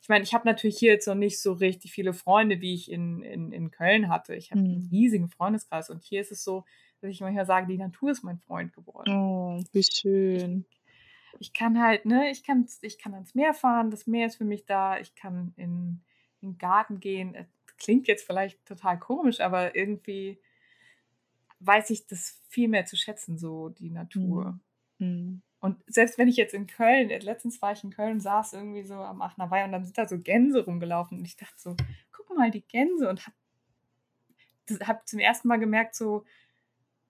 Ich 0.00 0.08
meine, 0.08 0.22
ich 0.22 0.34
habe 0.34 0.46
natürlich 0.46 0.78
hier 0.78 0.92
jetzt 0.92 1.06
noch 1.08 1.14
nicht 1.14 1.40
so 1.40 1.52
richtig 1.54 1.92
viele 1.92 2.12
Freunde, 2.12 2.60
wie 2.60 2.74
ich 2.74 2.90
in, 2.90 3.22
in, 3.22 3.52
in 3.52 3.70
Köln 3.70 4.08
hatte. 4.08 4.34
Ich 4.34 4.50
habe 4.52 4.60
einen 4.60 4.82
Mhm. 4.82 4.88
riesigen 4.90 5.28
Freundeskreis 5.28 5.90
und 5.90 6.02
hier 6.02 6.20
ist 6.20 6.30
es 6.30 6.44
so, 6.44 6.64
dass 7.00 7.10
ich 7.10 7.20
manchmal 7.20 7.46
sage, 7.46 7.66
die 7.66 7.78
Natur 7.78 8.10
ist 8.10 8.22
mein 8.22 8.38
Freund 8.38 8.72
geworden. 8.74 9.10
Oh, 9.10 9.62
wie 9.72 9.82
schön. 9.82 10.66
Ich 11.38 11.52
kann 11.52 11.80
halt, 11.80 12.04
ne, 12.06 12.30
ich 12.30 12.44
kann, 12.44 12.66
ich 12.82 12.98
kann 12.98 13.14
ans 13.14 13.34
Meer 13.34 13.54
fahren, 13.54 13.90
das 13.90 14.06
Meer 14.06 14.26
ist 14.26 14.36
für 14.36 14.44
mich 14.44 14.64
da, 14.64 14.98
ich 14.98 15.14
kann 15.14 15.52
in, 15.56 16.00
in 16.40 16.52
den 16.52 16.58
Garten 16.58 17.00
gehen. 17.00 17.34
Es 17.34 17.46
Klingt 17.76 18.06
jetzt 18.06 18.24
vielleicht 18.24 18.64
total 18.66 18.98
komisch, 18.98 19.40
aber 19.40 19.74
irgendwie 19.74 20.38
weiß 21.60 21.90
ich 21.90 22.06
das 22.06 22.40
viel 22.48 22.68
mehr 22.68 22.86
zu 22.86 22.96
schätzen, 22.96 23.36
so 23.36 23.68
die 23.68 23.90
Natur. 23.90 24.58
Mhm. 24.98 25.42
Und 25.60 25.82
selbst 25.86 26.18
wenn 26.18 26.28
ich 26.28 26.36
jetzt 26.36 26.54
in 26.54 26.66
Köln, 26.66 27.08
letztens 27.08 27.60
war 27.62 27.72
ich 27.72 27.82
in 27.82 27.90
Köln, 27.90 28.20
saß 28.20 28.52
irgendwie 28.52 28.84
so 28.84 28.94
am 28.94 29.22
Aachener 29.22 29.50
Weih 29.50 29.64
und 29.64 29.72
dann 29.72 29.84
sind 29.84 29.96
da 29.96 30.06
so 30.06 30.18
Gänse 30.18 30.64
rumgelaufen 30.64 31.18
und 31.18 31.24
ich 31.24 31.36
dachte 31.36 31.54
so, 31.56 31.76
guck 32.12 32.36
mal, 32.36 32.50
die 32.50 32.66
Gänse 32.66 33.08
und 33.08 33.26
hab, 33.26 33.32
das, 34.66 34.80
hab 34.80 35.08
zum 35.08 35.18
ersten 35.18 35.48
Mal 35.48 35.58
gemerkt 35.58 35.94
so, 35.94 36.24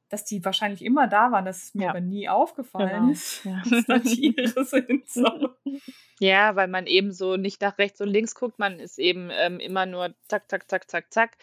dass 0.08 0.24
die 0.24 0.44
wahrscheinlich 0.44 0.84
immer 0.84 1.06
da 1.08 1.32
waren, 1.32 1.44
dass 1.44 1.62
es 1.64 1.74
mir 1.74 1.84
Ja. 1.84 1.90
aber 1.90 2.00
nie 2.00 2.28
aufgefallen 2.28 2.88
Genau. 3.00 3.12
ist, 3.12 3.44
Ja. 3.44 3.62
dass 3.68 3.84
da 3.86 3.98
Tiere 3.98 4.64
sind. 4.64 5.08
So. 5.08 5.24
Ja, 6.20 6.54
weil 6.54 6.68
man 6.68 6.86
eben 6.86 7.12
so 7.12 7.36
nicht 7.36 7.60
nach 7.60 7.76
rechts 7.76 8.00
und 8.00 8.08
links 8.08 8.36
guckt, 8.36 8.60
man 8.60 8.78
ist 8.78 9.00
eben 9.00 9.30
ähm, 9.32 9.58
immer 9.58 9.84
nur 9.84 10.14
zack, 10.28 10.48
zack, 10.48 10.70
zack, 10.70 10.88
zack, 10.88 11.12
zack 11.12 11.36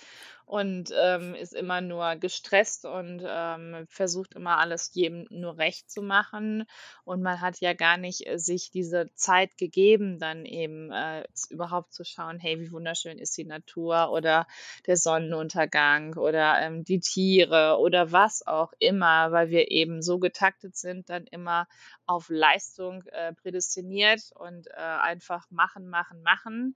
und 0.52 0.94
ähm, 1.02 1.34
ist 1.34 1.54
immer 1.54 1.80
nur 1.80 2.18
gestresst 2.18 2.84
und 2.84 3.24
ähm, 3.26 3.86
versucht 3.88 4.34
immer 4.34 4.58
alles 4.58 4.94
jedem 4.94 5.26
nur 5.30 5.58
recht 5.58 5.90
zu 5.90 6.02
machen. 6.02 6.66
Und 7.06 7.22
man 7.22 7.40
hat 7.40 7.62
ja 7.62 7.72
gar 7.72 7.96
nicht 7.96 8.28
äh, 8.28 8.38
sich 8.38 8.70
diese 8.70 9.06
Zeit 9.16 9.58
gegeben, 9.58 10.20
dann 10.20 10.44
eben 10.44 10.92
äh, 10.92 11.24
überhaupt 11.52 11.94
zu 11.94 12.04
schauen, 12.04 12.38
hey, 12.38 12.60
wie 12.60 12.74
wunderschön 12.74 13.18
ist 13.18 13.38
die 13.38 13.46
Natur 13.46 14.12
oder 14.12 14.46
der 14.88 14.98
Sonnenuntergang 14.98 16.18
oder 16.18 16.60
ähm, 16.60 16.84
die 16.84 17.00
Tiere 17.00 17.78
oder 17.80 18.12
was 18.12 18.46
auch 18.46 18.74
immer, 18.78 19.32
weil 19.32 19.52
wir 19.52 19.72
eben 19.72 20.02
so 20.02 20.20
getaktet 20.20 20.76
sind, 20.76 21.10
dann 21.10 21.28
immer 21.28 21.66
auf 22.06 22.28
Leistung 22.28 23.04
äh, 23.14 23.34
prädestiniert 23.36 24.34
und 24.36 24.68
äh, 24.68 24.74
einfach 24.74 25.50
machen, 25.50 25.88
machen, 25.88 26.22
machen. 26.24 26.76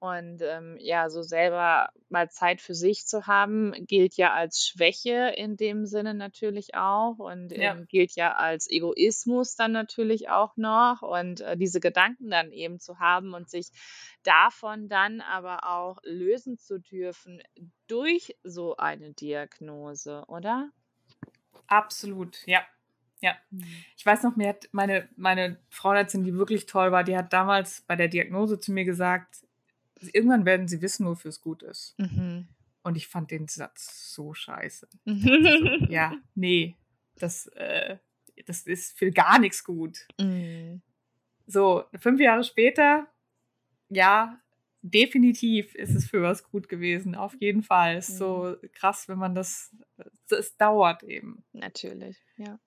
Und 0.00 0.40
ähm, 0.40 0.78
ja, 0.80 1.10
so 1.10 1.20
selber 1.20 1.90
mal 2.08 2.30
Zeit 2.30 2.62
für 2.62 2.74
sich 2.74 3.06
zu 3.06 3.26
haben, 3.26 3.74
gilt 3.86 4.16
ja 4.16 4.32
als 4.32 4.66
Schwäche 4.66 5.34
in 5.36 5.58
dem 5.58 5.84
Sinne 5.84 6.14
natürlich 6.14 6.74
auch 6.74 7.18
und 7.18 7.52
Ja. 7.52 7.72
ähm, 7.72 7.86
gilt 7.86 8.12
ja 8.16 8.32
als 8.34 8.70
Egoismus 8.70 9.56
dann 9.56 9.72
natürlich 9.72 10.30
auch 10.30 10.56
noch. 10.56 11.02
Und 11.02 11.42
äh, 11.42 11.56
diese 11.58 11.80
Gedanken 11.80 12.30
dann 12.30 12.50
eben 12.50 12.80
zu 12.80 12.98
haben 12.98 13.34
und 13.34 13.50
sich 13.50 13.68
davon 14.22 14.88
dann 14.88 15.20
aber 15.20 15.68
auch 15.68 15.98
lösen 16.02 16.56
zu 16.56 16.80
dürfen 16.80 17.42
durch 17.86 18.34
so 18.42 18.78
eine 18.78 19.12
Diagnose, 19.12 20.24
oder? 20.28 20.70
Absolut, 21.66 22.38
ja. 22.46 22.62
Ja. 23.22 23.36
Ich 23.98 24.06
weiß 24.06 24.22
noch, 24.22 24.36
mir 24.36 24.48
hat 24.48 24.66
meine, 24.72 25.06
meine 25.14 25.58
Frauenärztin, 25.68 26.24
die 26.24 26.32
wirklich 26.34 26.64
toll 26.64 26.90
war, 26.90 27.04
die 27.04 27.18
hat 27.18 27.34
damals 27.34 27.82
bei 27.82 27.94
der 27.94 28.08
Diagnose 28.08 28.58
zu 28.58 28.72
mir 28.72 28.86
gesagt, 28.86 29.44
irgendwann 30.12 30.44
werden 30.44 30.68
sie 30.68 30.82
wissen, 30.82 31.06
wofür 31.06 31.28
es 31.28 31.40
gut 31.40 31.62
ist. 31.62 31.94
Mhm. 31.98 32.48
Und 32.82 32.96
ich 32.96 33.08
fand 33.08 33.30
den 33.30 33.48
Satz 33.48 34.12
so 34.14 34.34
scheiße. 34.34 34.88
Mhm. 35.04 35.86
Ja, 35.90 36.14
nee, 36.34 36.76
das, 37.16 37.46
äh, 37.48 37.98
das 38.46 38.62
ist 38.62 38.98
für 38.98 39.10
gar 39.10 39.38
nichts 39.38 39.64
gut. 39.64 40.06
Mhm. 40.18 40.82
So, 41.46 41.84
fünf 41.98 42.20
Jahre 42.20 42.44
später, 42.44 43.08
ja, 43.88 44.40
definitiv 44.82 45.74
ist 45.74 45.94
es 45.94 46.08
für 46.08 46.22
was 46.22 46.44
gut 46.44 46.68
gewesen. 46.68 47.14
Auf 47.14 47.34
jeden 47.40 47.62
Fall. 47.62 47.98
Ist 47.98 48.16
so 48.16 48.56
krass, 48.72 49.08
wenn 49.08 49.18
man 49.18 49.34
das, 49.34 49.74
es 50.30 50.56
dauert 50.56 51.02
eben. 51.02 51.44
Natürlich, 51.52 52.22
ja. 52.36 52.58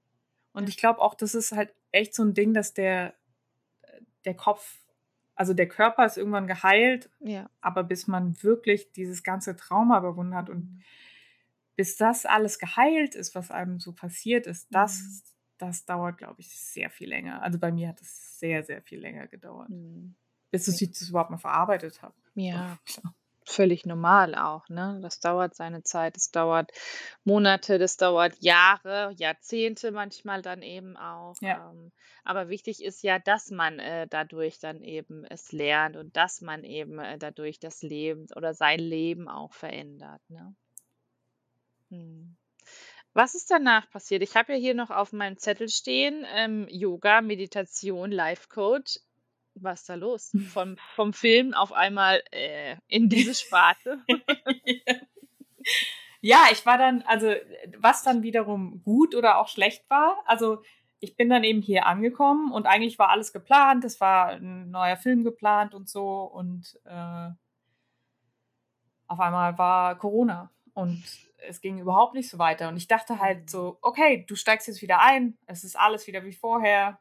Und 0.51 0.69
ich 0.69 0.77
glaube 0.77 1.01
auch, 1.01 1.15
das 1.15 1.33
ist 1.33 1.51
halt 1.51 1.73
echt 1.91 2.13
so 2.13 2.23
ein 2.23 2.33
Ding, 2.33 2.53
dass 2.53 2.73
der, 2.73 3.15
der 4.25 4.35
Kopf 4.35 4.82
also 5.43 5.53
der 5.53 5.67
Körper 5.67 6.05
ist 6.05 6.15
irgendwann 6.17 6.47
geheilt, 6.47 7.09
Ja. 7.19 7.49
aber 7.59 7.83
bis 7.83 8.07
man 8.07 8.41
wirklich 8.43 8.93
dieses 8.93 9.23
ganze 9.23 9.57
Trauma 9.57 9.97
überwunden 9.99 10.35
hat 10.35 10.49
und 10.49 10.81
bis 11.75 11.97
das 11.97 12.25
alles 12.25 12.59
geheilt 12.59 13.13
ist, 13.13 13.35
was 13.35 13.51
einem 13.51 13.81
so 13.81 13.91
passiert 13.91 14.47
ist, 14.47 14.67
das, 14.73 15.01
Mhm. 15.01 15.21
das 15.57 15.85
dauert, 15.85 16.17
glaube 16.17 16.39
ich, 16.39 16.57
sehr 16.57 16.89
viel 16.89 17.09
länger. 17.09 17.41
Also 17.41 17.59
bei 17.59 17.73
mir 17.73 17.89
hat 17.89 17.99
es 17.99 18.39
sehr, 18.39 18.63
sehr 18.63 18.81
viel 18.81 19.01
länger 19.01 19.27
gedauert, 19.27 19.67
Mhm. 19.69 20.15
bis 20.49 20.65
ich 20.69 20.91
das 20.97 21.09
überhaupt 21.09 21.31
mal 21.31 21.37
verarbeitet 21.37 22.01
habe. 22.01 22.15
Ja, 22.35 22.79
Klar. 22.85 23.13
Völlig 23.49 23.85
normal 23.85 24.35
auch, 24.35 24.67
ne? 24.69 24.99
Das 25.01 25.19
dauert 25.19 25.55
seine 25.55 25.83
Zeit, 25.83 26.15
das 26.15 26.31
dauert 26.31 26.71
Monate, 27.23 27.77
das 27.79 27.97
dauert 27.97 28.35
Jahre, 28.39 29.13
Jahrzehnte 29.17 29.91
manchmal 29.91 30.41
dann 30.41 30.61
eben 30.61 30.97
auch. 30.97 31.35
Ja. 31.41 31.71
Ähm, 31.71 31.91
aber 32.23 32.49
wichtig 32.49 32.83
ist 32.83 33.03
ja, 33.03 33.19
dass 33.19 33.51
man 33.51 33.79
äh, 33.79 34.07
dadurch 34.07 34.59
dann 34.59 34.81
eben 34.81 35.25
es 35.25 35.51
lernt 35.51 35.97
und 35.97 36.15
dass 36.15 36.41
man 36.41 36.63
eben 36.63 36.99
äh, 36.99 37.17
dadurch 37.17 37.59
das 37.59 37.81
Leben 37.81 38.27
oder 38.35 38.53
sein 38.53 38.79
Leben 38.79 39.27
auch 39.27 39.53
verändert, 39.53 40.21
ne? 40.29 40.55
Mhm. 41.89 42.35
Was 43.13 43.35
ist 43.35 43.51
danach 43.51 43.87
passiert? 43.91 44.23
Ich 44.23 44.35
habe 44.35 44.53
ja 44.53 44.59
hier 44.59 44.73
noch 44.73 44.89
auf 44.89 45.13
meinem 45.13 45.37
Zettel 45.37 45.69
stehen, 45.69 46.25
ähm, 46.33 46.67
Yoga, 46.69 47.21
Meditation, 47.21 48.11
Life 48.11 48.47
Coach. 48.49 48.99
Was 49.55 49.81
ist 49.81 49.89
da 49.89 49.95
los? 49.95 50.31
Vom, 50.53 50.77
vom 50.95 51.13
Film 51.13 51.53
auf 51.53 51.71
einmal 51.73 52.23
äh, 52.31 52.77
in 52.87 53.09
diese 53.09 53.35
Sparte. 53.35 54.01
ja, 56.21 56.45
ich 56.51 56.65
war 56.65 56.77
dann, 56.77 57.01
also 57.03 57.33
was 57.77 58.03
dann 58.03 58.23
wiederum 58.23 58.81
gut 58.83 59.15
oder 59.15 59.37
auch 59.37 59.47
schlecht 59.47 59.89
war, 59.89 60.17
also 60.25 60.61
ich 60.99 61.17
bin 61.17 61.29
dann 61.29 61.43
eben 61.43 61.61
hier 61.61 61.85
angekommen 61.85 62.51
und 62.53 62.65
eigentlich 62.65 62.97
war 62.97 63.09
alles 63.09 63.33
geplant, 63.33 63.83
es 63.83 63.99
war 63.99 64.27
ein 64.29 64.71
neuer 64.71 64.95
Film 64.95 65.25
geplant 65.25 65.73
und 65.73 65.89
so 65.89 66.21
und 66.23 66.79
äh, 66.85 67.29
auf 69.07 69.19
einmal 69.19 69.57
war 69.57 69.97
Corona 69.97 70.49
und 70.73 71.03
es 71.45 71.59
ging 71.59 71.77
überhaupt 71.77 72.13
nicht 72.13 72.29
so 72.29 72.39
weiter 72.39 72.69
und 72.69 72.77
ich 72.77 72.87
dachte 72.87 73.19
halt 73.19 73.49
so, 73.49 73.77
okay, 73.81 74.25
du 74.27 74.35
steigst 74.35 74.67
jetzt 74.67 74.81
wieder 74.81 75.01
ein, 75.01 75.37
es 75.45 75.65
ist 75.65 75.77
alles 75.77 76.07
wieder 76.07 76.23
wie 76.23 76.31
vorher. 76.33 76.99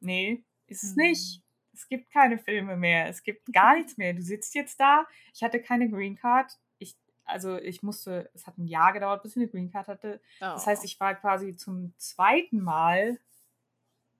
Nee, 0.00 0.44
ist 0.66 0.82
es 0.82 0.96
Mhm. 0.96 1.02
nicht. 1.04 1.41
Es 1.72 1.88
gibt 1.88 2.10
keine 2.10 2.38
Filme 2.38 2.76
mehr, 2.76 3.08
es 3.08 3.22
gibt 3.22 3.52
gar 3.52 3.76
nichts 3.76 3.96
mehr. 3.96 4.12
Du 4.12 4.22
sitzt 4.22 4.54
jetzt 4.54 4.78
da, 4.78 5.06
ich 5.32 5.42
hatte 5.42 5.60
keine 5.60 5.88
Green 5.88 6.16
Card. 6.16 6.58
Ich, 6.78 6.96
also 7.24 7.56
ich 7.56 7.82
musste, 7.82 8.30
es 8.34 8.46
hat 8.46 8.58
ein 8.58 8.66
Jahr 8.66 8.92
gedauert, 8.92 9.22
bis 9.22 9.32
ich 9.32 9.36
eine 9.42 9.48
Green 9.48 9.70
Card 9.70 9.88
hatte. 9.88 10.20
Das 10.40 10.66
heißt, 10.66 10.82
Oh. 10.82 10.84
ich 10.84 11.00
war 11.00 11.14
quasi 11.14 11.56
zum 11.56 11.94
zweiten 11.96 12.60
Mal 12.60 13.18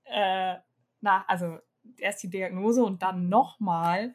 äh, 0.05 0.57
nach, 1.01 1.29
also 1.29 1.59
erst 1.99 2.23
die 2.23 2.31
Diagnose 2.31 2.83
und 2.85 3.03
dann 3.03 3.29
nochmal 3.29 4.15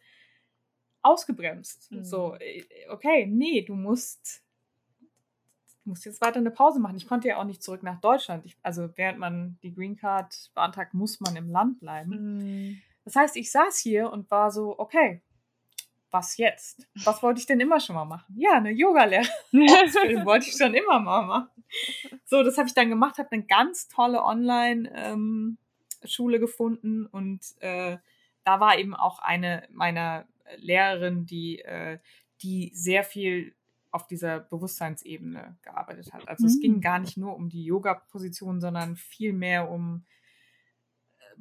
ausgebremst. 1.02 1.92
Mhm. 1.92 2.04
So, 2.04 2.36
äh, 2.40 2.64
okay, 2.90 3.26
nee, 3.28 3.62
du 3.62 3.76
musst, 3.76 4.44
du 5.84 5.90
musst 5.92 6.06
jetzt 6.06 6.22
weiter 6.22 6.38
eine 6.40 6.52
Pause 6.52 6.80
machen. 6.80 6.98
Ich 6.98 7.08
konnte 7.08 7.28
ja 7.28 7.38
auch 7.38 7.44
nicht 7.46 7.64
zurück 7.64 7.84
nach 7.84 8.00
Deutschland. 8.02 8.46
Ich, 8.46 8.58
also 8.64 8.90
während 8.98 9.20
man 9.20 9.58
die 9.64 9.74
Green 9.74 9.96
Card 9.96 10.52
beantragt, 10.54 10.94
muss 10.94 11.20
man 11.20 11.36
im 11.36 11.50
Land 11.50 11.80
bleiben. 11.80 12.38
Mhm. 12.70 12.82
Das 13.08 13.16
heißt, 13.16 13.38
ich 13.38 13.52
saß 13.54 13.78
hier 13.78 14.12
und 14.12 14.30
war 14.30 14.52
so, 14.52 14.78
okay, 14.78 15.22
was 16.12 16.36
jetzt? 16.36 16.86
Was 17.06 17.24
wollte 17.24 17.40
ich 17.40 17.46
denn 17.46 17.62
immer 17.62 17.80
schon 17.80 17.96
mal 17.96 18.04
machen? 18.04 18.36
Ja, 18.38 18.56
eine 18.56 18.72
Yoga-Lehrausbildung 18.72 19.32
wollte 20.26 20.50
ich 20.50 20.58
schon 20.58 20.74
immer 20.74 21.00
mal 21.00 21.26
machen. 21.26 21.64
So, 22.26 22.44
das 22.44 22.58
habe 22.58 22.68
ich 22.68 22.74
dann 22.74 22.90
gemacht, 22.90 23.18
habe 23.18 23.32
eine 23.32 23.46
ganz 23.46 23.88
tolle 23.88 24.26
Online-Schule 24.26 26.42
gefunden 26.42 27.06
und 27.06 27.40
äh, 27.62 27.98
da 28.44 28.60
war 28.60 28.78
eben 28.78 28.94
auch 28.94 29.20
eine 29.20 29.66
meiner 29.72 30.28
Lehrerinnen, 30.58 31.26
die, 31.26 31.60
äh, 31.60 32.00
die 32.42 32.72
sehr 32.74 33.06
viel 33.06 33.56
auf 33.92 34.06
dieser 34.06 34.42
Bewusstseinsebene 34.42 35.58
gearbeitet 35.62 36.12
hat. 36.12 36.28
Also 36.28 36.46
es 36.46 36.58
Mhm. 36.58 36.62
ging 36.62 36.82
gar 36.82 37.00
nicht 37.00 37.16
nur 37.16 37.38
um 37.38 37.48
die 37.48 37.64
Yoga-Position, 37.64 38.60
sondern 38.60 38.98
viel 38.98 39.32
mehr 39.32 39.72
um 39.72 40.04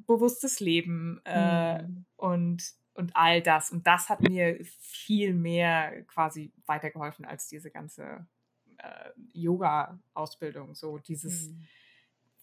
bewusstes 0.07 0.61
Leben 0.61 1.21
äh, 1.25 1.83
Mhm. 1.83 2.05
und, 2.17 2.63
und 2.95 3.15
all 3.17 3.43
das. 3.43 3.71
Und 3.73 3.87
das 3.87 4.09
hat 4.09 4.21
mir 4.21 4.59
viel 4.81 5.35
mehr 5.35 6.03
quasi 6.05 6.53
weitergeholfen 6.67 7.25
als 7.25 7.49
diese 7.49 7.71
ganze 7.71 8.27
äh, 8.79 9.11
Yoga-Ausbildung. 9.33 10.75
So 10.75 10.99
dieses 10.99 11.49
Mhm. 11.51 11.65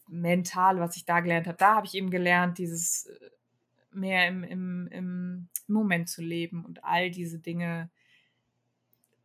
Mentale, 0.09 0.79
was 0.81 0.97
ich 0.97 1.05
da 1.05 1.21
gelernt 1.21 1.47
habe. 1.47 1.57
Da 1.57 1.75
habe 1.75 1.85
ich 1.87 1.95
eben 1.95 2.09
gelernt, 2.09 2.57
dieses 2.57 3.05
äh, 3.05 3.29
mehr 3.91 4.27
im, 4.27 4.43
im, 4.43 4.87
im 4.87 5.49
Moment 5.67 6.09
zu 6.09 6.21
leben 6.21 6.65
und 6.65 6.83
all 6.83 7.11
diese 7.11 7.39
Dinge 7.39 7.89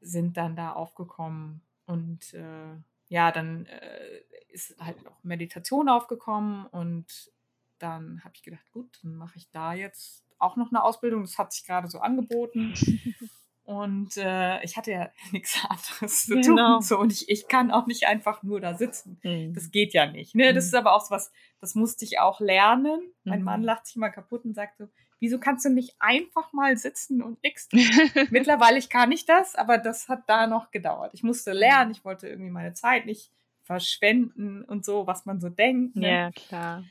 sind 0.00 0.36
dann 0.36 0.54
da 0.56 0.72
aufgekommen. 0.72 1.62
Und 1.86 2.34
äh, 2.34 2.76
ja, 3.08 3.32
dann 3.32 3.66
äh, 3.66 4.20
ist 4.48 4.76
halt 4.78 5.04
auch 5.06 5.22
Meditation 5.24 5.88
aufgekommen 5.88 6.66
und 6.66 7.32
dann 7.78 8.22
habe 8.24 8.34
ich 8.34 8.42
gedacht, 8.42 8.64
gut, 8.72 8.98
dann 9.02 9.14
mache 9.16 9.36
ich 9.36 9.50
da 9.50 9.72
jetzt 9.74 10.24
auch 10.38 10.56
noch 10.56 10.70
eine 10.70 10.82
Ausbildung. 10.84 11.22
Das 11.22 11.38
hat 11.38 11.52
sich 11.52 11.64
gerade 11.64 11.88
so 11.88 11.98
angeboten. 12.00 12.74
Und 13.64 14.16
äh, 14.16 14.64
ich 14.64 14.78
hatte 14.78 14.92
ja 14.92 15.10
nichts 15.32 15.60
anderes 15.68 16.24
zu 16.24 16.36
Genau. 16.40 16.76
tun. 16.76 16.82
So, 16.82 16.98
und 16.98 17.12
ich, 17.12 17.28
ich 17.28 17.48
kann 17.48 17.70
auch 17.70 17.86
nicht 17.86 18.06
einfach 18.06 18.42
nur 18.42 18.62
da 18.62 18.72
sitzen. 18.74 19.20
Mhm. 19.22 19.52
Das 19.52 19.70
geht 19.70 19.92
ja 19.92 20.06
nicht. 20.10 20.34
Ne? 20.34 20.54
Das 20.54 20.64
Mhm. 20.64 20.68
ist 20.68 20.74
aber 20.74 20.94
auch 20.94 21.04
so 21.04 21.10
was, 21.10 21.30
das 21.60 21.74
musste 21.74 22.06
ich 22.06 22.18
auch 22.18 22.40
lernen. 22.40 22.98
Mein 23.24 23.40
Mhm. 23.40 23.44
Mann 23.44 23.62
lacht 23.62 23.86
sich 23.86 23.96
mal 23.96 24.08
kaputt 24.08 24.46
und 24.46 24.54
sagt 24.54 24.78
so, 24.78 24.88
wieso 25.20 25.38
kannst 25.38 25.66
du 25.66 25.68
nicht 25.68 25.96
einfach 25.98 26.50
mal 26.54 26.78
sitzen 26.78 27.20
und 27.22 27.42
nix? 27.42 27.68
Mittlerweile 28.30 28.78
ich 28.78 28.88
kann 28.88 29.12
ich 29.12 29.26
das, 29.26 29.54
aber 29.54 29.76
das 29.76 30.08
hat 30.08 30.22
da 30.28 30.46
noch 30.46 30.70
gedauert. 30.70 31.10
Ich 31.12 31.22
musste 31.22 31.52
lernen, 31.52 31.90
ich 31.90 32.06
wollte 32.06 32.26
irgendwie 32.26 32.50
meine 32.50 32.72
Zeit 32.72 33.04
nicht 33.04 33.30
verschwenden 33.64 34.64
und 34.64 34.86
so, 34.86 35.06
was 35.06 35.26
man 35.26 35.40
so 35.40 35.50
denkt. 35.50 35.94
Ne? 35.96 36.08
ja, 36.10 36.30
klar. 36.30 36.84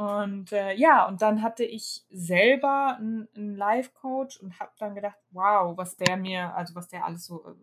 Und 0.00 0.50
äh, 0.52 0.72
ja, 0.76 1.06
und 1.06 1.20
dann 1.20 1.42
hatte 1.42 1.62
ich 1.62 2.06
selber 2.08 2.96
einen, 2.96 3.28
einen 3.36 3.54
Life-Coach 3.54 4.38
und 4.38 4.58
habe 4.58 4.72
dann 4.78 4.94
gedacht, 4.94 5.18
wow, 5.30 5.76
was 5.76 5.98
der 5.98 6.16
mir, 6.16 6.54
also 6.54 6.74
was 6.74 6.88
der 6.88 7.04
alles 7.04 7.26
so 7.26 7.44
äh, 7.44 7.54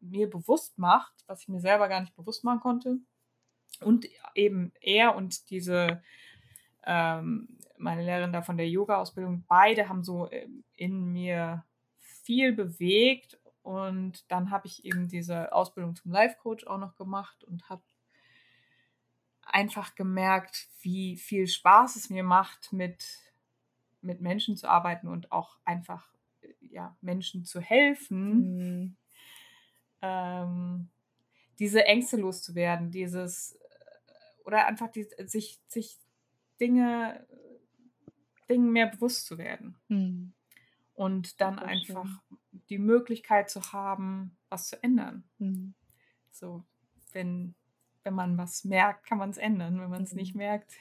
mir 0.00 0.30
bewusst 0.30 0.78
macht, 0.78 1.12
was 1.26 1.42
ich 1.42 1.48
mir 1.48 1.60
selber 1.60 1.86
gar 1.90 2.00
nicht 2.00 2.16
bewusst 2.16 2.44
machen 2.44 2.60
konnte. 2.60 2.96
Und 3.82 4.08
eben 4.34 4.72
er 4.80 5.14
und 5.14 5.50
diese, 5.50 6.02
ähm, 6.86 7.58
meine 7.76 8.04
Lehrerin 8.04 8.32
da 8.32 8.40
von 8.40 8.56
der 8.56 8.70
Yoga-Ausbildung, 8.70 9.44
beide 9.46 9.86
haben 9.90 10.02
so 10.02 10.30
ähm, 10.30 10.64
in 10.76 11.12
mir 11.12 11.66
viel 11.98 12.54
bewegt. 12.54 13.38
Und 13.60 14.24
dann 14.32 14.50
habe 14.50 14.66
ich 14.66 14.86
eben 14.86 15.08
diese 15.08 15.52
Ausbildung 15.52 15.94
zum 15.94 16.10
Life-Coach 16.10 16.66
auch 16.66 16.78
noch 16.78 16.96
gemacht 16.96 17.44
und 17.44 17.68
habe 17.68 17.82
einfach 19.42 19.94
gemerkt, 19.94 20.68
wie 20.82 21.16
viel 21.16 21.46
Spaß 21.48 21.96
es 21.96 22.10
mir 22.10 22.22
macht, 22.24 22.72
mit, 22.72 23.04
mit 24.00 24.20
Menschen 24.20 24.56
zu 24.56 24.68
arbeiten 24.68 25.08
und 25.08 25.32
auch 25.32 25.58
einfach 25.64 26.08
äh, 26.42 26.52
ja, 26.60 26.96
Menschen 27.00 27.44
zu 27.44 27.60
helfen, 27.60 28.56
Mhm. 28.56 28.96
ähm, 30.02 30.88
diese 31.58 31.84
Ängste 31.84 32.16
loszuwerden, 32.16 32.90
dieses 32.90 33.54
äh, 33.54 33.58
oder 34.44 34.66
einfach 34.66 34.90
die, 34.90 35.06
sich, 35.26 35.60
sich 35.68 35.98
Dinge, 36.60 37.26
Dingen 38.48 38.72
mehr 38.72 38.86
bewusst 38.88 39.26
zu 39.26 39.38
werden 39.38 39.76
Mhm. 39.88 40.32
und 40.94 41.40
dann 41.40 41.58
einfach 41.58 42.06
schön. 42.28 42.40
die 42.68 42.78
Möglichkeit 42.78 43.50
zu 43.50 43.72
haben, 43.72 44.36
was 44.48 44.68
zu 44.68 44.82
ändern. 44.82 45.28
Mhm. 45.38 45.74
So, 46.30 46.64
wenn, 47.12 47.54
wenn 48.10 48.16
man 48.16 48.36
was 48.38 48.64
merkt, 48.64 49.06
kann 49.06 49.18
man 49.18 49.30
es 49.30 49.36
ändern. 49.38 49.80
Wenn 49.80 49.88
man 49.90 50.02
es 50.02 50.12
Mhm. 50.12 50.18
nicht 50.18 50.34
merkt, 50.34 50.72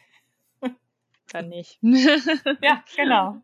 Dann 1.32 1.50
nicht. 1.50 1.78
ja, 1.84 2.84
genau. 2.96 3.42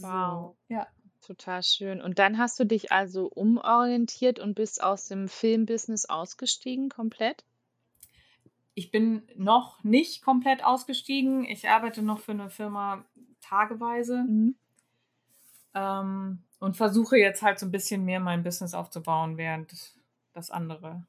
Wow. 0.00 0.56
Ja. 0.68 0.88
Total 1.24 1.62
schön. 1.62 2.00
Und 2.02 2.18
dann 2.18 2.38
hast 2.38 2.58
du 2.58 2.64
dich 2.64 2.90
also 2.90 3.26
umorientiert 3.28 4.40
und 4.40 4.54
bist 4.54 4.82
aus 4.82 5.06
dem 5.06 5.28
Filmbusiness 5.28 6.06
ausgestiegen 6.06 6.88
komplett? 6.88 7.44
Ich 8.74 8.90
bin 8.90 9.22
noch 9.36 9.84
nicht 9.84 10.22
komplett 10.22 10.64
ausgestiegen. 10.64 11.44
Ich 11.44 11.68
arbeite 11.68 12.02
noch 12.02 12.18
für 12.18 12.32
eine 12.32 12.50
Firma 12.50 13.04
tageweise 13.40 14.24
Mhm. 14.24 14.56
ähm, 15.74 16.42
und 16.58 16.76
versuche 16.76 17.16
jetzt 17.16 17.42
halt 17.42 17.60
so 17.60 17.66
ein 17.66 17.70
bisschen 17.72 18.04
mehr 18.04 18.18
mein 18.20 18.42
Business 18.42 18.74
aufzubauen, 18.74 19.36
während 19.36 19.94
das 20.32 20.50
andere 20.50 21.06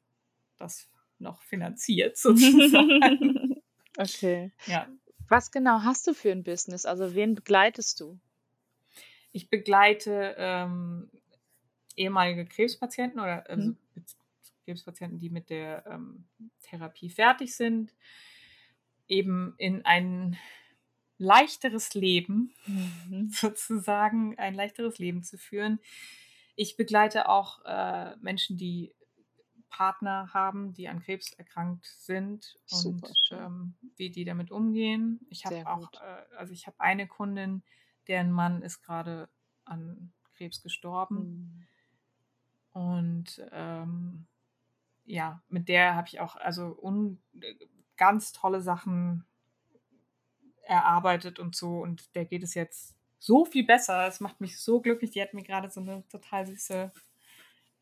das 0.58 0.90
noch 1.20 1.42
finanziert 1.44 2.18
sozusagen. 2.18 3.62
Okay. 3.98 4.52
ja. 4.66 4.88
Was 5.28 5.52
genau 5.52 5.82
hast 5.84 6.08
du 6.08 6.14
für 6.14 6.32
ein 6.32 6.44
Business? 6.44 6.86
Also 6.86 7.14
wen 7.14 7.36
begleitest 7.36 8.00
du? 8.00 8.20
Ich 9.32 9.50
begleite 9.50 10.36
ähm, 10.38 11.10
ehemalige 11.96 12.46
Krebspatienten 12.46 13.20
oder 13.20 13.48
also 13.50 13.70
Mhm. 13.70 13.78
Krebspatienten, 14.66 15.20
die 15.20 15.30
mit 15.30 15.50
der 15.50 15.84
ähm, 15.88 16.26
Therapie 16.64 17.10
fertig 17.10 17.56
sind, 17.56 17.94
eben 19.08 19.54
in 19.58 19.84
ein 19.86 20.38
leichteres 21.18 21.94
Leben, 21.94 22.54
Mhm. 22.66 23.30
sozusagen 23.32 24.38
ein 24.40 24.56
leichteres 24.56 24.98
Leben 25.00 25.22
zu 25.24 25.38
führen. 25.38 25.80
Ich 26.56 26.76
begleite 26.76 27.30
auch 27.30 27.64
äh, 27.66 28.16
Menschen, 28.18 28.58
die 28.58 28.94
Partner 29.70 30.34
haben, 30.34 30.74
die 30.74 30.88
an 30.90 31.02
Krebs 31.02 31.34
erkrankt 31.34 31.86
sind 31.86 32.60
und 32.70 32.78
Super 32.84 33.10
ähm, 33.32 33.76
wie 33.98 34.10
die 34.10 34.26
damit 34.26 34.52
umgehen. 34.52 35.20
Ich 35.30 35.46
habe 35.46 35.66
auch, 35.66 35.94
äh, 36.02 36.36
also 36.38 36.54
ich 36.54 36.68
habe 36.68 36.80
eine 36.80 37.08
Kundin, 37.08 37.64
deren 38.08 38.32
Mann 38.32 38.62
ist 38.62 38.82
gerade 38.82 39.30
an 39.66 40.14
Krebs 40.36 40.62
gestorben 40.62 41.20
Mhm. 41.20 41.68
und 42.72 43.42
ähm, 43.52 44.28
ja, 45.06 45.44
mit 45.50 45.70
der 45.70 45.96
habe 45.96 46.08
ich 46.08 46.20
auch 46.20 46.36
also 46.36 46.78
un, 46.82 47.22
ganz 47.98 48.32
tolle 48.34 48.62
Sachen 48.62 49.26
erarbeitet 50.64 51.40
und 51.40 51.56
so 51.56 51.80
und 51.82 52.16
der 52.16 52.26
geht 52.26 52.44
es 52.44 52.54
jetzt 52.54 52.96
so 53.18 53.44
viel 53.46 53.66
besser. 53.66 54.08
Es 54.08 54.20
macht 54.20 54.40
mich 54.40 54.60
so 54.60 54.82
glücklich. 54.82 55.12
Die 55.12 55.22
hat 55.22 55.34
mir 55.34 55.44
gerade 55.44 55.70
so 55.70 55.82
eine 55.82 56.08
total 56.08 56.46
süße 56.46 56.92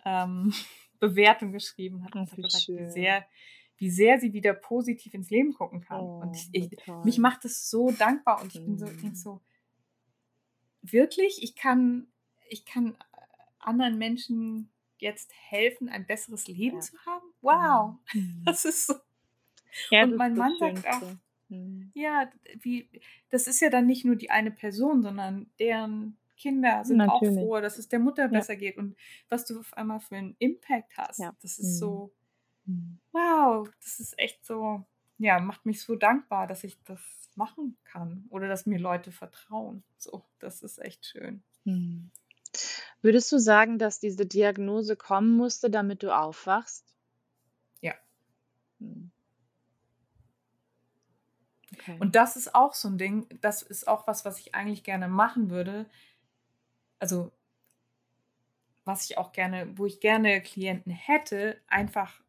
ähm, 0.05 0.53
Bewertung 0.99 1.51
geschrieben, 1.51 2.03
hat 2.03 2.15
einfach 2.15 2.37
wie 2.37 2.41
gesagt, 2.43 2.67
wie 2.69 2.85
sehr, 2.91 3.25
wie 3.77 3.89
sehr 3.89 4.19
sie 4.19 4.33
wieder 4.33 4.53
positiv 4.53 5.13
ins 5.13 5.29
Leben 5.29 5.53
gucken 5.53 5.81
kann. 5.81 6.01
Oh, 6.01 6.19
und 6.21 6.35
ich, 6.35 6.49
ich, 6.51 6.69
mich 7.03 7.17
macht 7.19 7.45
es 7.45 7.69
so 7.69 7.91
dankbar 7.91 8.41
und 8.41 8.53
ich 8.55 8.63
bin 8.63 8.77
so, 8.77 8.85
ich 8.87 9.01
denk 9.01 9.15
so, 9.15 9.41
wirklich, 10.81 11.43
ich 11.43 11.55
kann, 11.55 12.07
ich 12.49 12.65
kann 12.65 12.95
äh, 12.95 12.97
anderen 13.59 13.97
Menschen 13.97 14.69
jetzt 14.99 15.31
helfen, 15.33 15.89
ein 15.89 16.07
besseres 16.07 16.47
Leben 16.47 16.77
Ja. 16.77 16.81
zu 16.81 16.97
haben. 17.05 17.25
Wow, 17.41 17.95
Mhm. 18.13 18.41
das 18.45 18.65
ist 18.65 18.87
so. 18.87 18.95
Ja, 19.91 20.03
und 20.03 20.11
das 20.11 20.17
mein 20.17 20.35
Mann 20.35 20.53
das 20.59 20.81
sagt 20.83 21.03
auch. 21.03 21.11
Mhm. 21.49 21.91
ja, 21.93 22.31
wie, 22.61 22.89
das 23.29 23.47
ist 23.47 23.59
ja 23.59 23.69
dann 23.69 23.85
nicht 23.85 24.05
nur 24.05 24.15
die 24.15 24.31
eine 24.31 24.51
Person, 24.51 25.01
sondern 25.01 25.49
deren 25.59 26.17
Kinder 26.37 26.85
sind 26.85 27.01
auch 27.01 27.21
Natürlich. 27.21 27.43
froh, 27.43 27.59
dass 27.59 27.77
es 27.77 27.89
der 27.89 27.99
Mutter 27.99 28.23
Ja. 28.23 28.27
besser 28.29 28.55
geht 28.55 28.77
und 28.77 28.95
was 29.29 29.45
du 29.45 29.59
auf 29.59 29.73
einmal 29.73 29.99
für 29.99 30.15
einen 30.15 30.35
Impact 30.39 30.95
hast. 30.97 31.19
Ja. 31.19 31.35
Das 31.41 31.59
ist 31.59 31.75
Mhm. 31.75 31.79
so, 31.79 32.13
Mhm. 32.65 32.99
wow, 33.11 33.69
das 33.81 33.99
ist 33.99 34.17
echt 34.19 34.45
so, 34.45 34.85
ja, 35.17 35.39
macht 35.39 35.65
mich 35.65 35.81
so 35.81 35.95
dankbar, 35.95 36.47
dass 36.47 36.63
ich 36.63 36.81
das 36.83 36.99
machen 37.35 37.77
kann 37.83 38.25
oder 38.29 38.47
dass 38.47 38.65
mir 38.65 38.79
Leute 38.79 39.11
vertrauen. 39.11 39.83
So, 39.97 40.23
das 40.39 40.61
ist 40.63 40.79
echt 40.79 41.05
schön. 41.05 41.43
Mhm. 41.65 42.11
Würdest 43.01 43.31
du 43.31 43.39
sagen, 43.39 43.77
dass 43.77 43.99
diese 43.99 44.25
Diagnose 44.25 44.95
kommen 44.95 45.35
musste, 45.37 45.69
damit 45.69 46.01
du 46.03 46.15
aufwachst? 46.15 46.85
Ja. 47.81 47.93
Mhm. 48.79 49.11
Okay. 51.73 51.97
Und 51.99 52.15
das 52.15 52.35
ist 52.35 52.55
auch 52.55 52.73
so 52.73 52.87
ein 52.87 52.97
Ding, 52.97 53.27
das 53.41 53.61
ist 53.61 53.87
auch 53.87 54.07
was, 54.07 54.25
was 54.25 54.39
ich 54.39 54.55
eigentlich 54.55 54.83
gerne 54.83 55.07
machen 55.07 55.49
würde. 55.49 55.85
Also, 56.99 57.31
was 58.85 59.09
ich 59.09 59.17
auch 59.17 59.31
gerne, 59.33 59.67
wo 59.77 59.85
ich 59.85 59.99
gerne 59.99 60.41
Klienten 60.41 60.91
hätte, 60.91 61.61
einfach 61.67 62.21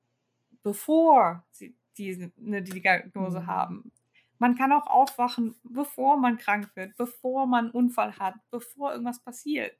bevor 0.62 1.44
sie 1.52 1.76
diese 1.96 2.32
eine 2.38 2.62
Diagnose 2.62 3.40
Mhm. 3.40 3.46
haben. 3.46 3.92
Man 4.38 4.56
kann 4.56 4.72
auch 4.72 4.86
aufwachen, 4.86 5.56
bevor 5.64 6.16
man 6.16 6.38
krank 6.38 6.70
wird, 6.76 6.96
bevor 6.96 7.46
man 7.46 7.66
einen 7.66 7.74
Unfall 7.74 8.18
hat, 8.18 8.34
bevor 8.50 8.92
irgendwas 8.92 9.22
passiert. 9.22 9.76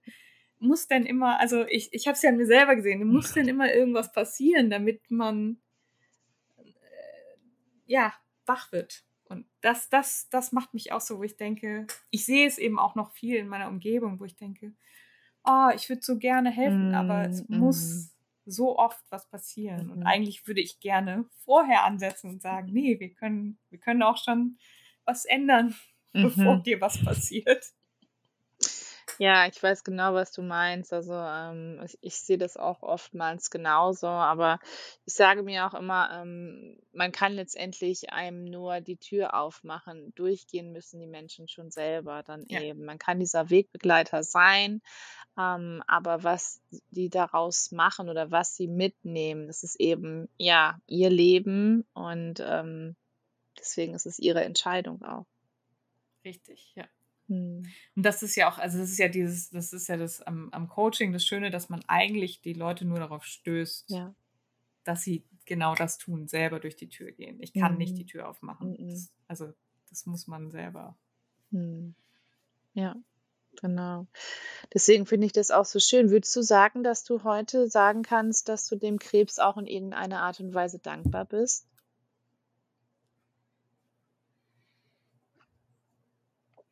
Muss 0.59 0.89
denn 0.89 1.07
immer, 1.07 1.39
also 1.41 1.67
ich, 1.67 1.93
ich 1.95 2.07
habe 2.09 2.17
es 2.17 2.23
ja 2.23 2.31
an 2.31 2.37
mir 2.39 2.47
selber 2.47 2.77
gesehen, 2.77 3.07
muss 3.09 3.33
denn 3.35 3.49
immer 3.49 3.73
irgendwas 3.73 4.13
passieren, 4.13 4.71
damit 4.71 5.11
man 5.11 5.61
äh, 6.57 6.73
ja 7.87 8.15
wach 8.47 8.73
wird. 8.73 9.05
Und 9.31 9.47
das, 9.61 9.89
das, 9.89 10.29
das 10.31 10.53
macht 10.53 10.75
mich 10.75 10.93
auch 10.93 11.01
so, 11.01 11.19
wo 11.19 11.23
ich 11.23 11.37
denke, 11.37 11.87
ich 12.11 12.25
sehe 12.25 12.47
es 12.47 12.59
eben 12.59 12.79
auch 12.79 12.95
noch 12.95 13.13
viel 13.13 13.37
in 13.37 13.49
meiner 13.49 13.69
Umgebung, 13.69 14.21
wo 14.21 14.25
ich 14.25 14.37
denke, 14.37 14.75
oh, 15.45 15.69
ich 15.75 15.89
würde 15.89 16.03
so 16.03 16.19
gerne 16.19 16.51
helfen, 16.51 16.95
aber 16.95 17.29
es 17.29 17.45
Mhm. 17.49 17.59
muss 17.59 18.15
so 18.45 18.79
oft 18.79 19.03
was 19.11 19.29
passieren. 19.29 19.91
Und 19.91 19.99
Mhm. 19.99 20.07
eigentlich 20.07 20.47
würde 20.47 20.61
ich 20.61 20.81
gerne 20.81 21.29
vorher 21.45 21.85
ansetzen 21.85 22.31
und 22.31 22.43
sagen, 22.43 22.73
nee, 22.73 22.99
wir 23.01 23.13
können, 23.15 23.59
wir 23.71 23.79
können 23.79 24.03
auch 24.03 24.17
schon 24.23 24.59
was 25.05 25.25
ändern, 25.25 25.75
bevor 26.13 26.57
Mhm. 26.57 26.63
dir 26.65 26.81
was 26.81 27.03
passiert. 27.05 27.65
Ja, 29.21 29.49
ich 29.49 29.61
weiß 29.61 29.83
genau, 29.83 30.15
was 30.15 30.31
du 30.31 30.43
meinst. 30.43 30.93
Also, 30.93 31.13
ähm, 31.13 31.81
ich 31.85 31.99
ich 32.03 32.15
sehe 32.15 32.39
das 32.39 32.57
auch 32.57 32.83
oftmals 32.85 33.51
genauso, 33.51 34.07
aber 34.07 34.61
ich 35.07 35.15
sage 35.15 35.43
mir 35.43 35.67
auch 35.67 35.75
immer, 35.75 36.09
ähm, 36.23 36.79
man 36.93 37.11
kann 37.11 37.33
letztendlich 37.33 38.13
einem 38.13 38.45
nur 38.45 38.81
die 38.81 38.97
Tür 38.97 39.35
aufmachen. 39.35 40.13
Durchgehen 40.15 40.71
müssen 40.71 41.01
die 41.01 41.09
Menschen 41.09 41.49
schon 41.49 41.73
selber 41.73 42.23
dann 42.23 42.47
Ja. 42.49 42.61
eben. 42.61 42.85
Man 42.85 43.01
kann 43.01 43.19
dieser 43.19 43.51
Wegbegleiter 43.51 44.23
sein, 44.23 44.83
ähm, 45.39 45.83
aber 45.89 46.25
was 46.25 46.61
die 46.91 47.11
daraus 47.11 47.73
machen 47.73 48.09
oder 48.11 48.31
was 48.31 48.55
sie 48.57 48.69
mitnehmen, 48.69 49.49
das 49.49 49.65
ist 49.65 49.81
eben, 49.81 50.29
ja, 50.39 50.79
ihr 50.87 51.11
Leben 51.11 51.87
und, 51.95 52.41
ähm, 52.41 52.97
deswegen 53.59 53.95
ist 53.95 54.07
es 54.07 54.19
ihre 54.21 54.45
Entscheidung 54.45 55.03
auch. 55.03 55.27
Richtig, 56.25 56.73
ja. 56.75 56.89
Mhm. 57.29 57.67
Und 57.95 58.03
das 58.03 58.23
ist 58.23 58.35
ja 58.37 58.51
auch, 58.51 58.59
also 58.59 58.79
das 58.79 58.91
ist 58.91 58.99
ja 58.99 59.09
dieses, 59.09 59.51
das 59.51 59.73
ist 59.73 59.87
ja 59.89 59.97
das 59.97 60.21
am, 60.23 60.49
am 60.51 60.69
Coaching 60.69 61.13
das 61.13 61.25
Schöne, 61.25 61.51
dass 61.51 61.69
man 61.69 61.83
eigentlich 61.87 62.41
die 62.41 62.55
Leute 62.55 62.85
nur 62.85 62.99
darauf 62.99 63.25
stößt, 63.25 63.91
Ja. 63.91 64.15
dass 64.85 65.03
sie 65.03 65.25
genau 65.45 65.75
das 65.75 65.99
tun, 65.99 66.27
selber 66.29 66.59
durch 66.61 66.77
die 66.77 66.89
Tür 66.89 67.13
gehen. 67.13 67.41
Ich 67.41 67.53
kann 67.53 67.77
nicht 67.79 67.97
die 67.97 68.03
Mhm. 68.05 68.09
Tür 68.09 68.29
aufmachen. 68.29 68.73
Mhm. 68.79 68.91
Das, 68.91 69.11
also 69.29 69.53
das 69.91 70.07
muss 70.07 70.27
man 70.27 70.51
selber. 70.51 70.97
Mhm. 71.51 71.95
Ja, 72.75 72.97
genau. 73.61 74.07
Deswegen 74.75 75.05
finde 75.07 75.27
ich 75.27 75.33
das 75.33 75.51
auch 75.51 75.65
so 75.65 75.79
schön. 75.81 76.11
Würdest 76.11 76.35
du 76.37 76.43
sagen, 76.43 76.83
dass 76.85 77.05
du 77.05 77.25
heute 77.25 77.69
sagen 77.69 78.03
kannst, 78.03 78.49
dass 78.49 78.67
du 78.69 78.77
dem 78.77 78.99
Krebs 78.99 79.39
auch 79.39 79.57
in 79.57 79.67
irgendeiner 79.67 80.21
Art 80.21 80.41
und 80.41 80.55
Weise 80.55 80.79
dankbar 80.79 81.25
bist? 81.25 81.67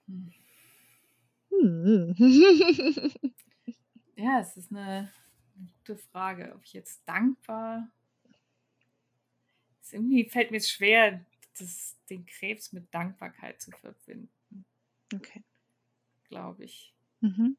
Hm. 0.09 0.36
Hm. 1.63 2.15
Ja, 4.17 4.41
es 4.41 4.57
ist 4.57 4.71
eine, 4.73 5.13
eine 5.57 5.67
gute 5.79 5.97
Frage, 5.97 6.53
ob 6.55 6.65
ich 6.65 6.73
jetzt 6.73 7.03
dankbar. 7.09 7.89
Es 9.83 9.93
irgendwie 9.93 10.29
fällt 10.29 10.51
mir 10.51 10.61
schwer, 10.61 11.25
das, 11.59 11.97
den 12.11 12.27
Krebs 12.27 12.73
mit 12.73 12.93
Dankbarkeit 12.95 13.61
zu 13.63 13.71
verbinden, 13.71 14.31
Okay. 15.15 15.43
glaube 16.29 16.65
ich. 16.65 16.95
Mhm. 17.21 17.57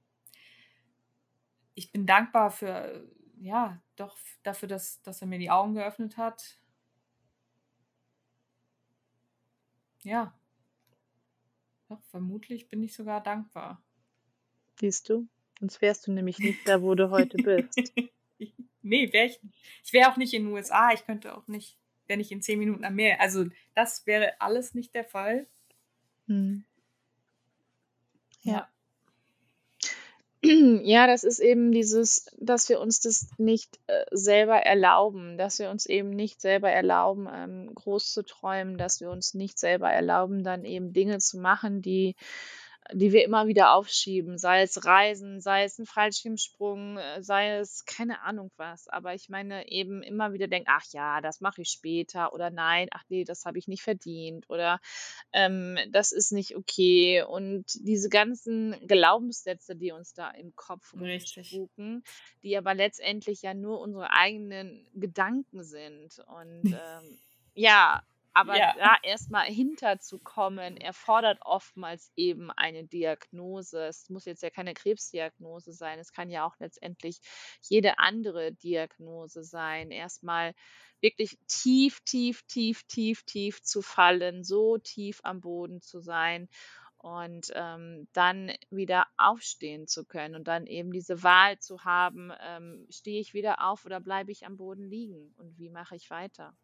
Ich 1.75 1.91
bin 1.91 2.05
dankbar 2.05 2.51
für, 2.51 3.07
ja, 3.39 3.81
doch 3.95 4.17
dafür, 4.43 4.67
dass, 4.67 5.01
dass 5.03 5.21
er 5.21 5.27
mir 5.27 5.39
die 5.39 5.51
Augen 5.51 5.75
geöffnet 5.75 6.17
hat. 6.17 6.59
Ja. 10.03 10.33
Doch, 11.89 12.01
vermutlich 12.05 12.69
bin 12.69 12.81
ich 12.81 12.93
sogar 12.95 13.21
dankbar. 13.21 13.83
Siehst 14.79 15.09
du? 15.09 15.27
Sonst 15.59 15.81
wärst 15.81 16.07
du 16.07 16.11
nämlich 16.11 16.39
nicht 16.39 16.67
da, 16.67 16.81
wo 16.81 16.93
du 16.93 17.09
heute 17.09 17.37
bist. 17.37 17.91
nee, 18.81 19.11
wäre 19.11 19.25
ich 19.25 19.41
nicht. 19.41 19.55
Ich 19.83 19.93
wäre 19.93 20.11
auch 20.11 20.17
nicht 20.17 20.33
in 20.33 20.45
den 20.45 20.53
USA. 20.53 20.91
Ich 20.93 21.05
könnte 21.05 21.35
auch 21.35 21.47
nicht, 21.47 21.77
wäre 22.05 22.17
nicht 22.17 22.31
in 22.31 22.41
zehn 22.41 22.59
Minuten 22.59 22.83
am 22.85 22.95
Meer. 22.95 23.19
Also 23.19 23.45
das 23.73 24.05
wäre 24.05 24.39
alles 24.39 24.75
nicht 24.75 24.93
der 24.93 25.05
Fall. 25.05 25.47
Hm. 26.27 26.63
Ja. 28.43 28.67
Ja, 30.83 31.07
das 31.07 31.23
ist 31.23 31.39
eben 31.39 31.71
dieses, 31.71 32.27
dass 32.37 32.69
wir 32.69 32.79
uns 32.79 33.01
das 33.01 33.27
nicht 33.37 33.79
äh, 33.87 34.05
selber 34.11 34.57
erlauben, 34.57 35.37
dass 35.37 35.59
wir 35.59 35.69
uns 35.71 35.85
eben 35.87 36.11
nicht 36.11 36.39
selber 36.39 36.69
erlauben, 36.69 37.27
ähm, 37.33 37.73
groß 37.73 38.13
zu 38.13 38.23
träumen, 38.23 38.77
dass 38.77 39.01
wir 39.01 39.09
uns 39.09 39.33
nicht 39.33 39.57
selber 39.59 39.89
erlauben, 39.89 40.43
dann 40.43 40.63
eben 40.63 40.93
Dinge 40.93 41.17
zu 41.17 41.39
machen, 41.39 41.81
die, 41.81 42.15
die 42.93 43.11
wir 43.11 43.23
immer 43.23 43.47
wieder 43.47 43.73
aufschieben, 43.73 44.37
sei 44.37 44.61
es 44.61 44.85
Reisen, 44.85 45.41
sei 45.41 45.63
es 45.63 45.77
ein 45.77 45.85
Fallschirmsprung, 45.85 46.97
äh, 46.97 47.21
sei 47.21 47.57
es 47.57 47.85
keine 47.85 48.21
Ahnung 48.21 48.51
was. 48.57 48.87
Aber 48.87 49.13
ich 49.13 49.29
meine 49.29 49.69
eben 49.69 50.01
immer 50.01 50.33
wieder 50.33 50.47
denken, 50.47 50.69
ach 50.71 50.85
ja, 50.91 51.21
das 51.21 51.41
mache 51.41 51.61
ich 51.61 51.69
später 51.69 52.33
oder 52.33 52.49
nein, 52.49 52.87
ach 52.91 53.03
nee, 53.09 53.23
das 53.23 53.45
habe 53.45 53.57
ich 53.57 53.67
nicht 53.67 53.83
verdient 53.83 54.49
oder 54.49 54.79
ähm, 55.33 55.77
das 55.91 56.11
ist 56.11 56.31
nicht 56.31 56.55
okay. 56.55 57.23
Und 57.23 57.65
diese 57.75 58.09
ganzen 58.09 58.75
Glaubenssätze, 58.87 59.75
die 59.75 59.91
uns 59.91 60.13
da 60.13 60.29
im 60.31 60.55
Kopf 60.55 60.93
rumspuken, 60.93 62.03
die 62.43 62.57
aber 62.57 62.73
letztendlich 62.73 63.41
ja 63.41 63.53
nur 63.53 63.79
unsere 63.79 64.11
eigenen 64.11 64.87
Gedanken 64.93 65.63
sind. 65.63 66.19
Und 66.27 66.63
ähm, 66.65 67.19
ja, 67.53 68.03
aber 68.37 68.59
Ja. 68.59 68.73
da 68.75 68.95
erstmal 69.03 69.45
hinterzukommen, 69.45 70.77
erfordert 70.77 71.39
oftmals 71.41 72.11
eben 72.15 72.51
eine 72.51 72.85
Diagnose. 72.85 73.85
Es 73.87 74.09
muss 74.09 74.25
jetzt 74.25 74.43
ja 74.43 74.49
keine 74.49 74.73
Krebsdiagnose 74.73 75.73
sein, 75.73 75.99
es 75.99 76.11
kann 76.13 76.29
ja 76.29 76.45
auch 76.45 76.55
letztendlich 76.59 77.19
jede 77.61 77.99
andere 77.99 78.51
Diagnose 78.53 79.43
sein. 79.43 79.91
Erstmal 79.91 80.53
wirklich 81.01 81.37
tief, 81.47 82.01
tief, 82.05 82.43
tief, 82.47 82.83
tief, 82.87 83.23
tief 83.23 83.61
zu 83.63 83.81
fallen, 83.81 84.43
so 84.43 84.77
tief 84.77 85.19
am 85.23 85.41
Boden 85.41 85.81
zu 85.81 85.99
sein 85.99 86.49
und 86.97 87.51
ähm, 87.55 88.07
dann 88.13 88.51
wieder 88.69 89.05
aufstehen 89.17 89.87
zu 89.87 90.05
können 90.05 90.35
und 90.35 90.47
dann 90.47 90.65
eben 90.67 90.91
diese 90.91 91.23
Wahl 91.23 91.59
zu 91.59 91.83
haben, 91.85 92.31
ähm, 92.41 92.87
stehe 92.89 93.19
ich 93.21 93.33
wieder 93.33 93.63
auf 93.67 93.85
oder 93.85 93.99
bleibe 93.99 94.31
ich 94.31 94.45
am 94.45 94.57
Boden 94.57 94.83
liegen 94.83 95.33
und 95.37 95.57
wie 95.59 95.69
mache 95.69 95.95
ich 95.95 96.09
weiter? 96.09 96.55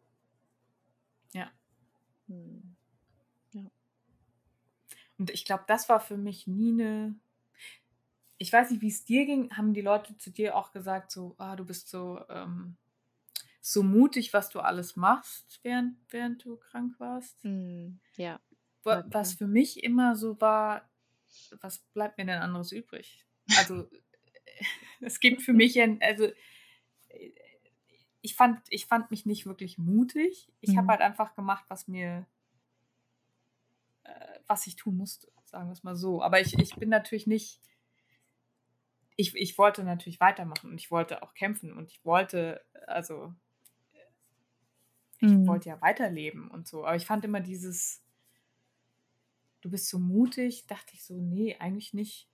Ja. 1.33 1.53
Hm. 2.27 2.75
Und 5.17 5.29
ich 5.31 5.45
glaube, 5.45 5.63
das 5.67 5.89
war 5.89 5.99
für 5.99 6.17
mich 6.17 6.47
nie 6.47 6.71
eine. 6.71 7.15
Ich 8.37 8.51
weiß 8.51 8.71
nicht, 8.71 8.81
wie 8.81 8.89
es 8.89 9.05
dir 9.05 9.25
ging. 9.25 9.51
Haben 9.55 9.73
die 9.73 9.81
Leute 9.81 10.17
zu 10.17 10.29
dir 10.31 10.55
auch 10.55 10.71
gesagt, 10.71 11.11
so, 11.11 11.35
ah, 11.37 11.55
du 11.55 11.65
bist 11.65 11.89
so, 11.89 12.21
ähm, 12.29 12.75
so 13.61 13.83
mutig, 13.83 14.33
was 14.33 14.49
du 14.49 14.59
alles 14.61 14.95
machst, 14.95 15.59
während, 15.63 15.97
während 16.09 16.45
du 16.45 16.57
krank 16.57 16.99
warst? 16.99 17.43
Hm. 17.43 17.99
Ja. 18.17 18.41
Wa- 18.83 18.99
Okay. 18.99 19.09
Was 19.11 19.33
für 19.35 19.47
mich 19.47 19.83
immer 19.83 20.15
so 20.15 20.39
war, 20.41 20.89
was 21.61 21.79
bleibt 21.93 22.17
mir 22.17 22.25
denn 22.25 22.39
anderes 22.41 22.71
übrig? 22.71 23.25
Also, 23.57 23.89
es 25.01 25.19
gibt 25.19 25.41
für 25.41 25.53
mich 25.53 25.75
ja, 25.75 25.87
also, 26.01 26.29
ich 28.23 28.35
fand, 28.35 28.61
ich 28.71 28.87
fand 28.87 29.11
mich 29.11 29.27
nicht 29.27 29.45
wirklich 29.45 29.77
mutig. 29.77 30.51
Ich 30.61 30.75
Mhm. 30.75 30.77
habe 30.77 30.93
halt 30.93 31.01
einfach 31.01 31.35
gemacht, 31.35 31.65
was 31.69 31.87
mir, 31.87 32.25
äh, 34.03 34.39
was 34.47 34.67
ich 34.67 34.75
tun 34.75 34.97
musste, 34.97 35.31
sagen 35.45 35.67
wir 35.67 35.73
es 35.73 35.83
mal 35.83 35.95
so. 35.95 36.21
Aber 36.21 36.39
ich, 36.39 36.57
ich 36.59 36.77
bin 36.77 36.89
natürlich 36.89 37.27
nicht, 37.27 37.61
ich, 39.15 39.35
ich 39.35 39.57
wollte 39.57 39.83
natürlich 39.83 40.19
weitermachen 40.19 40.71
und 40.71 40.79
ich 40.79 40.91
wollte 40.91 41.21
auch 41.23 41.33
kämpfen 41.33 41.73
und 41.73 41.91
ich 41.91 42.03
wollte, 42.05 42.63
also, 42.87 43.33
ich 45.25 45.37
Mhm. 45.37 45.45
wollte 45.45 45.67
ja 45.69 45.81
weiterleben 45.81 46.49
und 46.49 46.67
so. 46.67 46.85
Aber 46.85 46.95
ich 46.95 47.05
fand 47.05 47.25
immer 47.25 47.39
dieses, 47.41 48.01
du 49.61 49.71
bist 49.71 49.89
so 49.89 49.97
mutig, 49.97 50.67
dachte 50.67 50.93
ich 50.93 51.03
so, 51.03 51.15
nee, 51.19 51.55
eigentlich 51.59 51.93
nicht. 51.93 52.29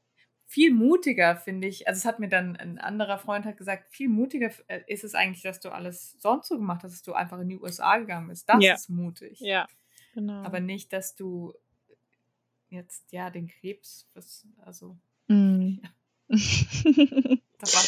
Viel 0.52 0.74
mutiger 0.74 1.36
finde 1.36 1.68
ich, 1.68 1.88
also 1.88 2.00
es 2.00 2.06
hat 2.06 2.18
mir 2.20 2.28
dann 2.28 2.56
ein 2.56 2.80
anderer 2.80 3.20
Freund 3.20 3.46
hat 3.46 3.56
gesagt, 3.58 3.94
viel 3.94 4.10
mutiger 4.10 4.50
äh, 4.66 4.82
ist 4.88 5.04
es 5.04 5.14
eigentlich, 5.14 5.44
dass 5.44 5.60
du 5.60 5.70
alles 5.70 6.14
sonst 6.20 6.48
so 6.48 6.58
gemacht 6.58 6.82
hast, 6.82 6.92
dass 6.94 7.04
du 7.04 7.14
einfach 7.14 7.40
in 7.40 7.50
die 7.50 7.60
USA 7.60 7.98
gegangen 8.00 8.30
bist. 8.30 8.50
Das 8.50 8.64
Ja. 8.64 8.74
ist 8.74 8.90
mutig. 8.90 9.40
Ja, 9.42 9.68
genau. 10.16 10.42
Aber 10.42 10.60
nicht, 10.60 10.92
dass 10.92 11.14
du 11.14 11.54
jetzt 12.70 13.12
ja 13.12 13.30
den 13.30 13.48
Krebs, 13.48 14.10
also 14.66 14.98
war, 16.30 17.84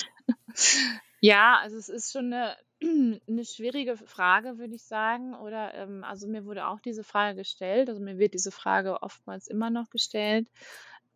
Ja, 1.20 1.57
also 1.62 1.78
es 1.78 1.89
ist 1.89 2.12
schon 2.12 2.32
eine, 2.32 2.57
eine 3.28 3.45
schwierige 3.45 3.97
Frage, 3.97 4.59
würde 4.59 4.76
ich 4.76 4.84
sagen. 4.84 5.34
Oder 5.34 5.74
ähm, 5.74 6.03
also 6.03 6.28
mir 6.28 6.45
wurde 6.45 6.68
auch 6.68 6.80
diese 6.80 7.03
Frage 7.03 7.38
gestellt. 7.38 7.89
Also 7.89 8.01
mir 8.01 8.20
wird 8.20 8.36
diese 8.36 8.51
Frage 8.51 9.01
oftmals 9.01 9.47
immer 9.47 9.72
noch 9.72 9.89
gestellt. 9.89 10.47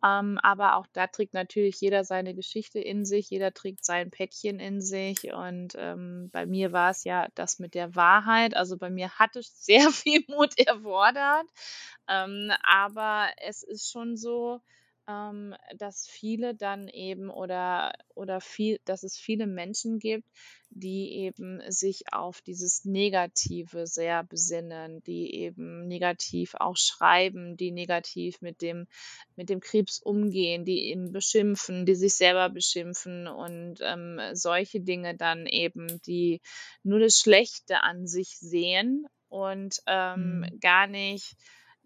Ähm, 0.04 0.38
aber 0.42 0.76
auch 0.76 0.86
da 0.92 1.06
trägt 1.06 1.34
natürlich 1.34 1.80
jeder 1.80 2.04
seine 2.04 2.34
Geschichte 2.34 2.78
in 2.78 3.04
sich, 3.04 3.30
jeder 3.30 3.52
trägt 3.52 3.84
sein 3.84 4.10
Päckchen 4.10 4.60
in 4.60 4.80
sich. 4.80 5.32
Und 5.32 5.74
ähm, 5.76 6.30
bei 6.32 6.46
mir 6.46 6.72
war 6.72 6.90
es 6.90 7.04
ja 7.04 7.28
das 7.34 7.58
mit 7.58 7.74
der 7.74 7.94
Wahrheit. 7.94 8.56
Also 8.56 8.76
bei 8.76 8.90
mir 8.90 9.10
hatte 9.18 9.40
es 9.40 9.52
sehr 9.64 9.90
viel 9.90 10.24
Mut 10.28 10.58
erfordert. 10.58 11.46
Ähm, 12.08 12.52
aber 12.62 13.28
es 13.42 13.62
ist 13.62 13.90
schon 13.90 14.16
so, 14.16 14.60
ähm, 15.08 15.54
dass 15.76 16.06
viele 16.08 16.54
dann 16.54 16.88
eben 16.88 17.30
oder 17.30 17.92
oder 18.14 18.40
viel, 18.40 18.80
dass 18.84 19.02
es 19.02 19.16
viele 19.16 19.46
Menschen 19.46 19.98
gibt, 19.98 20.28
die 20.70 21.12
eben 21.12 21.60
sich 21.70 22.12
auf 22.12 22.40
dieses 22.42 22.84
Negative 22.84 23.86
sehr 23.86 24.24
besinnen, 24.24 25.02
die 25.04 25.34
eben 25.34 25.86
negativ 25.86 26.54
auch 26.56 26.76
schreiben, 26.76 27.56
die 27.56 27.70
negativ 27.70 28.40
mit 28.40 28.62
dem 28.62 28.86
mit 29.36 29.48
dem 29.48 29.60
Krebs 29.60 29.98
umgehen, 30.00 30.64
die 30.64 30.86
eben 30.86 31.12
beschimpfen, 31.12 31.86
die 31.86 31.94
sich 31.94 32.14
selber 32.14 32.48
beschimpfen 32.50 33.26
und 33.28 33.76
ähm, 33.82 34.20
solche 34.32 34.80
Dinge 34.80 35.16
dann 35.16 35.46
eben, 35.46 36.00
die 36.02 36.40
nur 36.82 36.98
das 37.00 37.18
Schlechte 37.18 37.82
an 37.82 38.06
sich 38.06 38.38
sehen 38.38 39.06
und 39.28 39.80
ähm, 39.86 40.44
Mhm. 40.44 40.60
gar 40.60 40.86
nicht 40.86 41.34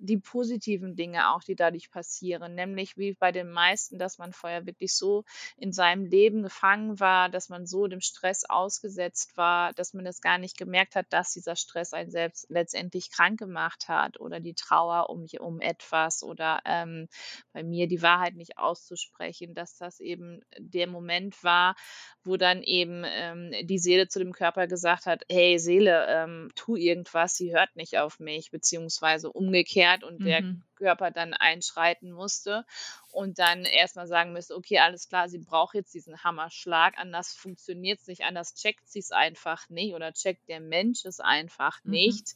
die 0.00 0.18
positiven 0.18 0.96
Dinge 0.96 1.30
auch, 1.30 1.42
die 1.42 1.54
dadurch 1.54 1.90
passieren, 1.90 2.54
nämlich 2.54 2.96
wie 2.96 3.12
bei 3.12 3.32
den 3.32 3.50
meisten, 3.50 3.98
dass 3.98 4.18
man 4.18 4.32
vorher 4.32 4.66
wirklich 4.66 4.94
so 4.94 5.24
in 5.56 5.72
seinem 5.72 6.06
Leben 6.06 6.42
gefangen 6.42 6.98
war, 6.98 7.28
dass 7.28 7.48
man 7.50 7.66
so 7.66 7.86
dem 7.86 8.00
Stress 8.00 8.44
ausgesetzt 8.48 9.36
war, 9.36 9.72
dass 9.74 9.92
man 9.92 10.04
das 10.04 10.20
gar 10.20 10.38
nicht 10.38 10.56
gemerkt 10.56 10.96
hat, 10.96 11.06
dass 11.10 11.32
dieser 11.32 11.54
Stress 11.54 11.92
einen 11.92 12.10
selbst 12.10 12.46
letztendlich 12.48 13.10
krank 13.10 13.38
gemacht 13.38 13.88
hat 13.88 14.18
oder 14.18 14.40
die 14.40 14.54
Trauer 14.54 15.10
um, 15.10 15.26
um 15.38 15.60
etwas 15.60 16.22
oder 16.22 16.60
ähm, 16.64 17.08
bei 17.52 17.62
mir 17.62 17.86
die 17.86 18.02
Wahrheit 18.02 18.34
nicht 18.34 18.58
auszusprechen, 18.58 19.54
dass 19.54 19.76
das 19.76 20.00
eben 20.00 20.40
der 20.58 20.86
Moment 20.86 21.44
war, 21.44 21.76
wo 22.24 22.36
dann 22.36 22.62
eben 22.62 23.04
ähm, 23.06 23.52
die 23.62 23.78
Seele 23.78 24.08
zu 24.08 24.18
dem 24.18 24.32
Körper 24.32 24.66
gesagt 24.66 25.06
hat, 25.06 25.24
hey 25.28 25.58
Seele, 25.58 26.06
ähm, 26.08 26.50
tu 26.54 26.76
irgendwas, 26.76 27.34
sie 27.34 27.52
hört 27.52 27.76
nicht 27.76 27.98
auf 27.98 28.18
mich, 28.18 28.50
beziehungsweise 28.50 29.30
umgekehrt 29.30 29.89
und 30.04 30.24
der 30.24 30.42
Mhm. 30.42 30.62
Körper 30.76 31.10
dann 31.10 31.34
einschreiten 31.34 32.10
musste 32.10 32.64
und 33.12 33.38
dann 33.38 33.64
erstmal 33.64 34.06
sagen 34.06 34.32
müsste, 34.32 34.56
okay, 34.56 34.78
alles 34.78 35.08
klar, 35.08 35.28
sie 35.28 35.38
braucht 35.38 35.74
jetzt 35.74 35.92
diesen 35.92 36.24
Hammerschlag, 36.24 36.96
anders 36.98 37.34
funktioniert 37.34 38.00
es 38.00 38.06
nicht, 38.06 38.22
anders 38.22 38.54
checkt 38.54 38.88
sie 38.88 39.00
es 39.00 39.10
einfach 39.12 39.68
nicht 39.68 39.94
oder 39.94 40.12
checkt 40.12 40.48
der 40.48 40.60
Mensch 40.60 41.04
es 41.04 41.20
einfach 41.20 41.84
Mhm. 41.84 41.90
nicht. 41.90 42.34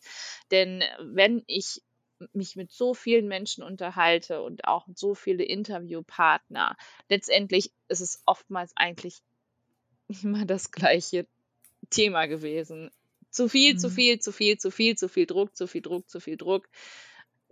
Denn 0.50 0.84
wenn 1.00 1.42
ich 1.46 1.82
mich 2.32 2.54
mit 2.56 2.70
so 2.70 2.94
vielen 2.94 3.26
Menschen 3.28 3.64
unterhalte 3.64 4.42
und 4.42 4.66
auch 4.66 4.86
so 4.94 5.14
viele 5.14 5.44
Interviewpartner, 5.44 6.76
letztendlich 7.08 7.72
ist 7.88 8.00
es 8.00 8.22
oftmals 8.26 8.72
eigentlich 8.76 9.20
immer 10.08 10.44
das 10.44 10.70
gleiche 10.70 11.26
Thema 11.90 12.26
gewesen. 12.26 12.90
Zu 13.30 13.48
viel, 13.48 13.76
zu 13.76 13.88
Mhm. 13.88 13.94
viel, 13.94 14.18
zu 14.20 14.32
viel, 14.32 14.58
zu 14.58 14.70
viel, 14.70 14.96
zu 14.96 15.08
viel 15.08 15.26
Druck, 15.26 15.56
zu 15.56 15.66
viel 15.66 15.82
Druck, 15.82 16.08
zu 16.08 16.20
viel 16.20 16.36
Druck. 16.36 16.68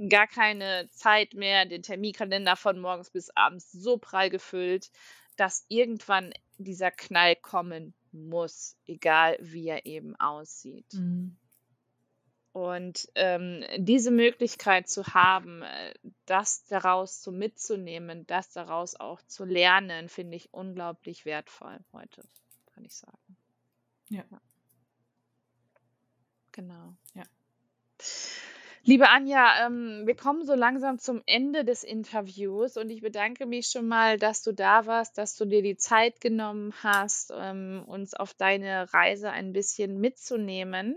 Gar 0.09 0.27
keine 0.27 0.89
Zeit 0.91 1.35
mehr, 1.35 1.67
den 1.67 1.83
Terminkalender 1.83 2.57
von 2.57 2.81
morgens 2.81 3.11
bis 3.11 3.31
abends 3.31 3.71
so 3.71 3.99
prall 3.99 4.31
gefüllt, 4.31 4.91
dass 5.37 5.65
irgendwann 5.69 6.33
dieser 6.59 6.91
Knall 6.91 7.37
kommen 7.37 7.95
muss, 8.13 8.77
egal 8.87 9.37
wie 9.41 9.69
er 9.69 9.87
eben 9.87 10.15
aussieht. 10.17 10.93
Mhm. 10.93 11.37
Und 12.53 13.09
ähm, 13.15 13.65
diese 13.79 14.11
Möglichkeit 14.11 14.87
zu 14.87 15.07
haben, 15.07 15.63
äh, 15.63 15.95
das 16.27 16.65
daraus 16.67 17.23
so 17.23 17.33
mitzunehmen, 17.33 18.27
das 18.27 18.51
daraus 18.51 18.95
auch 18.95 19.23
zu 19.23 19.45
lernen, 19.45 20.11
finde 20.11 20.37
ich 20.37 20.53
unglaublich 20.53 21.25
wertvoll 21.25 21.79
heute, 21.95 22.23
kann 22.75 22.85
ich 22.85 22.95
sagen. 22.95 23.37
Ja. 24.11 24.25
Genau. 26.53 26.95
Ja. 27.15 27.25
Liebe 28.85 29.09
Anja, 29.11 29.65
ähm, 29.65 30.09
wir 30.09 30.17
kommen 30.17 30.45
so 30.45 30.57
langsam 30.57 30.99
zum 30.99 31.23
Ende 31.27 31.65
des 31.65 31.85
Interviews 31.85 32.77
und 32.77 32.91
ich 32.91 33.01
bedanke 33.01 33.47
mich 33.47 33.69
schon 33.69 33.87
mal, 33.87 34.19
dass 34.19 34.43
du 34.43 34.51
da 34.51 34.87
warst, 34.87 35.19
dass 35.19 35.37
du 35.37 35.45
dir 35.45 35.63
die 35.63 35.77
Zeit 35.77 36.21
genommen 36.21 36.75
hast, 36.83 37.33
ähm, 37.33 37.85
uns 37.87 38.13
auf 38.13 38.35
deine 38.35 38.93
Reise 38.93 39.31
ein 39.31 39.53
bisschen 39.53 40.01
mitzunehmen. 40.01 40.97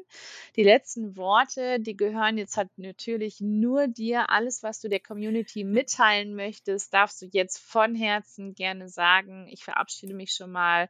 Die 0.55 0.63
letzten 0.63 1.15
Worte, 1.15 1.79
die 1.79 1.95
gehören 1.95 2.39
jetzt 2.39 2.57
halt 2.57 2.71
natürlich 2.77 3.39
nur 3.39 3.87
dir. 3.87 4.31
Alles, 4.31 4.63
was 4.63 4.81
du 4.81 4.89
der 4.89 4.99
Community 4.99 5.63
mitteilen 5.63 6.35
möchtest, 6.35 6.91
darfst 6.91 7.21
du 7.21 7.27
jetzt 7.27 7.59
von 7.59 7.93
Herzen 7.93 8.55
gerne 8.55 8.89
sagen. 8.89 9.47
Ich 9.51 9.63
verabschiede 9.63 10.15
mich 10.15 10.31
schon 10.31 10.51
mal. 10.51 10.89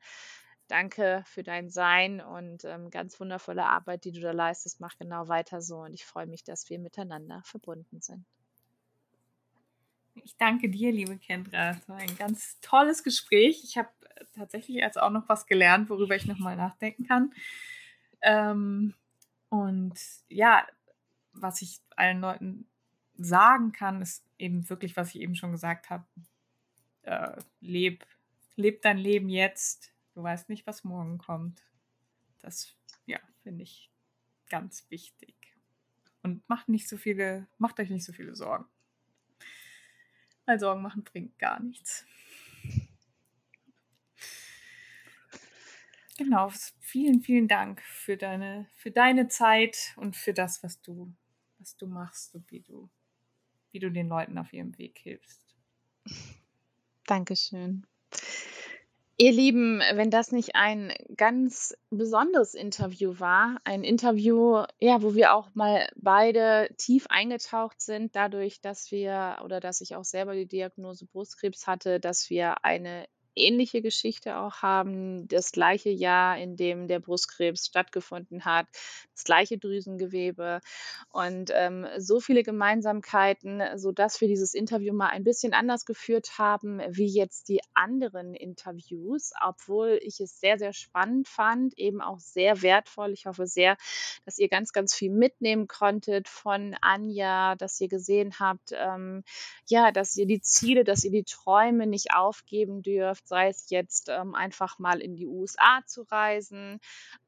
Danke 0.67 1.23
für 1.27 1.43
dein 1.43 1.69
Sein 1.69 2.21
und 2.21 2.65
ähm, 2.65 2.89
ganz 2.89 3.19
wundervolle 3.19 3.65
Arbeit, 3.65 4.03
die 4.05 4.11
du 4.11 4.19
da 4.19 4.31
leistest. 4.31 4.79
Mach 4.79 4.97
genau 4.97 5.27
weiter 5.27 5.61
so 5.61 5.77
und 5.79 5.93
ich 5.93 6.05
freue 6.05 6.25
mich, 6.25 6.43
dass 6.43 6.69
wir 6.69 6.79
miteinander 6.79 7.41
verbunden 7.43 8.01
sind. 8.01 8.25
Ich 10.23 10.37
danke 10.37 10.69
dir, 10.69 10.91
liebe 10.91 11.17
Kendra. 11.17 11.71
Es 11.71 11.87
war 11.89 11.97
ein 11.97 12.17
ganz 12.17 12.59
tolles 12.61 13.03
Gespräch. 13.03 13.63
Ich 13.63 13.77
habe 13.77 13.89
tatsächlich 14.33 14.77
jetzt 14.77 14.99
auch 14.99 15.11
noch 15.11 15.27
was 15.29 15.45
gelernt, 15.45 15.89
worüber 15.89 16.15
ich 16.15 16.25
nochmal 16.25 16.55
nachdenken 16.55 17.05
kann. 17.05 17.33
Ähm, 18.21 18.93
und 19.49 19.93
ja, 20.29 20.65
was 21.33 21.61
ich 21.61 21.79
allen 21.95 22.21
Leuten 22.21 22.67
sagen 23.17 23.71
kann, 23.71 24.01
ist 24.01 24.23
eben 24.37 24.67
wirklich, 24.69 24.95
was 24.97 25.09
ich 25.09 25.21
eben 25.21 25.35
schon 25.35 25.51
gesagt 25.51 25.89
habe. 25.89 26.05
Äh, 27.03 27.37
leb, 27.59 28.05
leb 28.55 28.81
dein 28.81 28.97
Leben 28.97 29.29
jetzt. 29.29 29.94
Du 30.15 30.23
weißt 30.23 30.47
nicht, 30.47 30.65
was 30.65 30.85
morgen 30.85 31.17
kommt. 31.17 31.61
Das, 32.39 32.73
ja, 33.05 33.19
finde 33.43 33.63
ich 33.63 33.91
ganz 34.49 34.89
wichtig. 34.89 35.35
Und 36.23 36.47
macht 36.49 36.69
nicht 36.69 36.87
so 36.87 36.97
viele, 36.97 37.47
macht 37.57 37.79
euch 37.79 37.89
nicht 37.89 38.05
so 38.05 38.13
viele 38.13 38.33
Sorgen. 38.35 38.65
Weil 40.45 40.59
Sorgen 40.59 40.81
machen 40.81 41.03
bringt 41.03 41.37
gar 41.37 41.61
nichts. 41.61 42.05
Genau, 46.17 46.49
vielen, 46.79 47.21
vielen 47.21 47.49
Dank 47.49 47.81
für 47.81 48.15
deine, 48.15 48.69
für 48.75 48.91
deine 48.91 49.27
Zeit 49.27 49.93
und 49.97 50.15
für 50.15 50.33
das, 50.33 50.63
was 50.63 50.81
du, 50.81 51.13
was 51.57 51.75
du 51.75 51.87
machst 51.87 52.35
und 52.35 52.49
wie 52.51 52.61
du, 52.61 52.89
wie 53.71 53.79
du 53.79 53.91
den 53.91 54.07
Leuten 54.07 54.37
auf 54.37 54.53
ihrem 54.53 54.77
Weg 54.77 54.97
hilfst. 54.99 55.55
Dankeschön. 57.05 57.85
Ihr 59.17 59.31
Lieben, 59.31 59.79
wenn 59.93 60.11
das 60.11 60.33
nicht 60.33 60.55
ein 60.55 60.91
ganz 61.15 61.73
besonderes 61.89 62.53
Interview 62.53 63.17
war, 63.17 63.57
ein 63.63 63.85
Interview, 63.85 64.63
ja, 64.79 65.01
wo 65.01 65.15
wir 65.15 65.33
auch 65.33 65.55
mal 65.55 65.87
beide 65.95 66.69
tief 66.77 67.05
eingetaucht 67.07 67.79
sind, 67.81 68.13
dadurch, 68.13 68.59
dass 68.59 68.91
wir 68.91 69.37
oder 69.45 69.61
dass 69.61 69.79
ich 69.79 69.95
auch 69.95 70.03
selber 70.03 70.35
die 70.35 70.47
Diagnose 70.47 71.05
Brustkrebs 71.05 71.65
hatte, 71.65 72.01
dass 72.01 72.29
wir 72.29 72.65
eine 72.65 73.05
ähnliche 73.35 73.81
Geschichte 73.81 74.37
auch 74.37 74.61
haben. 74.61 75.27
Das 75.27 75.51
gleiche 75.51 75.89
Jahr, 75.89 76.37
in 76.37 76.55
dem 76.55 76.87
der 76.87 76.99
Brustkrebs 76.99 77.67
stattgefunden 77.67 78.45
hat, 78.45 78.67
das 79.13 79.23
gleiche 79.23 79.57
Drüsengewebe 79.57 80.61
und 81.11 81.51
ähm, 81.53 81.87
so 81.97 82.19
viele 82.19 82.43
Gemeinsamkeiten, 82.43 83.61
sodass 83.75 84.19
wir 84.21 84.27
dieses 84.27 84.53
Interview 84.53 84.93
mal 84.93 85.09
ein 85.09 85.23
bisschen 85.23 85.53
anders 85.53 85.85
geführt 85.85 86.37
haben, 86.37 86.81
wie 86.89 87.07
jetzt 87.07 87.49
die 87.49 87.61
anderen 87.73 88.33
Interviews, 88.35 89.31
obwohl 89.43 89.99
ich 90.01 90.19
es 90.19 90.39
sehr, 90.39 90.57
sehr 90.57 90.73
spannend 90.73 91.27
fand, 91.27 91.77
eben 91.77 92.01
auch 92.01 92.19
sehr 92.19 92.61
wertvoll. 92.61 93.11
Ich 93.11 93.25
hoffe 93.25 93.47
sehr, 93.47 93.77
dass 94.25 94.37
ihr 94.37 94.49
ganz, 94.49 94.73
ganz 94.73 94.93
viel 94.93 95.11
mitnehmen 95.11 95.67
konntet 95.67 96.27
von 96.27 96.75
Anja, 96.81 97.55
dass 97.55 97.79
ihr 97.79 97.87
gesehen 97.87 98.39
habt, 98.39 98.71
ähm, 98.73 99.23
ja, 99.67 99.91
dass 99.91 100.15
ihr 100.17 100.25
die 100.25 100.41
Ziele, 100.41 100.83
dass 100.83 101.03
ihr 101.03 101.11
die 101.11 101.23
Träume 101.23 101.87
nicht 101.87 102.13
aufgeben 102.13 102.81
dürft, 102.81 103.24
sei 103.27 103.49
es 103.49 103.69
jetzt 103.69 104.09
ähm, 104.09 104.35
einfach 104.35 104.79
mal 104.79 104.99
in 105.01 105.15
die 105.15 105.27
USA 105.27 105.81
zu 105.85 106.03
reisen 106.03 106.79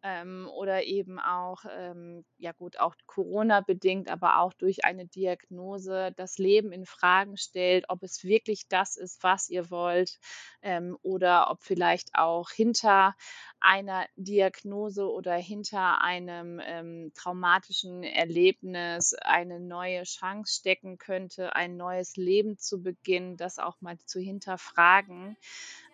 ähm, 0.04 0.50
oder 0.54 0.84
eben 0.84 1.20
auch, 1.20 1.64
ähm, 1.70 2.26
ja 2.38 2.52
gut, 2.52 2.80
auch 2.80 2.96
Corona 3.06 3.62
bedingt, 3.62 4.10
aber 4.10 4.40
auch 4.40 4.54
durch 4.54 4.86
eine 4.86 5.08
Diagnose 5.08 6.12
das 6.16 6.38
Leben 6.38 6.72
in 6.72 6.86
Fragen 6.86 7.38
stellt, 7.38 7.86
ob 7.90 8.04
es 8.04 8.24
wirklich 8.24 8.68
das 8.68 8.96
ist, 8.98 9.24
was 9.24 9.50
ihr 9.50 9.70
wollt 9.70 10.20
ähm, 10.62 10.98
oder 11.02 11.50
ob 11.50 11.64
vielleicht 11.64 12.16
auch 12.16 12.50
hinter 12.52 13.16
einer 13.60 14.06
Diagnose 14.16 15.10
oder 15.10 15.36
hinter 15.36 16.02
einem 16.02 16.62
ähm, 16.64 17.12
traumatischen 17.16 18.04
Erlebnis 18.04 19.14
eine 19.14 19.60
neue 19.60 20.04
Chance 20.04 20.54
stecken 20.60 20.98
könnte, 20.98 21.56
ein 21.56 21.76
neues 21.76 22.16
Leben 22.16 22.58
zu 22.58 22.82
beginnen, 22.82 23.38
das 23.38 23.58
auch 23.60 23.82
mal 23.82 23.98
zu 24.06 24.20
hinterfragen. 24.20 25.38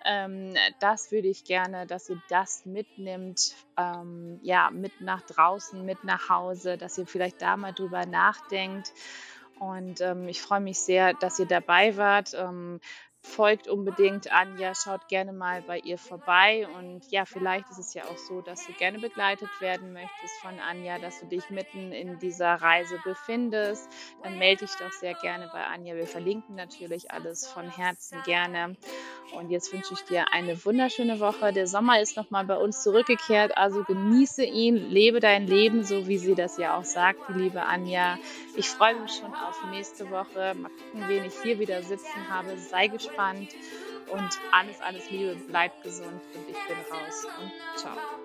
Ähm, 0.06 0.54
das 0.80 1.12
würde 1.12 1.28
ich 1.28 1.46
gerne, 1.46 1.88
dass 1.88 2.10
ihr 2.10 2.22
das 2.30 2.66
mitnimmt, 2.66 3.56
ähm, 3.78 4.40
ja, 4.44 4.70
mit 4.72 5.02
nach 5.02 5.22
draußen, 5.22 5.84
mit 5.86 6.04
nach 6.04 6.30
Hause, 6.30 6.78
dass 6.78 6.98
ihr 6.98 7.08
vielleicht 7.08 7.42
da 7.42 7.58
mal 7.58 7.74
drüber 7.74 8.06
nachdenkt. 8.06 8.92
Und 9.60 10.02
ähm, 10.02 10.28
ich 10.28 10.42
freue 10.42 10.60
mich 10.60 10.80
sehr, 10.80 11.14
dass 11.14 11.40
ihr 11.40 11.46
dabei 11.46 11.96
wart. 11.96 12.34
Ähm, 12.34 12.80
folgt 13.24 13.68
unbedingt 13.68 14.32
Anja, 14.32 14.76
schaut 14.76 15.08
gerne 15.08 15.32
mal 15.32 15.62
bei 15.62 15.80
ihr 15.80 15.98
vorbei 15.98 16.68
und 16.78 17.10
ja, 17.10 17.26
vielleicht 17.26 17.70
ist 17.72 17.80
es 17.80 17.94
ja 17.94 18.04
auch 18.04 18.18
so, 18.18 18.42
dass 18.42 18.68
du 18.68 18.74
gerne 18.74 19.00
begleitet 19.00 19.50
werden 19.60 19.94
möchtest 19.94 20.36
von 20.42 20.60
Anja, 20.60 21.00
dass 21.00 21.22
du 21.22 21.28
dich 21.28 21.50
mitten 21.50 21.94
in 21.94 22.20
dieser 22.20 22.56
Reise 22.56 23.00
befindest, 23.04 23.90
dann 24.22 24.38
melde 24.38 24.66
dich 24.66 24.76
doch 24.76 24.92
sehr 24.92 25.14
gerne 25.16 25.50
bei 25.52 25.64
Anja. 25.64 25.96
Wir 25.96 26.06
verlinken 26.06 26.56
natürlich 26.56 27.12
alles 27.12 27.48
von 27.48 27.70
Herzen 27.70 28.22
gerne. 28.26 28.76
Und 29.32 29.50
jetzt 29.50 29.74
wünsche 29.74 29.94
ich 29.94 30.04
dir 30.04 30.26
eine 30.32 30.64
wunderschöne 30.64 31.20
Woche. 31.20 31.54
Der 31.54 31.66
Sommer 31.66 32.02
ist 32.02 32.18
nochmal 32.18 32.46
bei 32.46 32.58
uns 32.58 32.84
zurückgekehrt, 32.84 33.58
also 33.58 33.84
genieße 33.84 34.44
ihn, 34.44 34.76
lebe 34.76 35.20
dein 35.22 35.48
Leben, 35.48 35.84
so 35.84 36.08
wie 36.08 36.20
sie 36.20 36.36
das 36.36 36.58
ja 36.58 36.78
auch 36.78 36.84
sagt, 36.84 37.20
liebe 37.30 37.64
Anja. 37.64 38.20
Ich 38.56 38.68
freue 38.70 39.00
mich 39.00 39.14
schon 39.14 39.34
auf 39.34 39.64
nächste 39.72 40.12
Woche. 40.12 40.54
Mal 40.56 40.70
gucken, 40.70 41.08
wen 41.08 41.24
ich 41.24 41.34
hier 41.42 41.58
wieder 41.58 41.82
sitzen 41.82 42.30
habe. 42.30 42.58
Sei 42.58 42.88
gespannt 42.88 43.13
gespannt 43.14 43.54
und 44.10 44.30
alles, 44.52 44.80
alles 44.82 45.10
Liebe, 45.10 45.36
bleibt 45.48 45.84
gesund 45.84 46.22
und 46.34 46.50
ich 46.50 46.58
bin 46.68 46.78
raus 46.92 47.26
und 47.40 47.78
ciao. 47.78 48.23